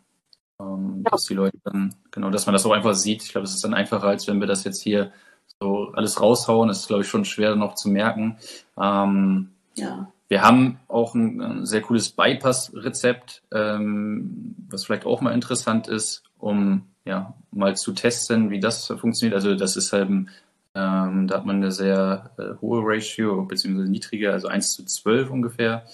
ähm, 0.61 1.03
ja. 1.05 1.11
dass 1.11 1.25
die 1.25 1.35
Leute 1.35 1.59
dann, 1.65 1.95
genau, 2.11 2.29
dass 2.31 2.45
man 2.45 2.53
das 2.53 2.67
auch 2.67 2.73
einfach 2.73 2.95
sieht. 2.95 3.23
Ich 3.23 3.31
glaube, 3.31 3.47
es 3.47 3.55
ist 3.55 3.65
dann 3.65 3.75
einfacher, 3.75 4.09
als 4.09 4.27
wenn 4.29 4.41
wir 4.41 4.47
das 4.47 4.65
jetzt 4.65 4.83
hier 4.83 5.13
so 5.61 5.93
alles 5.93 6.21
raushauen, 6.21 6.69
ist, 6.71 6.89
glaube 6.89 7.03
ich, 7.03 7.09
schon 7.09 7.25
schwer 7.25 7.57
noch 7.57 7.75
zu 7.75 7.89
merken. 7.89 8.39
Ähm, 8.81 9.51
ja. 9.75 10.11
Wir 10.29 10.43
haben 10.43 10.81
auch 10.89 11.15
ein, 11.15 11.41
ein 11.41 11.67
sehr 11.67 11.83
cooles 11.83 12.11
Bypass-Rezept, 12.11 13.43
ähm, 13.53 14.57
was 14.69 14.85
vielleicht 14.85 15.07
auch 15.07 15.21
mal 15.21 15.33
interessant 15.33 15.87
ist, 15.87 16.25
um 16.39 16.83
ja 17.05 17.35
mal 17.53 17.77
zu 17.77 17.93
testen, 17.93 18.51
wie 18.51 18.59
das 18.59 18.87
funktioniert. 18.87 19.35
Also 19.35 19.55
das 19.55 19.77
ist 19.77 19.93
halt, 19.93 20.09
ähm, 20.09 20.29
da 20.75 21.37
hat 21.37 21.47
man 21.47 21.57
eine 21.57 21.71
sehr 21.71 22.31
äh, 22.39 22.61
hohe 22.61 22.83
Ratio, 22.85 23.45
beziehungsweise 23.45 23.91
niedrige, 23.91 24.33
also 24.33 24.49
1 24.49 24.73
zu 24.73 24.85
12 24.85 25.31
ungefähr. 25.31 25.85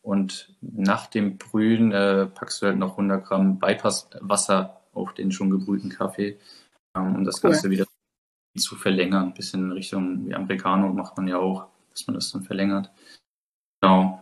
Und 0.00 0.52
nach 0.62 1.06
dem 1.06 1.36
Brühen 1.36 1.92
äh, 1.92 2.26
packst 2.26 2.62
du 2.62 2.66
halt 2.66 2.78
noch 2.78 2.92
100 2.92 3.24
Gramm 3.24 3.58
Bypass-Wasser 3.58 4.80
auf 4.94 5.12
den 5.14 5.30
schon 5.30 5.50
gebrühten 5.50 5.90
Kaffee, 5.90 6.38
ähm, 6.96 7.16
um 7.16 7.24
das 7.24 7.40
Ganze 7.40 7.70
wieder 7.70 7.84
zu 8.56 8.76
verlängern. 8.76 9.28
Ein 9.28 9.34
bisschen 9.34 9.64
in 9.64 9.72
Richtung 9.72 10.26
wie 10.26 10.34
Americano 10.34 10.92
macht 10.92 11.16
man 11.16 11.28
ja 11.28 11.38
auch, 11.38 11.66
dass 11.90 12.06
man 12.06 12.14
das 12.14 12.32
dann 12.32 12.42
verlängert. 12.42 12.90
Genau. 13.80 14.20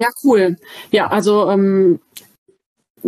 Ja, 0.00 0.08
cool. 0.22 0.56
Ja, 0.90 1.08
also 1.08 1.50
ähm, 1.50 2.00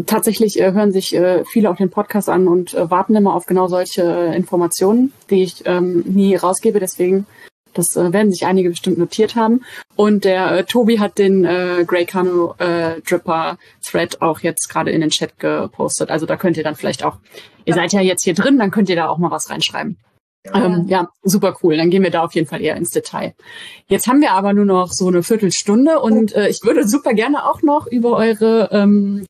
tatsächlich 0.07 0.61
äh, 0.61 0.73
hören 0.73 0.93
sich 0.93 1.15
äh, 1.15 1.45
viele 1.45 1.71
auch 1.71 1.77
den 1.77 1.91
Podcast 1.91 2.29
an 2.29 2.49
und 2.49 2.75
äh, 2.75 2.91
warten 2.91 3.15
immer 3.15 3.35
auf 3.35 3.47
genau 3.47 3.69
solche 3.69 4.03
äh, 4.03 4.37
Informationen, 4.37 5.13
die 5.31 5.43
ich 5.43 5.63
ähm, 5.67 6.01
nie 6.07 6.35
rausgebe. 6.35 6.81
Deswegen, 6.81 7.27
das 7.75 7.97
äh, 7.97 8.13
werden 8.13 8.33
sich 8.33 8.47
einige 8.47 8.71
bestimmt 8.71 8.99
notiert 8.99 9.37
haben. 9.37 9.65
Und 9.95 10.25
der 10.25 10.51
äh, 10.51 10.65
Tobi 10.65 10.99
hat 10.99 11.19
den 11.19 11.45
äh, 11.45 11.85
Grey 11.87 12.07
Cano 12.07 12.55
äh, 12.59 13.01
Dripper 13.03 13.59
Thread 13.85 14.21
auch 14.21 14.41
jetzt 14.41 14.69
gerade 14.69 14.91
in 14.91 15.01
den 15.01 15.11
Chat 15.11 15.39
gepostet. 15.39 16.11
Also 16.11 16.27
da 16.27 16.37
könnt 16.37 16.57
ihr 16.57 16.65
dann 16.65 16.77
vielleicht 16.77 17.05
auch, 17.05 17.19
ihr 17.65 17.75
seid 17.75 17.93
ja 17.93 18.01
jetzt 18.01 18.25
hier 18.25 18.35
drin, 18.35 18.59
dann 18.59 18.71
könnt 18.71 18.89
ihr 18.89 18.97
da 18.97 19.09
auch 19.09 19.19
mal 19.19 19.31
was 19.31 19.51
reinschreiben. 19.51 19.97
Ja. 20.47 20.65
Ähm, 20.65 20.87
ja, 20.89 21.09
super 21.23 21.57
cool. 21.63 21.77
Dann 21.77 21.91
gehen 21.91 22.03
wir 22.03 22.11
da 22.11 22.25
auf 22.25 22.35
jeden 22.35 22.47
Fall 22.47 22.63
eher 22.63 22.77
ins 22.77 22.91
Detail. 22.91 23.35
Jetzt 23.89 24.07
haben 24.07 24.21
wir 24.21 24.33
aber 24.33 24.55
nur 24.55 24.65
noch 24.65 24.93
so 24.93 25.09
eine 25.09 25.23
Viertelstunde 25.23 26.01
und 26.01 26.35
äh, 26.35 26.49
ich 26.49 26.63
würde 26.65 26.89
super 26.89 27.13
gerne 27.13 27.47
auch 27.47 27.63
noch 27.63 27.87
über 27.87 28.17
eure 28.17 28.71
ähm, 28.73 29.27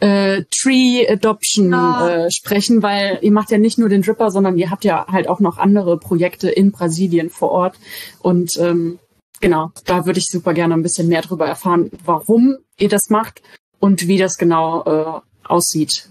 äh, 0.00 0.44
Tree 0.50 1.06
Adoption 1.08 1.72
ah. 1.72 2.26
äh, 2.26 2.30
sprechen, 2.30 2.82
weil 2.82 3.18
ihr 3.22 3.32
macht 3.32 3.50
ja 3.50 3.58
nicht 3.58 3.78
nur 3.78 3.88
den 3.88 4.02
Dripper, 4.02 4.30
sondern 4.30 4.58
ihr 4.58 4.70
habt 4.70 4.84
ja 4.84 5.06
halt 5.08 5.28
auch 5.28 5.40
noch 5.40 5.58
andere 5.58 5.98
Projekte 5.98 6.50
in 6.50 6.72
Brasilien 6.72 7.30
vor 7.30 7.50
Ort. 7.50 7.78
Und 8.20 8.58
ähm, 8.58 8.98
genau, 9.40 9.70
da 9.86 10.06
würde 10.06 10.18
ich 10.18 10.26
super 10.26 10.52
gerne 10.52 10.74
ein 10.74 10.82
bisschen 10.82 11.08
mehr 11.08 11.22
darüber 11.22 11.46
erfahren, 11.46 11.90
warum 12.04 12.56
ihr 12.78 12.88
das 12.88 13.08
macht 13.08 13.42
und 13.78 14.08
wie 14.08 14.18
das 14.18 14.36
genau 14.36 14.84
äh, 14.84 15.20
aussieht. 15.46 16.10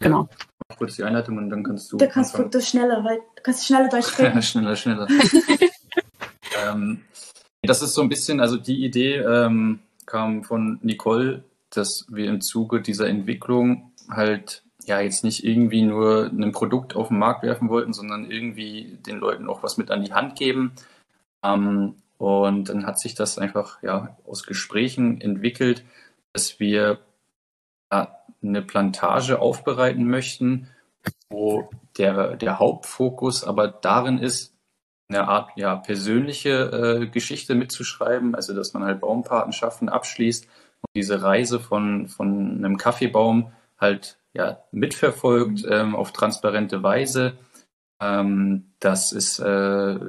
Genau. 0.00 0.28
Ja, 0.68 0.76
kurz 0.76 0.96
die 0.96 1.04
Einleitung 1.04 1.38
und 1.38 1.50
dann 1.50 1.62
kannst 1.62 1.92
du. 1.92 1.96
Da 1.96 2.06
kannst 2.06 2.36
du 2.36 2.60
schneller, 2.60 3.02
weil 3.04 3.18
du 3.36 3.42
kannst 3.42 3.66
schneller 3.66 3.88
Deutsch 3.88 4.08
sprechen. 4.08 4.42
schneller, 4.42 4.76
schneller. 4.76 5.08
ähm, 6.66 7.02
das 7.62 7.82
ist 7.82 7.94
so 7.94 8.02
ein 8.02 8.08
bisschen, 8.08 8.40
also 8.40 8.56
die 8.56 8.84
Idee 8.84 9.16
ähm, 9.16 9.80
kam 10.04 10.44
von 10.44 10.78
Nicole, 10.82 11.44
dass 11.70 12.06
wir 12.08 12.28
im 12.28 12.40
Zuge 12.40 12.80
dieser 12.80 13.08
Entwicklung 13.08 13.92
halt 14.08 14.62
ja 14.84 15.00
jetzt 15.00 15.24
nicht 15.24 15.44
irgendwie 15.44 15.82
nur 15.82 16.26
ein 16.26 16.52
Produkt 16.52 16.94
auf 16.94 17.08
den 17.08 17.18
Markt 17.18 17.42
werfen 17.42 17.68
wollten, 17.68 17.92
sondern 17.92 18.30
irgendwie 18.30 18.98
den 19.06 19.18
Leuten 19.18 19.48
auch 19.48 19.62
was 19.62 19.78
mit 19.78 19.90
an 19.90 20.04
die 20.04 20.12
Hand 20.12 20.36
geben. 20.36 20.72
Ähm, 21.42 21.96
und 22.18 22.68
dann 22.68 22.86
hat 22.86 22.98
sich 22.98 23.14
das 23.14 23.38
einfach 23.38 23.82
ja 23.82 24.16
aus 24.24 24.44
Gesprächen 24.44 25.20
entwickelt, 25.20 25.84
dass 26.32 26.60
wir 26.60 27.00
ja, 27.92 28.16
eine 28.48 28.62
Plantage 28.62 29.40
aufbereiten 29.40 30.06
möchten, 30.08 30.68
wo 31.28 31.68
der, 31.98 32.36
der 32.36 32.58
Hauptfokus 32.58 33.44
aber 33.44 33.68
darin 33.68 34.18
ist, 34.18 34.54
eine 35.08 35.28
Art 35.28 35.50
ja, 35.56 35.76
persönliche 35.76 36.50
äh, 36.50 37.06
Geschichte 37.06 37.54
mitzuschreiben, 37.54 38.34
also 38.34 38.54
dass 38.54 38.74
man 38.74 38.84
halt 38.84 39.00
Baumpatenschaften 39.00 39.88
abschließt 39.88 40.44
und 40.46 40.90
diese 40.96 41.22
Reise 41.22 41.60
von, 41.60 42.08
von 42.08 42.58
einem 42.58 42.76
Kaffeebaum 42.76 43.52
halt 43.78 44.18
ja, 44.32 44.64
mitverfolgt 44.72 45.64
ähm, 45.68 45.94
auf 45.94 46.12
transparente 46.12 46.82
Weise. 46.82 47.38
Ähm, 48.00 48.72
das 48.80 49.12
ist, 49.12 49.38
äh, 49.38 49.42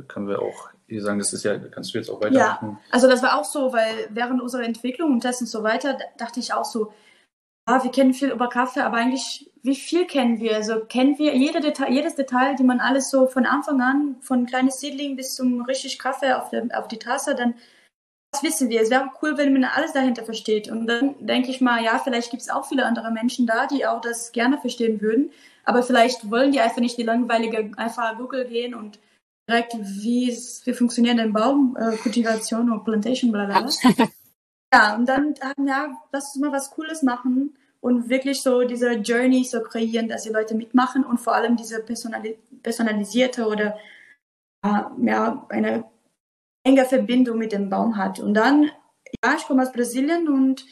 können 0.08 0.28
wir 0.28 0.42
auch 0.42 0.70
hier 0.88 1.02
sagen, 1.02 1.20
das 1.20 1.34
ist 1.34 1.44
ja, 1.44 1.58
kannst 1.58 1.94
du 1.94 1.98
jetzt 1.98 2.10
auch 2.10 2.22
weiter. 2.22 2.36
Ja, 2.36 2.80
also 2.92 3.08
das 3.08 3.22
war 3.22 3.40
auch 3.40 3.46
so, 3.46 3.74
weil 3.74 4.08
während 4.10 4.42
unserer 4.42 4.64
Entwicklung 4.64 5.12
und 5.14 5.22
Tests 5.22 5.42
und 5.42 5.48
so 5.48 5.64
weiter, 5.64 5.98
dachte 6.18 6.40
ich 6.40 6.54
auch 6.54 6.66
so, 6.66 6.94
ja, 7.68 7.84
wir 7.84 7.92
kennen 7.92 8.14
viel 8.14 8.30
über 8.30 8.50
Kaffee, 8.50 8.82
aber 8.82 8.98
eigentlich, 8.98 9.52
wie 9.62 9.76
viel 9.76 10.06
kennen 10.06 10.40
wir? 10.40 10.56
Also 10.56 10.80
kennen 10.86 11.18
wir 11.18 11.36
jede 11.36 11.60
Detail, 11.60 11.92
jedes 11.92 12.16
Detail, 12.16 12.56
die 12.56 12.64
man 12.64 12.80
alles 12.80 13.10
so 13.10 13.28
von 13.28 13.46
Anfang 13.46 13.82
an, 13.82 14.16
von 14.22 14.46
kleines 14.46 14.80
Seedling 14.80 15.16
bis 15.16 15.36
zum 15.36 15.62
richtig 15.62 16.00
Kaffee 16.00 16.34
auf, 16.34 16.50
der, 16.50 16.68
auf 16.80 16.88
die 16.88 17.00
Tasse, 17.00 17.36
dann 17.36 17.56
was 18.32 18.44
wissen 18.44 18.70
wir? 18.70 18.82
Es 18.82 18.90
wäre 18.90 19.10
cool, 19.22 19.38
wenn 19.38 19.54
man 19.54 19.64
alles 19.64 19.94
dahinter 19.94 20.24
versteht. 20.24 20.70
Und 20.70 20.88
dann 20.88 21.16
denke 21.26 21.50
ich 21.50 21.62
mal, 21.62 21.84
ja, 21.84 22.00
vielleicht 22.00 22.30
gibt 22.30 22.42
es 22.42 22.50
auch 22.50 22.68
viele 22.68 22.86
andere 22.86 23.12
Menschen 23.12 23.48
da, 23.48 23.68
die 23.68 23.86
auch 23.86 24.02
das 24.02 24.32
gerne 24.32 24.58
verstehen 24.58 25.02
würden. 25.02 25.32
Aber 25.64 25.82
vielleicht 25.84 26.30
wollen 26.30 26.52
die 26.52 26.60
einfach 26.60 26.80
nicht 26.80 26.98
die 26.98 27.04
langweilige, 27.04 27.72
einfach 27.78 28.18
Google 28.18 28.46
gehen 28.46 28.74
und 28.76 29.00
direkt, 29.50 29.76
wie, 29.80 30.38
wie 30.64 30.74
funktioniert 30.74 31.20
ein 31.20 31.34
Baum, 31.34 31.78
äh, 31.80 31.92
und 31.92 32.84
Plantation, 32.84 33.32
bla 33.32 33.46
bla. 33.46 33.66
Ja, 34.74 34.96
und 34.96 35.06
dann, 35.08 35.36
ja, 35.66 35.98
lass 36.12 36.36
uns 36.36 36.44
mal 36.44 36.52
was 36.52 36.72
Cooles 36.72 37.02
machen 37.04 37.58
und 37.80 38.10
wirklich 38.10 38.42
so 38.42 38.64
diese 38.64 38.92
Journey 38.94 39.44
so 39.46 39.62
kreieren, 39.62 40.10
dass 40.10 40.24
die 40.24 40.30
Leute 40.30 40.56
mitmachen 40.56 41.06
und 41.06 41.20
vor 41.20 41.36
allem 41.36 41.56
diese 41.56 41.82
personali 41.82 42.38
personalisierte 42.62 43.48
oder 43.48 43.78
ja, 44.64 45.46
eine 45.50 45.86
enge 46.66 46.86
Verbindung 46.86 47.38
mit 47.38 47.54
dem 47.54 47.70
Baum 47.70 47.96
hat. 47.96 48.20
Und 48.20 48.34
dann, 48.34 48.64
ja, 49.24 49.36
ich 49.38 49.46
komme 49.46 49.62
aus 49.62 49.72
Brasilien 49.72 50.28
und 50.28 50.66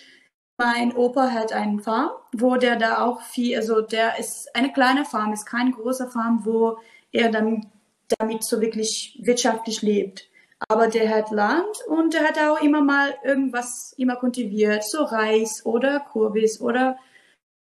mein 0.58 0.96
Opa 0.96 1.30
hat 1.32 1.54
einen 1.54 1.80
Farm, 1.82 2.12
wo 2.34 2.56
der 2.58 2.76
da 2.78 3.06
auch 3.06 3.22
viel, 3.22 3.58
also 3.58 3.82
der 3.82 4.20
ist 4.20 4.54
eine 4.56 4.72
kleine 4.74 5.06
Farm, 5.06 5.34
ist 5.34 5.46
kein 5.46 5.72
großer 5.72 6.10
Farm, 6.10 6.46
wo 6.46 6.78
er 7.12 7.30
dann 7.30 7.72
damit 8.18 8.44
so 8.44 8.62
wirklich 8.62 9.20
wirtschaftlich 9.22 9.82
lebt. 9.82 10.30
Aber 10.70 10.88
der 10.88 11.10
hat 11.10 11.32
Land 11.32 11.78
und 11.88 12.14
der 12.14 12.24
hat 12.24 12.40
auch 12.40 12.62
immer 12.62 12.82
mal 12.82 13.16
irgendwas 13.24 13.94
immer 13.98 14.16
kultiviert, 14.16 14.84
so 14.84 15.04
Reis 15.04 15.66
oder 15.66 16.00
Kürbis 16.12 16.62
oder 16.62 16.98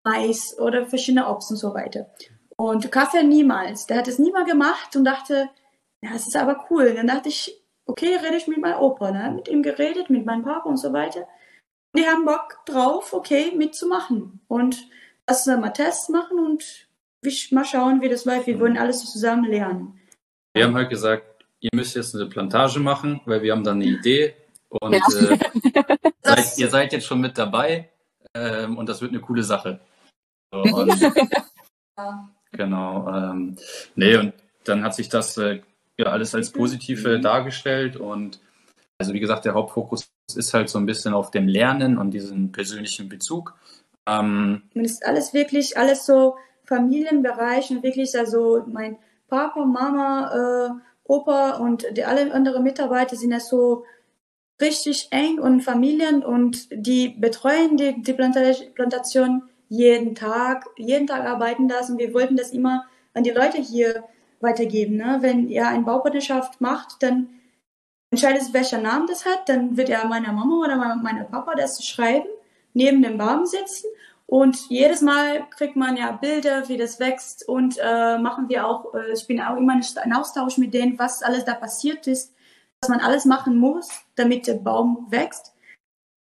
Mais 0.03 0.57
oder 0.59 0.85
verschiedene 0.85 1.27
Obst 1.27 1.51
und 1.51 1.57
so 1.57 1.73
weiter. 1.73 2.09
Und 2.57 2.91
Kaffee 2.91 3.23
niemals. 3.23 3.85
Der 3.85 3.97
hat 3.97 4.07
es 4.07 4.19
nie 4.19 4.31
mal 4.31 4.45
gemacht 4.45 4.95
und 4.95 5.03
dachte, 5.03 5.49
ja, 6.01 6.11
es 6.15 6.27
ist 6.27 6.37
aber 6.37 6.65
cool. 6.69 6.93
Dann 6.93 7.07
dachte 7.07 7.29
ich, 7.29 7.61
okay, 7.85 8.15
rede 8.15 8.37
ich 8.37 8.47
mit 8.47 8.59
meinem 8.59 8.79
Opa, 8.79 9.11
ne? 9.11 9.31
mit 9.35 9.47
ihm 9.47 9.63
geredet, 9.63 10.09
mit 10.09 10.25
meinem 10.25 10.43
Papa 10.43 10.69
und 10.69 10.77
so 10.77 10.93
weiter. 10.93 11.27
Und 11.93 12.01
die 12.01 12.07
haben 12.07 12.25
Bock 12.25 12.59
drauf, 12.65 13.13
okay, 13.13 13.51
mitzumachen. 13.55 14.41
Und 14.47 14.87
lass 15.27 15.47
uns 15.47 15.59
mal 15.59 15.69
Tests 15.69 16.09
machen 16.09 16.39
und 16.39 16.87
mal 17.51 17.65
schauen, 17.65 18.01
wie 18.01 18.09
das 18.09 18.25
läuft. 18.25 18.47
Wir 18.47 18.59
wollen 18.59 18.77
alles 18.77 19.03
zusammen 19.11 19.45
lernen. 19.45 19.99
Wir 20.53 20.65
haben 20.65 20.75
halt 20.75 20.89
gesagt, 20.89 21.34
ihr 21.59 21.69
müsst 21.73 21.95
jetzt 21.95 22.15
eine 22.15 22.27
Plantage 22.27 22.79
machen, 22.79 23.21
weil 23.25 23.41
wir 23.41 23.51
haben 23.51 23.63
da 23.63 23.71
eine 23.71 23.85
Idee 23.85 24.35
und 24.69 24.93
ja. 24.93 24.99
äh, 24.99 25.37
seid, 26.23 26.57
ihr 26.57 26.69
seid 26.69 26.93
jetzt 26.93 27.05
schon 27.05 27.21
mit 27.21 27.37
dabei 27.37 27.89
ähm, 28.33 28.77
und 28.77 28.89
das 28.89 29.01
wird 29.01 29.11
eine 29.11 29.21
coole 29.21 29.43
Sache. 29.43 29.79
So, 30.51 30.61
und, 30.61 31.13
genau. 32.51 33.07
Ähm, 33.07 33.57
nee, 33.95 34.15
und 34.15 34.33
dann 34.63 34.83
hat 34.83 34.95
sich 34.95 35.09
das 35.09 35.37
äh, 35.37 35.61
ja 35.97 36.07
alles 36.07 36.35
als 36.35 36.51
positiv 36.51 37.05
äh, 37.05 37.19
dargestellt 37.19 37.95
und 37.97 38.39
also 38.97 39.13
wie 39.13 39.19
gesagt, 39.19 39.45
der 39.45 39.53
Hauptfokus 39.53 40.07
ist 40.35 40.53
halt 40.53 40.69
so 40.69 40.79
ein 40.79 40.85
bisschen 40.85 41.13
auf 41.13 41.31
dem 41.31 41.47
Lernen 41.47 41.97
und 41.97 42.11
diesen 42.11 42.51
persönlichen 42.51 43.09
Bezug. 43.09 43.55
Ähm, 44.07 44.63
und 44.73 44.85
ist 44.85 45.05
alles 45.05 45.33
wirklich, 45.33 45.77
alles 45.77 46.05
so 46.05 46.35
Familienbereich 46.65 47.69
und 47.71 47.83
wirklich, 47.83 48.17
also 48.17 48.63
mein 48.67 48.97
Papa, 49.27 49.65
Mama, 49.65 50.31
äh, 50.33 50.69
Opa 51.05 51.57
und 51.57 51.85
die 51.95 52.03
alle 52.03 52.33
anderen 52.33 52.63
Mitarbeiter 52.63 53.15
sind 53.15 53.31
ja 53.31 53.39
so 53.39 53.85
richtig 54.61 55.07
eng 55.11 55.39
und 55.39 55.61
Familien 55.61 56.23
und 56.23 56.67
die 56.71 57.09
betreuen 57.09 57.77
die, 57.77 58.01
die 58.01 58.13
Plantation 58.13 59.43
jeden 59.67 60.15
Tag, 60.15 60.65
jeden 60.77 61.07
Tag 61.07 61.25
arbeiten 61.25 61.67
das 61.67 61.89
und 61.89 61.97
wir 61.97 62.13
wollten 62.13 62.37
das 62.37 62.51
immer 62.51 62.85
an 63.13 63.23
die 63.23 63.31
Leute 63.31 63.57
hier 63.57 64.03
weitergeben. 64.39 64.97
Ne? 64.97 65.17
Wenn 65.21 65.49
ihr 65.49 65.67
eine 65.67 65.83
Baupartnerschaft 65.83 66.61
macht, 66.61 67.01
dann 67.01 67.29
entscheidet 68.11 68.41
es, 68.41 68.53
welcher 68.53 68.79
Namen 68.79 69.07
das 69.07 69.25
hat, 69.25 69.49
dann 69.49 69.77
wird 69.77 69.89
ja 69.89 70.05
meine 70.05 70.27
Mama 70.27 70.63
oder 70.63 70.95
meine 70.95 71.25
Papa 71.25 71.55
das 71.55 71.83
schreiben, 71.85 72.27
neben 72.73 73.01
dem 73.01 73.17
Baum 73.17 73.45
sitzen 73.45 73.87
und 74.35 74.67
jedes 74.67 74.99
Mal 75.01 75.47
kriegt 75.49 75.77
man 75.77 75.95
ja 75.95 76.11
Bilder, 76.11 76.67
wie 76.67 76.75
das 76.75 76.99
wächst 76.99 77.47
und 77.47 77.77
äh, 77.81 78.17
machen 78.17 78.49
wir 78.49 78.67
auch, 78.67 78.93
äh, 78.93 79.13
ich 79.13 79.25
bin 79.27 79.39
auch 79.39 79.55
immer 79.55 79.75
in 79.75 80.11
Austausch 80.13 80.57
mit 80.57 80.73
denen, 80.73 80.99
was 80.99 81.23
alles 81.23 81.45
da 81.45 81.53
passiert 81.53 82.05
ist, 82.05 82.35
was 82.81 82.89
man 82.89 82.99
alles 82.99 83.23
machen 83.23 83.57
muss, 83.57 83.87
damit 84.15 84.45
der 84.45 84.55
Baum 84.55 85.07
wächst. 85.09 85.53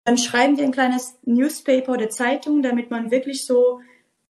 Dann 0.03 0.17
schreiben 0.17 0.57
wir 0.57 0.65
ein 0.65 0.73
kleines 0.73 1.19
Newspaper 1.23 1.93
oder 1.93 2.09
Zeitung, 2.09 2.61
damit 2.61 2.91
man 2.91 3.11
wirklich 3.11 3.45
so 3.45 3.79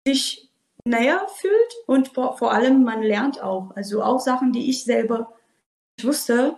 sich 0.06 0.50
näher 0.84 1.26
fühlt 1.36 1.74
und 1.86 2.08
vor 2.08 2.52
allem 2.52 2.84
man 2.84 3.02
lernt 3.02 3.42
auch. 3.42 3.74
Also 3.76 4.02
auch 4.02 4.20
Sachen, 4.20 4.52
die 4.52 4.68
ich 4.68 4.84
selber 4.84 5.32
nicht 5.96 6.06
wusste. 6.06 6.54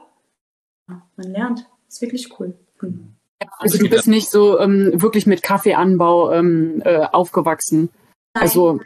Man 0.88 1.30
lernt. 1.30 1.70
Das 1.86 1.94
ist 1.94 2.02
wirklich 2.02 2.40
cool. 2.40 2.58
Mhm. 2.80 3.14
Also 3.58 3.78
du 3.78 3.88
bist 3.88 4.08
nicht 4.08 4.30
so 4.30 4.58
ähm, 4.58 5.00
wirklich 5.00 5.26
mit 5.26 5.42
Kaffeeanbau 5.42 6.32
ähm, 6.32 6.82
äh, 6.84 7.06
aufgewachsen. 7.06 7.90
Nein. 8.34 8.42
Also 8.42 8.80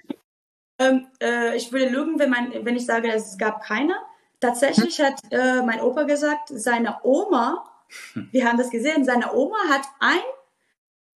ähm, 0.78 1.06
äh, 1.22 1.56
ich 1.56 1.72
würde 1.72 1.88
lügen, 1.88 2.18
wenn, 2.18 2.30
man, 2.30 2.52
wenn 2.62 2.76
ich 2.76 2.86
sage, 2.86 3.10
es 3.12 3.38
gab 3.38 3.62
keine. 3.62 3.94
Tatsächlich 4.40 4.98
hm? 4.98 5.06
hat 5.06 5.20
äh, 5.30 5.62
mein 5.62 5.80
Opa 5.80 6.02
gesagt, 6.02 6.50
seine 6.50 6.98
Oma, 7.02 7.64
hm. 8.12 8.28
wir 8.32 8.46
haben 8.46 8.58
das 8.58 8.70
gesehen, 8.70 9.04
seine 9.04 9.34
Oma 9.34 9.56
hat 9.70 9.86
ein 10.00 10.20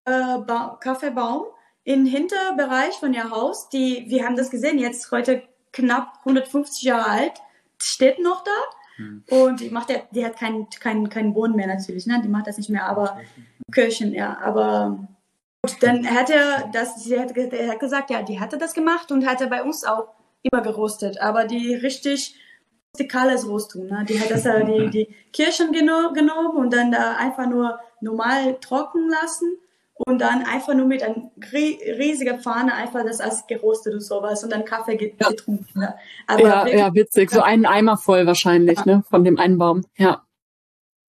äh, 0.06 0.38
Kaffeebaum 0.80 1.44
im 1.84 2.06
Hinterbereich 2.06 2.94
von 2.94 3.12
ihr 3.12 3.30
Haus, 3.30 3.68
die, 3.68 4.04
wir 4.08 4.24
haben 4.24 4.36
das 4.36 4.50
gesehen, 4.50 4.78
jetzt 4.78 5.10
heute 5.10 5.42
knapp 5.72 6.14
150 6.20 6.82
Jahre 6.82 7.10
alt, 7.10 7.32
steht 7.80 8.18
noch 8.18 8.42
da 8.44 8.50
Mhm. 9.00 9.24
Und 9.30 9.60
die 9.60 9.70
macht 9.70 9.90
ja, 9.90 9.96
die 10.10 10.24
hat 10.24 10.36
keinen 10.36 10.68
kein, 10.68 11.08
kein 11.08 11.32
Boden 11.32 11.56
mehr 11.56 11.66
natürlich, 11.66 12.06
ne? 12.06 12.20
Die 12.22 12.28
macht 12.28 12.46
das 12.46 12.58
nicht 12.58 12.70
mehr, 12.70 12.86
aber 12.86 13.20
Kirchen, 13.72 14.12
ja. 14.12 14.38
Aber 14.38 15.08
gut, 15.62 15.76
dann 15.80 16.06
hat 16.08 16.30
er 16.30 16.68
das, 16.72 17.02
sie 17.02 17.18
hat, 17.18 17.36
er 17.36 17.70
hat 17.70 17.80
gesagt, 17.80 18.10
ja, 18.10 18.22
die 18.22 18.40
hatte 18.40 18.58
das 18.58 18.74
gemacht 18.74 19.10
und 19.10 19.26
hatte 19.26 19.46
bei 19.46 19.62
uns 19.62 19.84
auch 19.84 20.08
immer 20.42 20.62
gerostet, 20.62 21.20
aber 21.20 21.44
die 21.44 21.74
richtig 21.74 22.36
rustikales 22.92 23.48
Rostung, 23.48 23.86
ne? 23.86 24.04
Die 24.08 24.20
hat 24.20 24.30
das 24.30 24.44
ja 24.44 24.62
die, 24.62 24.90
die 24.90 25.08
Kirschen 25.32 25.72
geno 25.72 26.12
genommen 26.12 26.56
und 26.56 26.72
dann 26.72 26.92
da 26.92 27.16
einfach 27.16 27.46
nur 27.46 27.78
normal 28.00 28.58
trocken 28.60 29.08
lassen 29.08 29.58
und 30.06 30.18
dann 30.18 30.44
einfach 30.44 30.74
nur 30.74 30.86
mit 30.86 31.02
einer 31.02 31.30
riesigen 31.52 32.40
Pfanne 32.40 32.74
einfach 32.74 33.04
das 33.04 33.20
als 33.20 33.46
gerostet 33.46 33.94
und 33.94 34.00
sowas 34.00 34.42
und 34.42 34.50
dann 34.50 34.64
Kaffee 34.64 34.96
getrunken. 34.96 35.68
Ja, 35.74 35.80
ne? 35.80 35.94
Aber 36.26 36.42
ja, 36.42 36.66
ja, 36.66 36.94
witzig. 36.94 37.30
So 37.30 37.42
einen 37.42 37.66
Eimer 37.66 37.96
voll 37.96 38.26
wahrscheinlich, 38.26 38.78
ja. 38.78 38.96
ne, 38.96 39.04
von 39.08 39.24
dem 39.24 39.38
einen 39.38 39.58
Baum. 39.58 39.84
Ja. 39.96 40.24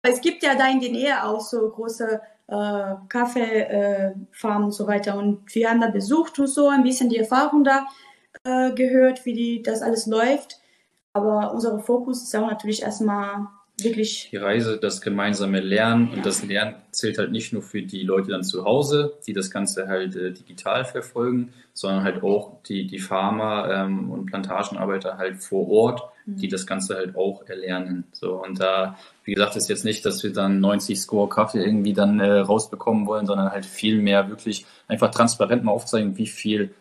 Es 0.02 0.20
gibt 0.20 0.42
ja 0.42 0.54
da 0.54 0.68
in 0.68 0.80
der 0.80 0.90
Nähe 0.90 1.24
auch 1.24 1.40
so 1.40 1.68
große 1.68 2.20
äh, 2.48 2.94
Kaffeefarm 3.08 4.62
äh, 4.62 4.64
und 4.64 4.72
so 4.72 4.86
weiter. 4.86 5.16
Und 5.16 5.54
wir 5.54 5.70
haben 5.70 5.80
da 5.80 5.88
besucht 5.88 6.38
und 6.38 6.48
so, 6.48 6.68
ein 6.68 6.82
bisschen 6.82 7.08
die 7.08 7.18
Erfahrung 7.18 7.64
da 7.64 7.86
äh, 8.44 8.72
gehört, 8.72 9.24
wie 9.24 9.34
die, 9.34 9.62
das 9.62 9.82
alles 9.82 10.06
läuft. 10.06 10.58
Aber 11.12 11.52
unser 11.52 11.78
Fokus 11.80 12.22
ist 12.22 12.34
auch 12.36 12.46
natürlich 12.46 12.82
erstmal 12.82 13.46
wirklich. 13.84 14.28
Die 14.30 14.36
Reise, 14.36 14.78
das 14.78 15.00
gemeinsame 15.00 15.60
Lernen 15.60 16.10
und 16.10 16.24
das 16.26 16.44
Lernen 16.44 16.76
zählt 16.90 17.18
halt 17.18 17.32
nicht 17.32 17.52
nur 17.52 17.62
für 17.62 17.82
die 17.82 18.02
Leute 18.02 18.30
dann 18.30 18.42
zu 18.42 18.64
Hause, 18.64 19.14
die 19.26 19.32
das 19.32 19.50
Ganze 19.50 19.88
halt 19.88 20.16
äh, 20.16 20.32
digital 20.32 20.84
verfolgen, 20.84 21.52
sondern 21.72 22.04
halt 22.04 22.22
auch 22.22 22.62
die, 22.64 22.86
die 22.86 22.98
Farmer 22.98 23.68
ähm, 23.70 24.10
und 24.10 24.26
Plantagenarbeiter 24.26 25.18
halt 25.18 25.42
vor 25.42 25.68
Ort, 25.68 26.02
die 26.26 26.46
mhm. 26.46 26.50
das 26.50 26.66
Ganze 26.66 26.96
halt 26.96 27.16
auch 27.16 27.42
erlernen. 27.46 28.04
So 28.12 28.42
und 28.42 28.60
da, 28.60 28.96
wie 29.24 29.34
gesagt, 29.34 29.56
ist 29.56 29.68
jetzt 29.68 29.84
nicht, 29.84 30.04
dass 30.04 30.22
wir 30.22 30.32
dann 30.32 30.60
90 30.60 31.00
Score 31.00 31.28
Kaffee 31.28 31.62
irgendwie 31.62 31.92
dann 31.92 32.20
äh, 32.20 32.38
rausbekommen 32.38 33.06
wollen, 33.06 33.26
sondern 33.26 33.50
halt 33.50 33.66
viel 33.66 34.00
mehr 34.00 34.28
wirklich 34.28 34.66
einfach 34.88 35.10
transparent 35.10 35.64
mal 35.64 35.72
aufzeigen, 35.72 36.16
wie 36.16 36.26
viel 36.26 36.74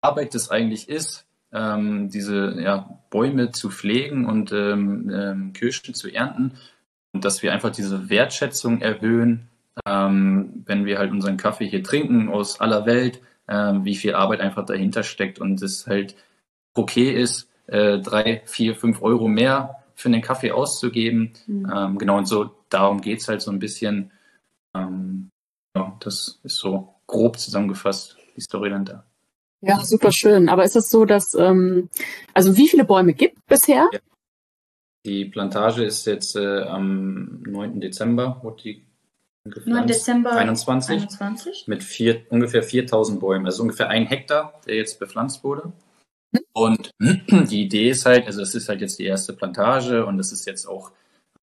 Arbeit 0.00 0.34
das 0.34 0.50
eigentlich 0.50 0.88
ist, 0.88 1.24
ähm, 1.54 2.10
diese 2.10 2.60
ja, 2.60 2.98
Bäume 3.10 3.52
zu 3.52 3.70
pflegen 3.70 4.26
und 4.26 4.52
ähm, 4.52 5.10
ähm, 5.10 5.52
Kirschen 5.52 5.94
zu 5.94 6.12
ernten 6.12 6.52
und 7.12 7.24
dass 7.24 7.42
wir 7.42 7.52
einfach 7.52 7.70
diese 7.70 8.10
Wertschätzung 8.10 8.80
erhöhen, 8.80 9.48
ähm, 9.86 10.64
wenn 10.66 10.84
wir 10.84 10.98
halt 10.98 11.12
unseren 11.12 11.36
Kaffee 11.36 11.68
hier 11.68 11.82
trinken 11.82 12.28
aus 12.28 12.60
aller 12.60 12.86
Welt, 12.86 13.20
äh, 13.46 13.72
wie 13.82 13.96
viel 13.96 14.14
Arbeit 14.14 14.40
einfach 14.40 14.66
dahinter 14.66 15.04
steckt 15.04 15.38
und 15.38 15.62
es 15.62 15.86
halt 15.86 16.16
okay 16.74 17.10
ist, 17.10 17.48
äh, 17.66 17.98
drei, 18.00 18.42
vier, 18.46 18.74
fünf 18.74 19.00
Euro 19.00 19.28
mehr 19.28 19.76
für 19.94 20.10
den 20.10 20.22
Kaffee 20.22 20.52
auszugeben. 20.52 21.32
Mhm. 21.46 21.72
Ähm, 21.74 21.98
genau, 21.98 22.18
und 22.18 22.26
so 22.26 22.50
darum 22.68 23.00
geht 23.00 23.20
es 23.20 23.28
halt 23.28 23.42
so 23.42 23.50
ein 23.50 23.60
bisschen. 23.60 24.10
Ähm, 24.74 25.30
ja, 25.76 25.96
das 26.00 26.40
ist 26.42 26.56
so 26.56 26.94
grob 27.06 27.38
zusammengefasst, 27.38 28.16
die 28.36 28.40
Story 28.40 28.70
dann 28.70 28.84
da. 28.84 29.04
Ja, 29.66 29.84
super 29.84 30.12
schön. 30.12 30.48
Aber 30.48 30.64
ist 30.64 30.76
es 30.76 30.90
so, 30.90 31.04
dass, 31.04 31.34
ähm, 31.34 31.88
also 32.32 32.56
wie 32.56 32.68
viele 32.68 32.84
Bäume 32.84 33.14
gibt 33.14 33.44
bisher? 33.46 33.88
Ja. 33.92 33.98
Die 35.06 35.26
Plantage 35.26 35.84
ist 35.84 36.06
jetzt 36.06 36.34
äh, 36.34 36.62
am 36.62 37.42
9. 37.42 37.80
Dezember, 37.80 38.40
wurde 38.42 38.62
die 38.62 38.86
gepflanzt. 39.44 39.68
9. 39.68 39.86
Dezember 39.86 40.32
21, 40.32 41.02
21. 41.02 41.64
mit 41.66 41.82
vier, 41.82 42.22
ungefähr 42.30 42.62
4000 42.62 43.20
Bäumen. 43.20 43.44
Also 43.46 43.62
ungefähr 43.62 43.88
ein 43.88 44.06
Hektar, 44.06 44.60
der 44.66 44.76
jetzt 44.76 44.98
bepflanzt 44.98 45.44
wurde. 45.44 45.72
Und 46.52 46.90
die 47.00 47.62
Idee 47.62 47.90
ist 47.90 48.06
halt, 48.06 48.26
also 48.26 48.42
es 48.42 48.54
ist 48.54 48.68
halt 48.68 48.80
jetzt 48.80 48.98
die 48.98 49.04
erste 49.04 49.32
Plantage 49.32 50.06
und 50.06 50.18
es 50.18 50.32
ist 50.32 50.46
jetzt 50.46 50.66
auch, 50.66 50.90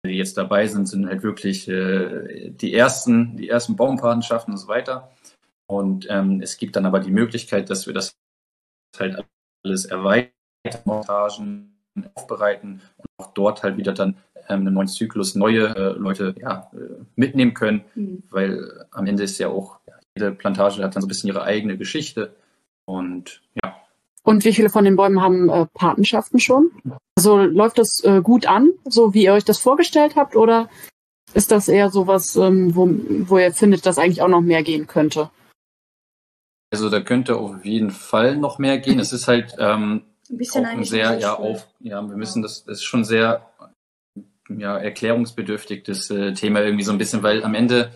die 0.05 0.13
jetzt 0.13 0.39
dabei 0.39 0.67
sind, 0.67 0.87
sind 0.87 1.07
halt 1.07 1.23
wirklich 1.23 1.69
äh, 1.69 2.51
die 2.51 2.73
ersten, 2.73 3.37
die 3.37 3.49
ersten 3.49 3.77
Baumpatenschaften 3.77 4.55
und 4.55 4.59
so 4.59 4.69
weiter. 4.69 5.11
Und 5.71 6.09
ähm, 6.11 6.41
es 6.43 6.59
gibt 6.59 6.75
dann 6.75 6.85
aber 6.85 6.99
die 6.99 7.13
Möglichkeit, 7.13 7.71
dass 7.71 7.87
wir 7.87 7.95
das 7.95 8.17
halt 8.99 9.25
alles 9.65 9.85
erweitern, 9.85 10.33
Montagen 10.85 11.79
aufbereiten 12.15 12.81
und 12.97 13.07
auch 13.19 13.33
dort 13.35 13.63
halt 13.63 13.77
wieder 13.77 13.93
dann 13.93 14.17
ähm, 14.49 14.63
einen 14.67 14.75
neuen 14.75 14.89
Zyklus 14.89 15.37
neue 15.37 15.69
äh, 15.77 15.93
Leute 15.93 16.35
ja, 16.41 16.69
äh, 16.73 17.05
mitnehmen 17.15 17.55
können, 17.55 17.85
mhm. 17.95 18.25
weil 18.31 18.85
am 18.91 19.07
Ende 19.07 19.23
ist 19.23 19.39
ja 19.39 19.47
auch, 19.47 19.79
jede 20.17 20.33
Plantage 20.33 20.83
hat 20.83 20.97
dann 20.97 21.03
so 21.03 21.07
ein 21.07 21.09
bisschen 21.09 21.29
ihre 21.29 21.45
eigene 21.45 21.79
Geschichte 21.79 22.35
und 22.85 23.41
ja. 23.63 23.77
Und 24.25 24.45
wie 24.45 24.53
viele 24.53 24.71
von 24.71 24.85
den 24.85 24.97
Bäumen 24.97 25.23
haben 25.23 25.49
äh, 25.51 25.67
Patenschaften 25.73 26.41
schon? 26.41 26.73
Also 27.17 27.39
läuft 27.39 27.79
das 27.79 28.03
äh, 28.03 28.21
gut 28.23 28.45
an, 28.47 28.71
so 28.87 29.15
wie 29.15 29.23
ihr 29.23 29.35
euch 29.35 29.45
das 29.45 29.61
vorgestellt 29.61 30.17
habt, 30.17 30.35
oder 30.35 30.69
ist 31.33 31.53
das 31.53 31.69
eher 31.69 31.91
sowas, 31.91 32.35
ähm, 32.35 32.75
wo, 32.75 32.89
wo 33.29 33.39
ihr 33.39 33.53
findet, 33.53 33.87
dass 33.87 33.99
eigentlich 33.99 34.21
auch 34.21 34.29
noch 34.29 34.41
mehr 34.41 34.65
gehen 34.65 34.89
könnte? 34.89 35.31
Also 36.71 36.89
da 36.89 37.01
könnte 37.01 37.37
auf 37.37 37.65
jeden 37.65 37.91
Fall 37.91 38.37
noch 38.37 38.59
mehr 38.59 38.79
gehen. 38.79 39.01
Es 39.01 39.13
ist 39.13 39.27
halt 39.27 39.57
ähm, 39.59 40.03
ein 40.31 40.39
bisschen 40.39 40.65
auch 40.65 40.71
ein 40.71 40.85
sehr, 40.85 41.19
ja, 41.19 41.35
auf, 41.35 41.67
ja, 41.81 42.01
wir 42.01 42.17
müssen 42.17 42.43
das, 42.43 42.65
das 42.65 42.79
ist 42.79 42.85
schon 42.85 43.05
sehr 43.05 43.47
ja, 44.49 44.79
erklärungsbedürftig, 44.79 45.85
das 45.85 46.11
äh, 46.11 46.33
Thema 46.33 46.61
irgendwie 46.61 46.85
so 46.85 46.93
ein 46.93 46.99
bisschen, 46.99 47.23
weil 47.23 47.45
am 47.45 47.55
Ende 47.55 47.91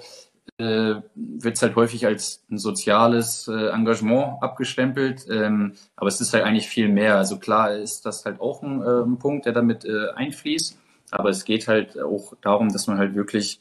äh, 0.59 0.95
wird 1.15 1.57
es 1.57 1.63
halt 1.63 1.75
häufig 1.77 2.07
als 2.07 2.45
ein 2.51 2.59
soziales 2.59 3.49
äh, 3.49 3.69
Engagement 3.69 4.43
abgestempelt, 4.43 5.27
ähm, 5.31 5.75
aber 5.97 6.09
es 6.09 6.21
ist 6.21 6.33
halt 6.33 6.45
eigentlich 6.45 6.69
viel 6.69 6.89
mehr. 6.89 7.17
Also 7.17 7.39
klar 7.39 7.75
ist 7.75 8.07
das 8.07 8.25
halt 8.25 8.41
auch 8.41 8.63
ein, 8.63 8.83
äh, 8.83 9.03
ein 9.03 9.19
Punkt, 9.19 9.47
der 9.47 9.53
damit 9.53 9.85
äh, 9.85 10.11
einfließt, 10.15 10.79
aber 11.11 11.31
es 11.31 11.45
geht 11.45 11.67
halt 11.67 12.01
auch 12.01 12.35
darum, 12.41 12.73
dass 12.73 12.87
man 12.87 12.99
halt 12.99 13.15
wirklich 13.15 13.61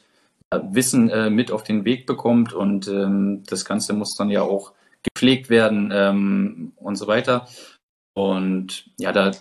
Wissen 0.50 1.10
äh, 1.10 1.30
mit 1.30 1.50
auf 1.50 1.64
den 1.64 1.84
Weg 1.84 2.06
bekommt 2.06 2.52
und 2.52 2.86
ähm, 2.86 3.42
das 3.48 3.64
Ganze 3.64 3.92
muss 3.92 4.14
dann 4.16 4.30
ja 4.30 4.42
auch 4.42 4.72
gepflegt 5.04 5.50
werden 5.50 5.92
ähm, 5.92 6.72
und 6.76 6.96
so 6.96 7.06
weiter. 7.06 7.46
Und 8.14 8.90
ja, 8.98 9.12
da 9.12 9.32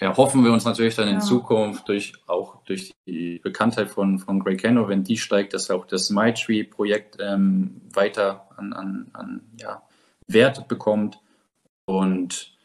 ja, 0.00 0.16
hoffen 0.16 0.44
wir 0.44 0.52
uns 0.52 0.64
natürlich 0.64 0.94
dann 0.94 1.08
in 1.08 1.14
ja. 1.14 1.20
Zukunft 1.20 1.88
durch 1.88 2.12
auch 2.26 2.62
durch 2.64 2.94
die 3.06 3.40
Bekanntheit 3.42 3.90
von, 3.90 4.18
von 4.18 4.40
Greg 4.40 4.62
Cano, 4.62 4.88
wenn 4.88 5.02
die 5.02 5.16
steigt, 5.16 5.54
dass 5.54 5.70
auch 5.70 5.86
das 5.86 6.10
MyTree-Projekt 6.10 7.16
ähm, 7.20 7.80
weiter 7.92 8.48
an, 8.56 8.72
an, 8.72 9.10
an 9.12 9.40
ja, 9.58 9.82
Wert 10.28 10.68
bekommt. 10.68 11.20
Und 11.86 12.56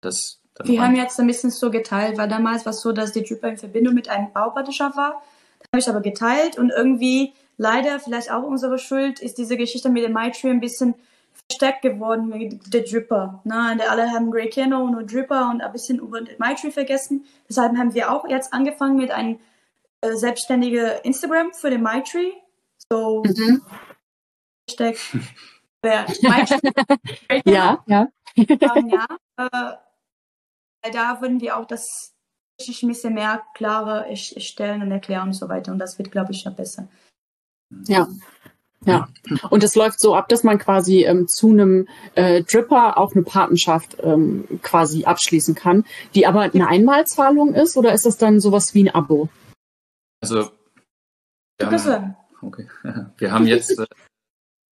das 0.00 0.42
wir 0.64 0.82
haben 0.82 0.96
jetzt 0.96 1.18
ein 1.18 1.26
bisschen 1.26 1.50
so 1.50 1.70
geteilt, 1.70 2.18
weil 2.18 2.28
damals 2.28 2.66
war 2.66 2.70
es 2.70 2.82
so, 2.82 2.92
dass 2.92 3.12
die 3.12 3.22
Dripper 3.22 3.48
in 3.48 3.56
Verbindung 3.56 3.94
mit 3.94 4.08
einem 4.08 4.32
Baupartnerschaft 4.32 4.96
war. 4.96 5.22
Da 5.60 5.66
habe 5.72 5.80
ich 5.80 5.88
aber 5.88 6.00
geteilt 6.00 6.58
und 6.58 6.70
irgendwie, 6.70 7.32
leider, 7.56 7.98
vielleicht 8.00 8.30
auch 8.30 8.42
unsere 8.42 8.78
Schuld, 8.78 9.20
ist 9.20 9.38
diese 9.38 9.56
Geschichte 9.56 9.88
mit 9.88 10.04
dem 10.04 10.12
MyTree 10.12 10.50
ein 10.50 10.60
bisschen 10.60 10.94
versteckt 11.50 11.82
geworden 11.82 12.28
mit 12.28 12.72
der 12.72 12.82
Dripper. 12.82 13.42
Ne? 13.44 13.80
Alle 13.88 14.10
haben 14.10 14.30
Grey 14.30 14.48
Keno 14.48 14.82
und 14.82 15.12
Dripper 15.12 15.50
und 15.50 15.60
ein 15.60 15.72
bisschen 15.72 15.98
über 15.98 16.20
MyTree 16.20 16.70
vergessen. 16.70 17.24
Deshalb 17.48 17.76
haben 17.76 17.94
wir 17.94 18.10
auch 18.10 18.28
jetzt 18.28 18.52
angefangen 18.52 18.96
mit 18.96 19.10
einem 19.10 19.38
äh, 20.00 20.14
selbstständigen 20.14 21.00
Instagram 21.02 21.52
für 21.52 21.70
den 21.70 21.82
MyTree. 21.82 22.32
So 22.90 23.22
mhm. 23.24 23.62
Hashtag 24.68 24.96
MyTree. 25.82 27.42
ja, 27.50 27.84
ja. 27.86 28.08
ja 28.36 29.06
äh, 30.82 30.90
da 30.90 31.20
würden 31.20 31.40
wir 31.40 31.56
auch 31.56 31.66
das 31.66 32.14
ein 32.60 32.88
bisschen 32.88 33.14
mehr 33.14 33.42
klarer 33.54 34.06
stellen 34.14 34.82
und 34.82 34.90
erklären 34.90 35.28
und 35.28 35.34
so 35.34 35.48
weiter. 35.48 35.72
Und 35.72 35.78
das 35.78 35.98
wird, 35.98 36.12
glaube 36.12 36.32
ich, 36.32 36.44
noch 36.44 36.54
besser. 36.54 36.88
Ja, 37.86 38.06
ja, 38.84 39.08
und 39.50 39.62
es 39.62 39.74
läuft 39.74 40.00
so 40.00 40.14
ab, 40.14 40.28
dass 40.28 40.42
man 40.42 40.58
quasi 40.58 41.04
ähm, 41.04 41.28
zu 41.28 41.50
einem 41.50 41.88
äh, 42.14 42.42
Dripper 42.42 42.98
auch 42.98 43.12
eine 43.12 43.22
Patenschaft 43.22 43.96
ähm, 44.02 44.44
quasi 44.62 45.04
abschließen 45.04 45.54
kann, 45.54 45.84
die 46.14 46.26
aber 46.26 46.42
eine 46.42 46.66
Einmalzahlung 46.66 47.54
ist 47.54 47.76
oder 47.76 47.92
ist 47.92 48.06
das 48.06 48.16
dann 48.16 48.40
sowas 48.40 48.74
wie 48.74 48.84
ein 48.84 48.94
Abo? 48.94 49.28
Also, 50.20 50.50
wir 51.58 51.70
haben, 51.70 52.16
okay. 52.40 52.68
wir 53.18 53.32
haben 53.32 53.46
jetzt 53.46 53.78
äh, 53.78 53.86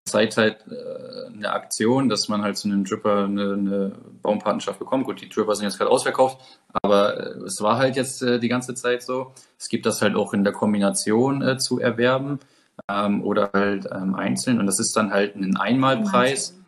Zeit 0.06 0.36
halt 0.36 0.64
äh, 0.68 1.32
eine 1.32 1.52
Aktion, 1.52 2.08
dass 2.08 2.28
man 2.28 2.42
halt 2.42 2.56
zu 2.56 2.68
einem 2.68 2.84
Dripper 2.84 3.24
eine, 3.24 3.52
eine 3.52 3.92
Baumpatenschaft 4.22 4.78
bekommt. 4.78 5.04
Gut, 5.04 5.20
die 5.20 5.28
Dripper 5.28 5.54
sind 5.54 5.66
jetzt 5.66 5.78
gerade 5.78 5.90
ausverkauft, 5.90 6.40
aber 6.82 7.16
äh, 7.16 7.44
es 7.44 7.60
war 7.60 7.78
halt 7.78 7.96
jetzt 7.96 8.22
äh, 8.22 8.40
die 8.40 8.48
ganze 8.48 8.74
Zeit 8.74 9.02
so. 9.02 9.32
Es 9.58 9.68
gibt 9.68 9.86
das 9.86 10.02
halt 10.02 10.16
auch 10.16 10.34
in 10.34 10.42
der 10.42 10.52
Kombination 10.52 11.42
äh, 11.42 11.58
zu 11.58 11.78
erwerben 11.78 12.40
ähm, 12.88 13.22
oder 13.22 13.50
halt 13.52 13.86
ähm, 13.92 14.14
einzeln. 14.14 14.58
Und 14.58 14.66
das 14.66 14.80
ist 14.80 14.96
dann 14.96 15.10
halt 15.10 15.36
ein 15.36 15.56
Einmalpreis, 15.56 16.58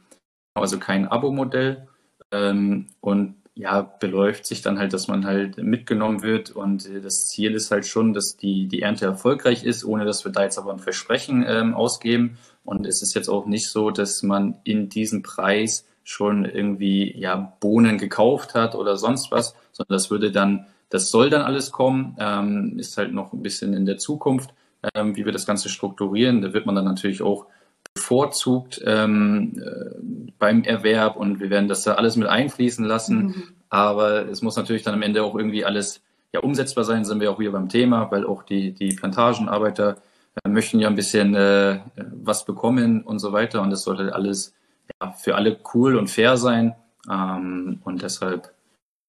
also 0.55 0.79
kein 0.79 1.09
Abo-Modell. 1.09 1.89
Ähm, 2.31 2.89
und 3.01 3.37
ja, 3.55 3.83
beläuft 3.83 4.47
sich 4.47 4.63
dann 4.63 4.79
halt, 4.79 4.95
dass 4.95 5.09
man 5.09 5.27
halt 5.27 5.59
mitgenommen 5.59 6.23
wird. 6.23 6.51
Und 6.51 6.89
äh, 6.89 7.01
das 7.01 7.29
Ziel 7.29 7.55
ist 7.55 7.71
halt 7.71 7.87
schon, 7.87 8.15
dass 8.15 8.37
die, 8.37 8.67
die 8.67 8.83
Ernte 8.83 9.05
erfolgreich 9.05 9.65
ist, 9.65 9.85
ohne 9.85 10.05
dass 10.05 10.25
wir 10.25 10.33
da 10.33 10.43
jetzt 10.43 10.59
aber 10.59 10.73
ein 10.73 10.79
Versprechen 10.79 11.45
ähm, 11.47 11.75
ausgeben. 11.75 12.39
Und 12.65 12.87
es 12.87 13.03
ist 13.03 13.15
jetzt 13.15 13.29
auch 13.29 13.47
nicht 13.47 13.69
so, 13.69 13.91
dass 13.91 14.23
man 14.23 14.57
in 14.65 14.89
diesem 14.89 15.23
Preis 15.23 15.87
schon 16.05 16.45
irgendwie 16.45 17.17
ja 17.17 17.55
Bohnen 17.61 17.99
gekauft 17.99 18.55
hat 18.55 18.75
oder 18.75 18.97
sonst 18.97 19.31
was, 19.31 19.55
sondern 19.73 19.95
das 19.95 20.11
würde 20.11 20.33
dann, 20.33 20.67
das 20.89 21.11
soll 21.11 21.31
dann 21.31 21.43
alles 21.43 21.71
kommen, 21.71 22.17
ähm, 22.19 22.79
ist 22.79 22.97
halt 22.97 23.13
noch 23.13 23.33
ein 23.33 23.43
bisschen 23.43 23.75
in 23.75 23.87
der 23.87 23.99
Zukunft 23.99 24.53
ähm, 24.95 25.17
wie 25.17 25.25
wir 25.25 25.33
das 25.33 25.47
Ganze 25.47 25.69
strukturieren. 25.69 26.43
Da 26.43 26.53
wird 26.53 26.67
man 26.67 26.75
dann 26.75 26.85
natürlich 26.85 27.23
auch 27.23 27.47
bevorzugt 27.95 28.81
ähm, 28.87 29.55
äh, 29.59 30.31
beim 30.39 30.63
Erwerb 30.65 31.17
und 31.17 31.41
wir 31.41 31.51
werden 31.51 31.69
das 31.69 31.85
da 31.85 31.95
alles 31.95 32.17
mit 32.17 32.29
einfließen 32.29 32.85
lassen. 32.85 33.23
Mhm. 33.23 33.43
Aber 33.69 34.29
es 34.29 34.43
muss 34.43 34.57
natürlich 34.57 34.83
dann 34.83 34.95
am 34.95 35.03
Ende 35.03 35.23
auch 35.23 35.35
irgendwie 35.35 35.65
alles 35.65 36.03
ja, 36.33 36.41
umsetzbar 36.41 36.85
sein, 36.85 37.05
sind 37.05 37.21
wir 37.21 37.31
auch 37.31 37.39
hier 37.39 37.53
beim 37.53 37.69
Thema, 37.69 38.11
weil 38.11 38.27
auch 38.27 38.43
die, 38.43 38.73
die 38.73 38.95
Plantagenarbeiter 38.95 39.99
äh, 40.43 40.49
möchten 40.49 40.81
ja 40.81 40.89
ein 40.89 40.95
bisschen 40.95 41.35
äh, 41.35 41.81
was 41.97 42.45
bekommen 42.45 43.03
und 43.03 43.19
so 43.19 43.33
weiter. 43.33 43.61
Und 43.61 43.71
das 43.71 43.83
sollte 43.83 44.15
alles 44.15 44.55
ja, 45.01 45.13
für 45.13 45.35
alle 45.35 45.59
cool 45.75 45.97
und 45.97 46.09
fair 46.09 46.37
sein. 46.37 46.75
Ähm, 47.11 47.81
und 47.85 48.03
deshalb 48.03 48.53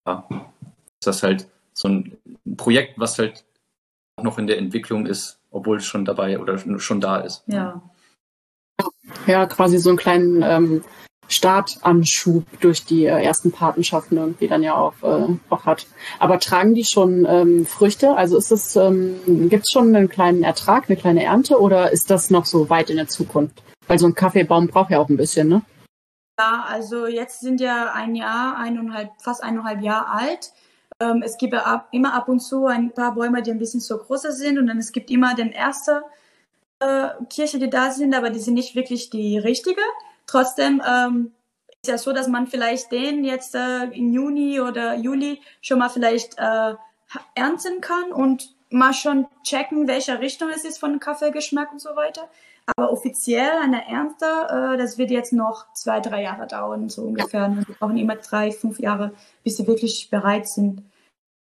ja, 0.06 0.28
ist 1.00 1.08
das 1.08 1.24
halt 1.24 1.48
so 1.74 1.88
ein 1.88 2.18
Projekt, 2.58 3.00
was 3.00 3.18
halt 3.18 3.46
noch 4.22 4.38
in 4.38 4.48
der 4.48 4.58
Entwicklung 4.58 5.06
ist, 5.06 5.40
obwohl 5.52 5.78
es 5.78 5.86
schon 5.86 6.06
dabei 6.06 6.40
oder 6.40 6.58
schon 6.80 7.02
da 7.02 7.18
ist. 7.18 7.44
Ja. 7.48 7.82
ja 9.26 9.46
quasi 9.46 9.78
so 9.78 9.90
einen 9.90 9.98
kleinen 9.98 10.44
ähm, 10.44 10.84
Startanschub 11.28 12.46
durch 12.60 12.86
die 12.86 13.06
äh, 13.06 13.24
ersten 13.24 13.52
Patenschaften 13.52 14.18
irgendwie 14.18 14.48
dann 14.48 14.64
ja 14.64 14.76
auch, 14.76 14.94
äh, 15.02 15.36
auch 15.50 15.66
hat. 15.66 15.88
Aber 16.20 16.40
tragen 16.40 16.76
die 16.76 16.86
schon 16.86 17.26
ähm, 17.28 17.66
Früchte? 17.66 18.16
Also 18.16 18.38
ist 18.38 18.52
es, 18.52 18.76
ähm, 18.76 19.50
gibt 19.50 19.66
es 19.66 19.72
schon 19.72 19.96
einen 19.96 20.10
kleinen 20.10 20.44
Ertrag, 20.44 20.90
eine 20.90 20.98
kleine 20.98 21.24
Ernte 21.24 21.60
oder 21.60 21.92
ist 21.92 22.10
das 22.10 22.30
noch 22.30 22.46
so 22.46 22.70
weit 22.70 22.90
in 22.90 22.98
der 22.98 23.08
Zukunft? 23.08 23.64
Weil 23.88 24.00
so 24.00 24.06
ein 24.06 24.16
Kaffeebaum 24.16 24.68
braucht 24.68 24.92
ja 24.92 25.00
auch 25.00 25.10
ein 25.10 25.18
bisschen, 25.18 25.48
ne? 25.50 25.62
Ja, 26.40 26.66
also 26.68 27.06
jetzt 27.06 27.42
sind 27.42 27.62
ja 27.62 27.92
ein 27.94 28.16
Jahr, 28.16 28.58
eineinhalb, 28.58 29.10
fast 29.22 29.44
eineinhalb 29.44 29.82
Jahre 29.82 30.10
alt. 30.10 30.52
Ähm, 31.00 31.22
es 31.24 31.38
gibt 31.38 31.54
ab, 31.54 31.88
immer 31.92 32.14
ab 32.14 32.30
und 32.30 32.40
zu 32.40 32.66
ein 32.68 32.92
paar 32.94 33.14
Bäume, 33.14 33.42
die 33.42 33.52
ein 33.52 33.60
bisschen 33.60 33.80
so 33.80 33.98
größer 33.98 34.32
sind 34.32 34.58
und 34.58 34.68
dann 34.68 34.78
es 34.78 34.92
gibt 34.92 35.10
immer 35.10 35.36
den 35.36 35.52
ersten 35.52 36.02
äh, 36.80 37.10
Kirche, 37.30 37.60
die 37.60 37.70
da 37.70 37.92
sind, 37.92 38.14
aber 38.14 38.30
die 38.30 38.40
sind 38.40 38.56
nicht 38.56 38.76
wirklich 38.76 39.10
die 39.10 39.38
richtige. 39.38 39.82
Trotzdem 40.28 40.82
ähm, 40.88 41.34
ist 41.82 41.90
ja 41.90 41.98
so, 41.98 42.14
dass 42.14 42.28
man 42.28 42.48
vielleicht 42.48 42.92
den 42.92 43.24
jetzt 43.24 43.56
äh, 43.56 43.86
im 43.86 44.14
Juni 44.14 44.60
oder 44.62 44.96
Juli 44.96 45.42
schon 45.62 45.80
mal 45.80 45.90
vielleicht 45.90 46.38
äh, 46.38 46.76
ernten 47.36 47.82
kann 47.82 48.12
und 48.12 48.56
mal 48.70 48.94
schon 48.94 49.28
checken, 49.44 49.88
welche 49.88 50.20
Richtung 50.20 50.50
es 50.50 50.66
ist 50.66 50.80
von 50.80 51.00
Kaffeegeschmack 51.00 51.72
und 51.72 51.80
so 51.80 51.96
weiter. 51.96 52.28
Aber 52.66 52.92
offiziell 52.92 53.52
eine 53.62 53.88
Ernte, 53.88 54.26
äh, 54.26 54.78
das 54.78 54.98
wird 54.98 55.12
jetzt 55.12 55.34
noch 55.34 55.74
zwei, 55.74 56.00
drei 56.00 56.24
Jahre 56.24 56.48
dauern, 56.48 56.90
so 56.90 57.04
ungefähr. 57.04 57.46
Und 57.46 57.68
wir 57.68 57.76
brauchen 57.76 57.98
immer 57.98 58.16
drei, 58.16 58.52
fünf 58.52 58.80
Jahre, 58.80 59.14
bis 59.44 59.58
sie 59.58 59.68
wirklich 59.68 60.10
bereit 60.10 60.48
sind. 60.48 60.84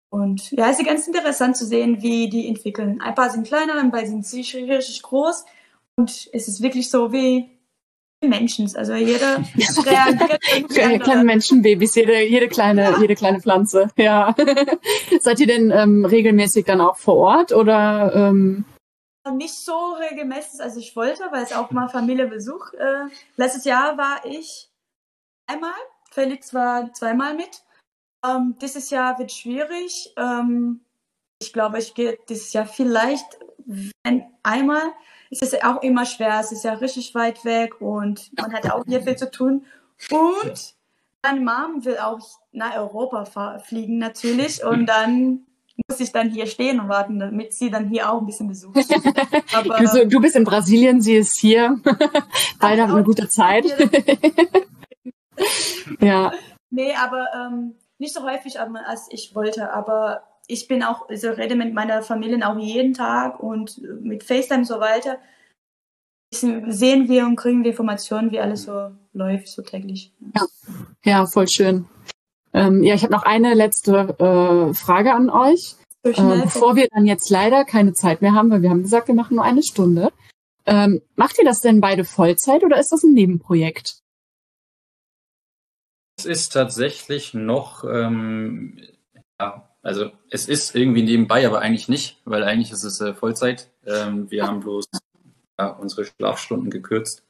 Und 0.09 0.51
ja, 0.51 0.69
es 0.69 0.80
ist 0.80 0.86
ganz 0.86 1.07
interessant 1.07 1.55
zu 1.55 1.65
sehen, 1.65 2.01
wie 2.01 2.30
die 2.30 2.47
entwickeln. 2.47 2.99
Ein 3.01 3.15
paar 3.15 3.30
sind 3.30 3.47
kleiner, 3.47 3.80
ein 3.80 3.91
paar 3.91 4.05
sind 4.05 4.26
richtig, 4.34 4.69
richtig 4.69 5.01
groß. 5.03 5.45
Und 5.95 6.30
es 6.34 6.47
ist 6.47 6.61
wirklich 6.61 6.89
so 6.89 7.13
wie 7.13 7.49
Menschen. 8.28 8.69
Also 8.76 8.93
jeder 8.93 9.38
reagiert. 9.57 10.39
kleine 11.03 11.24
Menschenbabys, 11.24 11.95
jede, 11.95 12.24
jede 12.24 12.47
kleine, 12.47 12.84
ja. 12.84 12.99
jede 12.99 13.15
kleine 13.15 13.39
Pflanze. 13.39 13.89
Ja. 13.95 14.36
Seid 15.22 15.39
ihr 15.39 15.47
denn 15.47 15.72
ähm, 15.72 16.05
regelmäßig 16.05 16.65
dann 16.65 16.82
auch 16.82 16.97
vor 16.97 17.17
Ort 17.17 17.51
oder? 17.53 18.13
Ähm 18.15 18.65
nicht 19.30 19.53
so 19.53 19.93
regelmäßig, 19.93 20.61
als 20.61 20.76
ich 20.78 20.95
wollte, 20.95 21.24
weil 21.32 21.43
es 21.43 21.53
auch 21.53 21.72
mal 21.72 21.88
Familienbesuch. 21.88 22.74
Äh, 22.74 23.05
letztes 23.38 23.65
Jahr 23.65 23.97
war 23.97 24.26
ich 24.26 24.69
einmal, 25.47 25.74
Felix 26.09 26.53
war 26.53 26.91
zweimal 26.93 27.36
mit. 27.36 27.63
Ähm, 28.26 28.55
dieses 28.61 28.89
Jahr 28.89 29.17
wird 29.19 29.32
schwierig. 29.32 30.13
Ähm, 30.17 30.82
ich 31.39 31.53
glaube, 31.53 31.80
ich 31.80 31.93
gehe 31.93 32.17
dieses 32.30 32.53
Jahr 32.53 32.65
vielleicht, 32.65 33.39
wenn 34.03 34.26
einmal, 34.43 34.91
ist 35.30 35.43
es 35.43 35.61
auch 35.63 35.82
immer 35.82 36.05
schwer. 36.05 36.39
Es 36.39 36.51
ist 36.51 36.63
ja 36.63 36.74
richtig 36.74 37.15
weit 37.15 37.45
weg 37.45 37.80
und 37.80 38.32
man 38.38 38.53
hat 38.53 38.69
auch 38.69 38.84
hier 38.86 39.01
viel 39.01 39.15
zu 39.15 39.32
tun. 39.32 39.65
Und 40.09 40.76
meine 41.24 41.39
Mom 41.39 41.86
will 41.86 41.97
auch 41.97 42.39
nach 42.51 42.76
Europa 42.76 43.59
fliegen 43.59 43.97
natürlich 43.97 44.63
und 44.63 44.88
dann 44.88 45.45
muss 45.88 46.00
ich 46.00 46.12
dann 46.12 46.30
hier 46.30 46.46
stehen 46.48 46.80
und 46.80 46.90
warten, 46.90 47.20
damit 47.20 47.54
sie 47.54 47.70
dann 47.70 47.90
hier 47.90 48.12
auch 48.12 48.20
ein 48.20 48.26
bisschen 48.26 48.48
besucht. 48.48 48.78
Aber, 49.54 49.78
du, 49.80 50.08
du, 50.08 50.20
bist 50.22 50.36
in 50.36 50.44
Brasilien, 50.44 51.02
sie 51.02 51.16
ist 51.16 51.40
hier. 51.40 51.80
Beide 52.60 52.84
haben 52.84 52.94
eine 52.94 53.04
gute 53.04 53.28
Zeit. 53.28 53.66
ja. 56.00 56.32
Nee, 56.70 56.94
aber 56.94 57.28
ähm, 57.36 57.76
nicht 57.98 58.14
so 58.14 58.24
häufig, 58.24 58.60
als 58.60 59.08
ich 59.10 59.36
wollte. 59.36 59.74
Aber 59.74 60.24
ich 60.48 60.68
bin 60.68 60.84
auch, 60.84 61.10
also 61.10 61.32
rede 61.32 61.56
mit 61.56 61.74
meiner 61.74 62.02
Familie 62.02 62.48
auch 62.48 62.58
jeden 62.58 62.94
Tag 62.94 63.42
und 63.42 63.82
mit 64.02 64.24
FaceTime 64.24 64.60
und 64.60 64.66
so 64.66 64.80
weiter. 64.80 65.18
Sehen 66.34 67.10
wir 67.10 67.26
und 67.26 67.36
kriegen 67.36 67.64
wir 67.64 67.72
Informationen, 67.72 68.32
wie 68.32 68.40
alles 68.40 68.64
so 68.64 68.92
läuft, 69.12 69.50
so 69.50 69.62
täglich. 69.62 70.14
Ja, 70.34 70.46
ja 71.04 71.26
voll 71.26 71.48
schön. 71.50 71.90
Ähm, 72.54 72.84
ja, 72.84 72.95
ich 72.95 73.04
habe 73.04 73.14
noch 73.14 73.24
eine 73.24 73.54
letzte 73.54 74.16
äh, 74.20 74.74
Frage 74.74 75.14
an 75.14 75.30
euch. 75.30 75.76
Äh, 76.04 76.14
bevor 76.14 76.76
wir 76.76 76.88
dann 76.91 77.06
jetzt 77.06 77.30
leider 77.30 77.64
keine 77.64 77.93
Zeit 77.93 78.22
mehr 78.22 78.34
haben, 78.34 78.49
weil 78.49 78.64
wir 78.64 78.72
haben 78.72 78.82
gesagt, 78.82 79.08
wir 79.08 79.16
machen 79.16 79.36
nur 79.36 79.45
eine 79.45 79.62
Stunde. 79.62 80.12
Ähm, 80.66 81.02
macht 81.16 81.38
ihr 81.38 81.45
das 81.45 81.62
denn 81.62 81.82
beide 81.82 82.06
Vollzeit 82.06 82.64
oder 82.64 82.80
ist 82.80 82.91
das 82.91 83.04
ein 83.04 83.14
Nebenprojekt? 83.14 83.99
Es 86.18 86.26
ist 86.26 86.54
tatsächlich 86.54 87.34
noch, 87.34 87.84
ähm, 87.84 88.80
ja, 89.39 89.70
also 89.82 90.12
es 90.30 90.47
ist 90.47 90.76
irgendwie 90.76 91.04
nebenbei, 91.04 91.45
aber 91.47 91.62
eigentlich 91.62 91.89
nicht, 91.89 92.22
weil 92.26 92.43
eigentlich 92.43 92.72
ist 92.72 92.84
es 92.84 93.02
äh, 93.02 93.14
Vollzeit. 93.14 93.72
Ähm, 93.86 94.30
wir 94.30 94.45
haben 94.45 94.60
bloß 94.60 94.86
ja, 95.60 95.70
unsere 95.70 96.06
Schlafstunden 96.06 96.70
gekürzt. 96.70 97.24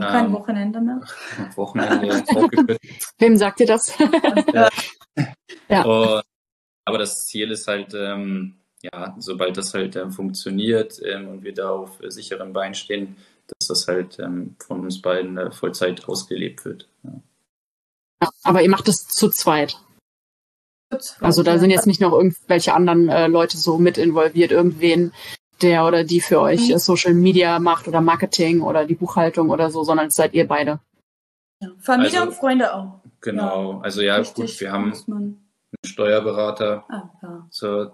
Kein 0.00 0.26
ähm, 0.26 0.32
Wochenende 0.32 0.80
mehr. 0.80 1.00
Wochenende. 1.56 2.22
Wem 3.18 3.36
sagt 3.36 3.60
ihr 3.60 3.66
das? 3.66 3.92
ja. 4.52 4.68
ja. 5.68 5.84
Und, 5.84 6.22
aber 6.84 6.98
das 6.98 7.26
Ziel 7.26 7.50
ist 7.50 7.66
halt, 7.66 7.92
ähm, 7.94 8.60
ja, 8.80 9.16
sobald 9.18 9.56
das 9.56 9.74
halt 9.74 9.96
äh, 9.96 10.08
funktioniert 10.10 11.00
ähm, 11.04 11.28
und 11.28 11.42
wir 11.42 11.52
da 11.52 11.70
auf 11.70 12.00
äh, 12.00 12.10
sicheren 12.10 12.52
Beinen 12.52 12.74
stehen, 12.74 13.16
dass 13.48 13.66
das 13.66 13.88
halt 13.88 14.18
ähm, 14.20 14.54
von 14.60 14.80
uns 14.80 15.02
beiden 15.02 15.36
äh, 15.36 15.50
Vollzeit 15.50 16.08
ausgelebt 16.08 16.64
wird. 16.64 16.88
Ja. 17.02 17.12
ja. 18.22 18.30
aber 18.44 18.62
ihr 18.62 18.70
macht 18.70 18.86
das 18.86 19.08
zu 19.08 19.28
zweit. 19.30 19.76
Also 21.20 21.42
da 21.42 21.58
sind 21.58 21.70
jetzt 21.70 21.86
nicht 21.86 22.00
noch 22.00 22.12
irgendwelche 22.12 22.72
anderen 22.72 23.08
äh, 23.08 23.26
Leute 23.26 23.58
so 23.58 23.78
mit 23.78 23.98
involviert, 23.98 24.52
irgendwen, 24.52 25.12
der 25.62 25.86
oder 25.86 26.04
die 26.04 26.20
für 26.20 26.40
euch 26.40 26.70
mhm. 26.70 26.78
Social 26.78 27.14
Media 27.14 27.58
macht 27.58 27.88
oder 27.88 28.00
Marketing 28.00 28.60
oder 28.62 28.84
die 28.84 28.94
Buchhaltung 28.94 29.50
oder 29.50 29.70
so, 29.70 29.84
sondern 29.84 30.10
seid 30.10 30.34
ihr 30.34 30.46
beide. 30.46 30.80
Ja. 31.60 31.68
Familie 31.80 32.20
also, 32.20 32.30
und 32.30 32.34
Freunde 32.34 32.74
auch. 32.74 33.00
Genau, 33.20 33.72
ja. 33.72 33.80
also 33.80 34.00
ja, 34.00 34.16
Richtig, 34.16 34.52
gut, 34.52 34.60
wir 34.60 34.72
haben 34.72 34.92
einen 35.08 35.48
Steuerberater. 35.84 36.84
Ah, 36.88 37.10
ja. 37.22 37.46
So, 37.50 37.90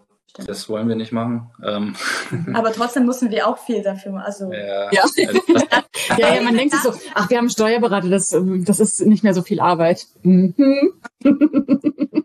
das 0.47 0.69
wollen 0.69 0.89
wir 0.89 0.97
nicht 0.97 1.13
machen. 1.13 1.51
Ähm. 1.65 1.95
Aber 2.55 2.73
trotzdem 2.73 3.07
müssen 3.07 3.31
wir 3.31 3.47
auch 3.47 3.59
viel 3.59 3.83
dafür 3.83 4.13
machen. 4.13 4.25
Also, 4.27 4.53
ja, 4.53 4.93
ja. 4.93 5.03
Also 5.03 5.23
ja, 6.19 6.35
ja, 6.35 6.43
man 6.43 6.57
denkt 6.57 6.75
sich 6.75 6.83
so, 6.83 6.93
ach, 7.15 7.31
wir 7.31 7.39
haben 7.39 7.45
einen 7.45 7.51
Steuerberater, 7.51 8.11
das, 8.11 8.37
das 8.39 8.81
ist 8.81 9.01
nicht 9.07 9.25
mehr 9.25 9.35
so 9.35 9.43
viel 9.43 9.61
Arbeit. 9.61 10.07
Mhm. 10.23 10.55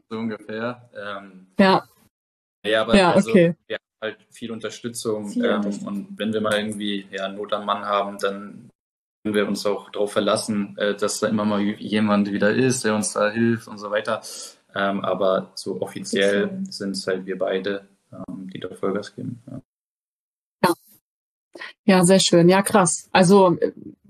so 0.09 0.17
ungefähr. 0.17 0.89
Ähm, 0.93 1.47
ja. 1.57 1.87
Ja, 2.65 2.81
aber 2.81 2.95
ja, 2.97 3.13
also, 3.13 3.29
okay. 3.29 3.55
wir 3.67 3.77
halt 4.01 4.17
viel 4.29 4.51
Unterstützung. 4.51 5.29
Viel 5.29 5.45
ähm, 5.45 5.85
Und 5.85 6.17
wenn 6.17 6.33
wir 6.33 6.41
mal 6.41 6.57
irgendwie 6.57 7.05
ja, 7.11 7.29
Not 7.29 7.53
am 7.53 7.65
Mann 7.65 7.85
haben, 7.85 8.17
dann 8.19 8.69
können 9.23 9.35
wir 9.35 9.47
uns 9.47 9.65
auch 9.65 9.89
darauf 9.91 10.13
verlassen, 10.13 10.77
äh, 10.77 10.95
dass 10.95 11.19
da 11.19 11.27
immer 11.27 11.45
mal 11.45 11.61
jemand 11.61 12.31
wieder 12.31 12.53
ist, 12.53 12.85
der 12.85 12.95
uns 12.95 13.13
da 13.13 13.29
hilft 13.29 13.67
und 13.67 13.77
so 13.77 13.91
weiter. 13.91 14.21
Ähm, 14.75 15.01
aber 15.03 15.51
so 15.55 15.81
offiziell 15.81 16.61
sind 16.69 16.91
es 16.91 17.07
halt 17.07 17.25
wir 17.25 17.37
beide, 17.37 17.87
ähm, 18.13 18.49
die 18.53 18.59
da 18.59 18.69
Vollgas 18.69 19.15
geben. 19.15 19.41
Ja. 19.47 19.61
ja. 20.65 20.73
Ja, 21.85 22.05
sehr 22.05 22.19
schön. 22.19 22.49
Ja, 22.49 22.61
krass. 22.61 23.09
Also 23.11 23.57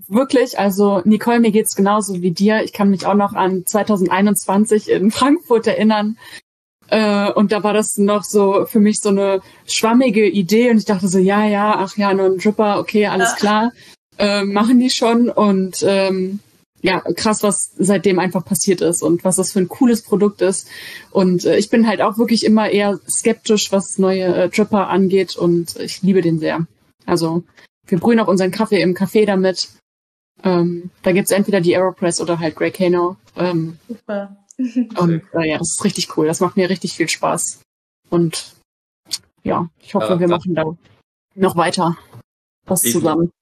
wirklich, 0.06 0.58
also 0.58 1.00
Nicole, 1.04 1.40
mir 1.40 1.52
geht's 1.52 1.76
genauso 1.76 2.20
wie 2.20 2.32
dir. 2.32 2.62
Ich 2.62 2.72
kann 2.72 2.90
mich 2.90 3.06
auch 3.06 3.14
noch 3.14 3.32
an 3.32 3.64
2021 3.64 4.90
in 4.90 5.10
Frankfurt 5.10 5.66
erinnern. 5.66 6.18
Äh, 6.90 7.30
und 7.32 7.52
da 7.52 7.62
war 7.62 7.72
das 7.72 7.96
noch 7.98 8.24
so 8.24 8.66
für 8.66 8.80
mich 8.80 9.00
so 9.00 9.10
eine 9.10 9.40
schwammige 9.66 10.28
Idee 10.28 10.70
und 10.70 10.78
ich 10.78 10.84
dachte 10.84 11.08
so, 11.08 11.18
ja, 11.18 11.46
ja, 11.46 11.76
ach 11.78 11.96
ja, 11.96 12.12
nur 12.12 12.26
ein 12.26 12.38
Dripper, 12.38 12.80
okay, 12.80 13.06
alles 13.06 13.36
klar, 13.36 13.72
äh, 14.18 14.42
machen 14.42 14.80
die 14.80 14.90
schon 14.90 15.30
und 15.30 15.84
ähm, 15.86 16.40
ja, 16.82 17.00
krass, 17.00 17.42
was 17.42 17.72
seitdem 17.78 18.18
einfach 18.18 18.44
passiert 18.44 18.80
ist 18.80 19.02
und 19.02 19.22
was 19.22 19.36
das 19.36 19.52
für 19.52 19.60
ein 19.60 19.68
cooles 19.68 20.02
Produkt 20.02 20.40
ist. 20.40 20.68
Und 21.10 21.44
äh, 21.44 21.58
ich 21.58 21.70
bin 21.70 21.86
halt 21.86 22.00
auch 22.00 22.18
wirklich 22.18 22.44
immer 22.44 22.70
eher 22.70 22.98
skeptisch, 23.08 23.70
was 23.70 23.98
neue 23.98 24.24
äh, 24.34 24.48
Dripper 24.48 24.88
angeht 24.88 25.36
und 25.36 25.76
ich 25.76 26.02
liebe 26.02 26.22
den 26.22 26.38
sehr. 26.38 26.66
Also 27.06 27.44
wir 27.86 27.98
brühen 27.98 28.20
auch 28.20 28.28
unseren 28.28 28.50
Kaffee 28.50 28.80
im 28.80 28.94
Café 28.94 29.26
damit. 29.26 29.68
Ähm, 30.42 30.90
da 31.02 31.12
gibt's 31.12 31.32
entweder 31.32 31.60
die 31.60 31.76
Aeropress 31.76 32.20
oder 32.20 32.38
halt 32.38 32.56
Grey 32.56 32.70
Kano. 32.70 33.16
Ähm, 33.36 33.78
Super. 33.86 34.36
Und 34.96 35.22
äh, 35.34 35.48
ja, 35.48 35.58
das 35.58 35.70
ist 35.70 35.84
richtig 35.84 36.16
cool. 36.16 36.26
Das 36.26 36.40
macht 36.40 36.56
mir 36.56 36.68
richtig 36.68 36.92
viel 36.94 37.08
Spaß. 37.08 37.62
Und 38.10 38.54
ja, 39.42 39.68
ich 39.80 39.94
hoffe, 39.94 40.14
ja, 40.14 40.20
wir 40.20 40.28
machen 40.28 40.54
da 40.54 40.64
noch 41.34 41.56
weiter 41.56 41.96
was 42.66 42.82
definitiv, 42.82 43.00
zusammen. 43.00 43.32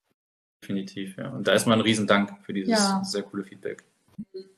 Definitiv, 0.63 1.17
ja. 1.17 1.31
Und 1.31 1.47
da 1.47 1.53
ist 1.53 1.67
mal 1.67 1.75
ein 1.75 1.81
Riesendank 1.81 2.33
für 2.43 2.53
dieses 2.53 2.71
ja. 2.71 3.03
sehr 3.05 3.23
coole 3.23 3.45
Feedback. 3.45 3.85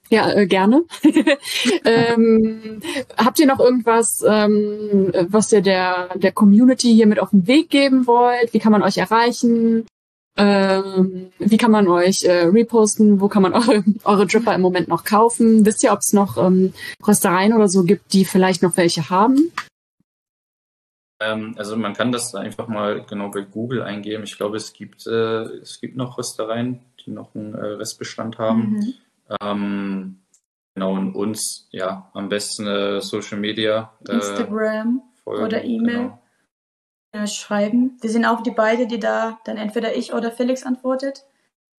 Ja, 0.08 0.32
äh, 0.32 0.46
gerne. 0.46 0.84
ähm, 1.84 2.80
habt 3.16 3.38
ihr 3.38 3.46
noch 3.46 3.60
irgendwas, 3.60 4.24
ähm, 4.26 5.12
was 5.28 5.52
ihr 5.52 5.60
der, 5.60 6.16
der 6.16 6.32
Community 6.32 6.92
hier 6.92 7.06
mit 7.06 7.20
auf 7.20 7.30
den 7.30 7.46
Weg 7.46 7.70
geben 7.70 8.06
wollt? 8.06 8.52
Wie 8.52 8.58
kann 8.58 8.72
man 8.72 8.82
euch 8.82 8.98
erreichen? 8.98 9.86
Ähm, 10.36 11.32
wie 11.38 11.56
kann 11.56 11.70
man 11.70 11.88
euch 11.88 12.22
äh, 12.22 12.44
reposten? 12.44 13.20
Wo 13.20 13.28
kann 13.28 13.42
man 13.42 13.52
eure, 13.54 13.84
eure 14.04 14.26
Dripper 14.26 14.54
im 14.54 14.60
Moment 14.60 14.88
noch 14.88 15.04
kaufen? 15.04 15.66
Wisst 15.66 15.82
ihr, 15.82 15.92
ob 15.92 16.00
es 16.00 16.12
noch 16.12 16.36
ähm, 16.36 16.72
Röstereien 17.06 17.52
oder 17.52 17.68
so 17.68 17.84
gibt, 17.84 18.12
die 18.12 18.24
vielleicht 18.24 18.62
noch 18.62 18.76
welche 18.76 19.10
haben? 19.10 19.52
Ähm, 21.20 21.54
also 21.58 21.76
man 21.76 21.92
kann 21.92 22.12
das 22.12 22.34
einfach 22.34 22.68
mal 22.68 23.04
genau 23.04 23.30
bei 23.30 23.42
Google 23.42 23.82
eingeben. 23.82 24.24
Ich 24.24 24.36
glaube, 24.36 24.56
es 24.56 24.72
gibt, 24.72 25.06
äh, 25.06 25.42
es 25.60 25.80
gibt 25.80 25.96
noch 25.96 26.16
Röstereien, 26.16 26.80
die 27.04 27.10
noch 27.10 27.34
einen 27.34 27.54
äh, 27.54 27.64
Restbestand 27.64 28.38
haben. 28.38 28.70
Mhm. 28.70 28.94
Ähm, 29.40 30.20
genau, 30.74 30.92
und 30.92 31.14
uns, 31.14 31.68
ja, 31.70 32.10
am 32.14 32.28
besten 32.28 32.66
äh, 32.66 33.00
Social 33.00 33.38
Media. 33.38 33.92
Äh, 34.08 34.14
Instagram 34.14 35.02
folgen, 35.22 35.44
oder 35.44 35.64
E-Mail 35.64 35.96
genau. 35.96 36.19
Schreiben. 37.26 37.98
Wir 38.00 38.10
sind 38.10 38.24
auch 38.24 38.42
die 38.42 38.50
beiden, 38.50 38.88
die 38.88 39.00
da 39.00 39.38
dann 39.44 39.56
entweder 39.56 39.96
ich 39.96 40.12
oder 40.12 40.30
Felix 40.30 40.64
antwortet. 40.64 41.24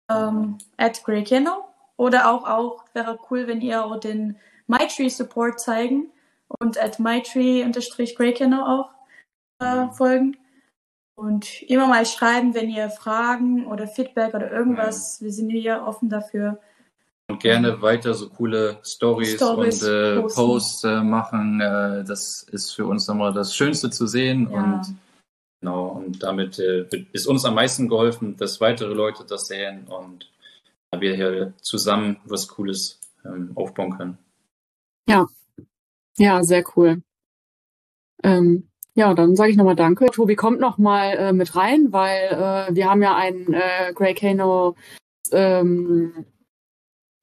Ähm, 0.09 0.57
at 0.77 1.03
Grey 1.03 1.23
Kennel. 1.23 1.53
Oder 1.97 2.32
auch, 2.32 2.47
auch 2.47 2.84
wäre 2.93 3.19
cool, 3.29 3.47
wenn 3.47 3.61
ihr 3.61 3.86
auch 3.86 3.99
den 3.99 4.38
MyTree 4.67 5.09
Support 5.09 5.59
zeigen 5.59 6.11
und 6.59 6.82
at 6.82 6.99
MyTree-Grey 6.99 8.53
auch 8.53 8.89
äh, 9.59 9.88
folgen. 9.93 10.38
Und 11.15 11.61
immer 11.63 11.88
mal 11.88 12.05
schreiben, 12.05 12.55
wenn 12.55 12.69
ihr 12.69 12.89
Fragen 12.89 13.67
oder 13.67 13.88
Feedback 13.88 14.34
oder 14.34 14.51
irgendwas, 14.51 15.19
ja. 15.19 15.25
wir 15.25 15.34
sind 15.34 15.49
hier 15.51 15.84
offen 15.86 16.09
dafür. 16.09 16.59
Und 17.29 17.39
gerne 17.39 17.82
weiter 17.82 18.13
so 18.13 18.29
coole 18.29 18.79
Stories, 18.84 19.41
und 19.41 19.84
äh, 19.84 20.21
Posts 20.21 20.84
äh, 20.84 21.01
machen. 21.03 21.61
Äh, 21.61 22.03
das 22.03 22.43
ist 22.51 22.71
für 22.71 22.88
uns 22.88 23.07
nochmal 23.07 23.34
das 23.34 23.55
Schönste 23.55 23.91
zu 23.91 24.07
sehen. 24.07 24.49
Ja. 24.51 24.57
Und 24.57 24.95
genau, 25.62 25.88
und 25.89 26.22
damit 26.24 26.59
äh, 26.59 26.86
ist 27.14 27.28
uns 27.28 27.45
am 27.45 27.55
meisten 27.55 27.88
geholfen, 27.88 28.36
dass 28.38 28.59
weitere 28.59 28.93
Leute 28.93 29.24
das 29.28 29.45
sehen 29.47 29.88
und 29.88 30.30
wir 30.97 31.16
hier 31.16 31.53
zusammen 31.62 32.18
was 32.26 32.49
Cooles 32.49 32.99
ähm, 33.24 33.51
aufbauen 33.55 33.97
können. 33.97 34.18
Ja, 35.07 35.28
ja, 36.18 36.43
sehr 36.43 36.64
cool. 36.76 37.01
Ähm, 38.24 38.68
ja, 38.93 39.14
dann 39.14 39.38
sage 39.38 39.51
ich 39.51 39.57
nochmal 39.57 39.78
Danke. 39.78 40.07
Tobi 40.07 40.36
kommt 40.36 40.59
nochmal 40.59 41.18
äh, 41.18 41.34
mit 41.34 41.55
rein, 41.55 41.93
weil 41.93 42.28
äh, 42.28 42.76
wir 42.76 42.89
haben 42.89 43.01
ja 43.01 43.16
einen 43.16 43.53
äh, 43.53 43.93
Grey 43.95 44.14
Kano 44.14 44.76
ähm, 45.32 46.26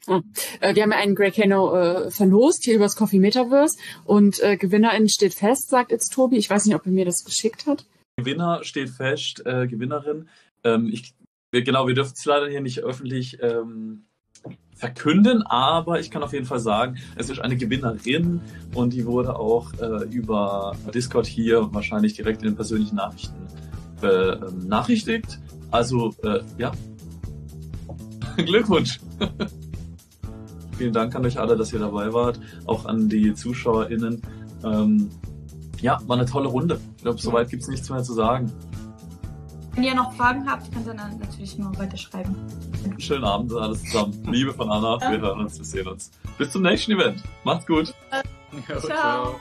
Ah, 0.08 0.22
äh, 0.60 0.74
wir 0.74 0.82
haben 0.82 0.92
ja 0.92 0.98
einen 0.98 1.14
Grey 1.14 1.30
Kano 1.30 1.74
äh, 1.76 2.10
verlost 2.10 2.64
hier 2.64 2.76
übers 2.76 2.96
Coffee 2.96 3.18
Metaverse 3.18 3.76
und 4.04 4.42
äh, 4.42 4.56
Gewinnerin 4.56 5.08
steht 5.08 5.34
fest, 5.34 5.68
sagt 5.68 5.90
jetzt 5.92 6.12
Tobi. 6.14 6.36
Ich 6.38 6.48
weiß 6.48 6.64
nicht, 6.64 6.74
ob 6.74 6.86
er 6.86 6.92
mir 6.92 7.04
das 7.04 7.24
geschickt 7.24 7.66
hat. 7.66 7.84
Gewinner 8.18 8.64
steht 8.64 8.90
fest, 8.90 9.46
äh, 9.46 9.68
Gewinnerin. 9.68 10.28
Ähm, 10.64 10.88
ich, 10.92 11.14
genau, 11.52 11.86
wir 11.86 11.94
dürfen 11.94 12.14
es 12.16 12.24
leider 12.24 12.48
hier 12.48 12.60
nicht 12.60 12.80
öffentlich 12.80 13.38
ähm, 13.40 14.02
verkünden, 14.74 15.42
aber 15.42 16.00
ich 16.00 16.10
kann 16.10 16.24
auf 16.24 16.32
jeden 16.32 16.44
Fall 16.44 16.58
sagen, 16.58 16.98
es 17.14 17.30
ist 17.30 17.38
eine 17.38 17.56
Gewinnerin 17.56 18.40
und 18.74 18.92
die 18.92 19.06
wurde 19.06 19.38
auch 19.38 19.72
äh, 19.80 20.04
über 20.10 20.74
Discord 20.92 21.26
hier 21.26 21.72
wahrscheinlich 21.72 22.14
direkt 22.14 22.42
in 22.42 22.48
den 22.48 22.56
persönlichen 22.56 22.96
Nachrichten 22.96 23.46
benachrichtigt. 24.00 25.38
Äh, 25.38 25.66
also, 25.70 26.12
äh, 26.24 26.40
ja. 26.58 26.72
Glückwunsch! 28.36 28.98
Vielen 30.76 30.92
Dank 30.92 31.14
an 31.14 31.24
euch 31.24 31.38
alle, 31.38 31.56
dass 31.56 31.72
ihr 31.72 31.80
dabei 31.80 32.12
wart, 32.12 32.40
auch 32.66 32.84
an 32.84 33.08
die 33.08 33.34
ZuschauerInnen. 33.34 34.22
Ähm, 34.64 35.10
ja, 35.80 35.98
war 36.06 36.16
eine 36.16 36.26
tolle 36.26 36.48
Runde. 36.48 36.80
Ich 36.96 37.02
glaube, 37.02 37.18
soweit 37.18 37.50
gibt 37.50 37.62
es 37.62 37.68
nichts 37.68 37.88
mehr 37.90 38.02
zu 38.02 38.14
sagen. 38.14 38.52
Wenn 39.74 39.84
ihr 39.84 39.94
noch 39.94 40.12
Fragen 40.14 40.50
habt, 40.50 40.72
könnt 40.72 40.86
ihr 40.88 40.94
dann 40.94 41.18
natürlich 41.20 41.56
noch 41.56 41.78
weiter 41.78 41.96
schreiben. 41.96 42.34
Schönen 42.98 43.24
Abend 43.24 43.52
alles 43.52 43.84
zusammen. 43.84 44.12
Liebe 44.28 44.52
von 44.52 44.68
Anna, 44.70 45.00
wir 45.00 45.20
hören 45.20 45.40
uns, 45.40 45.56
wir 45.56 45.64
sehen 45.64 45.86
uns. 45.86 46.10
Bis 46.36 46.50
zum 46.50 46.62
nächsten 46.62 46.92
Event. 46.92 47.22
Macht's 47.44 47.66
gut. 47.66 47.94
ciao. 48.66 48.80
ciao. 48.80 49.40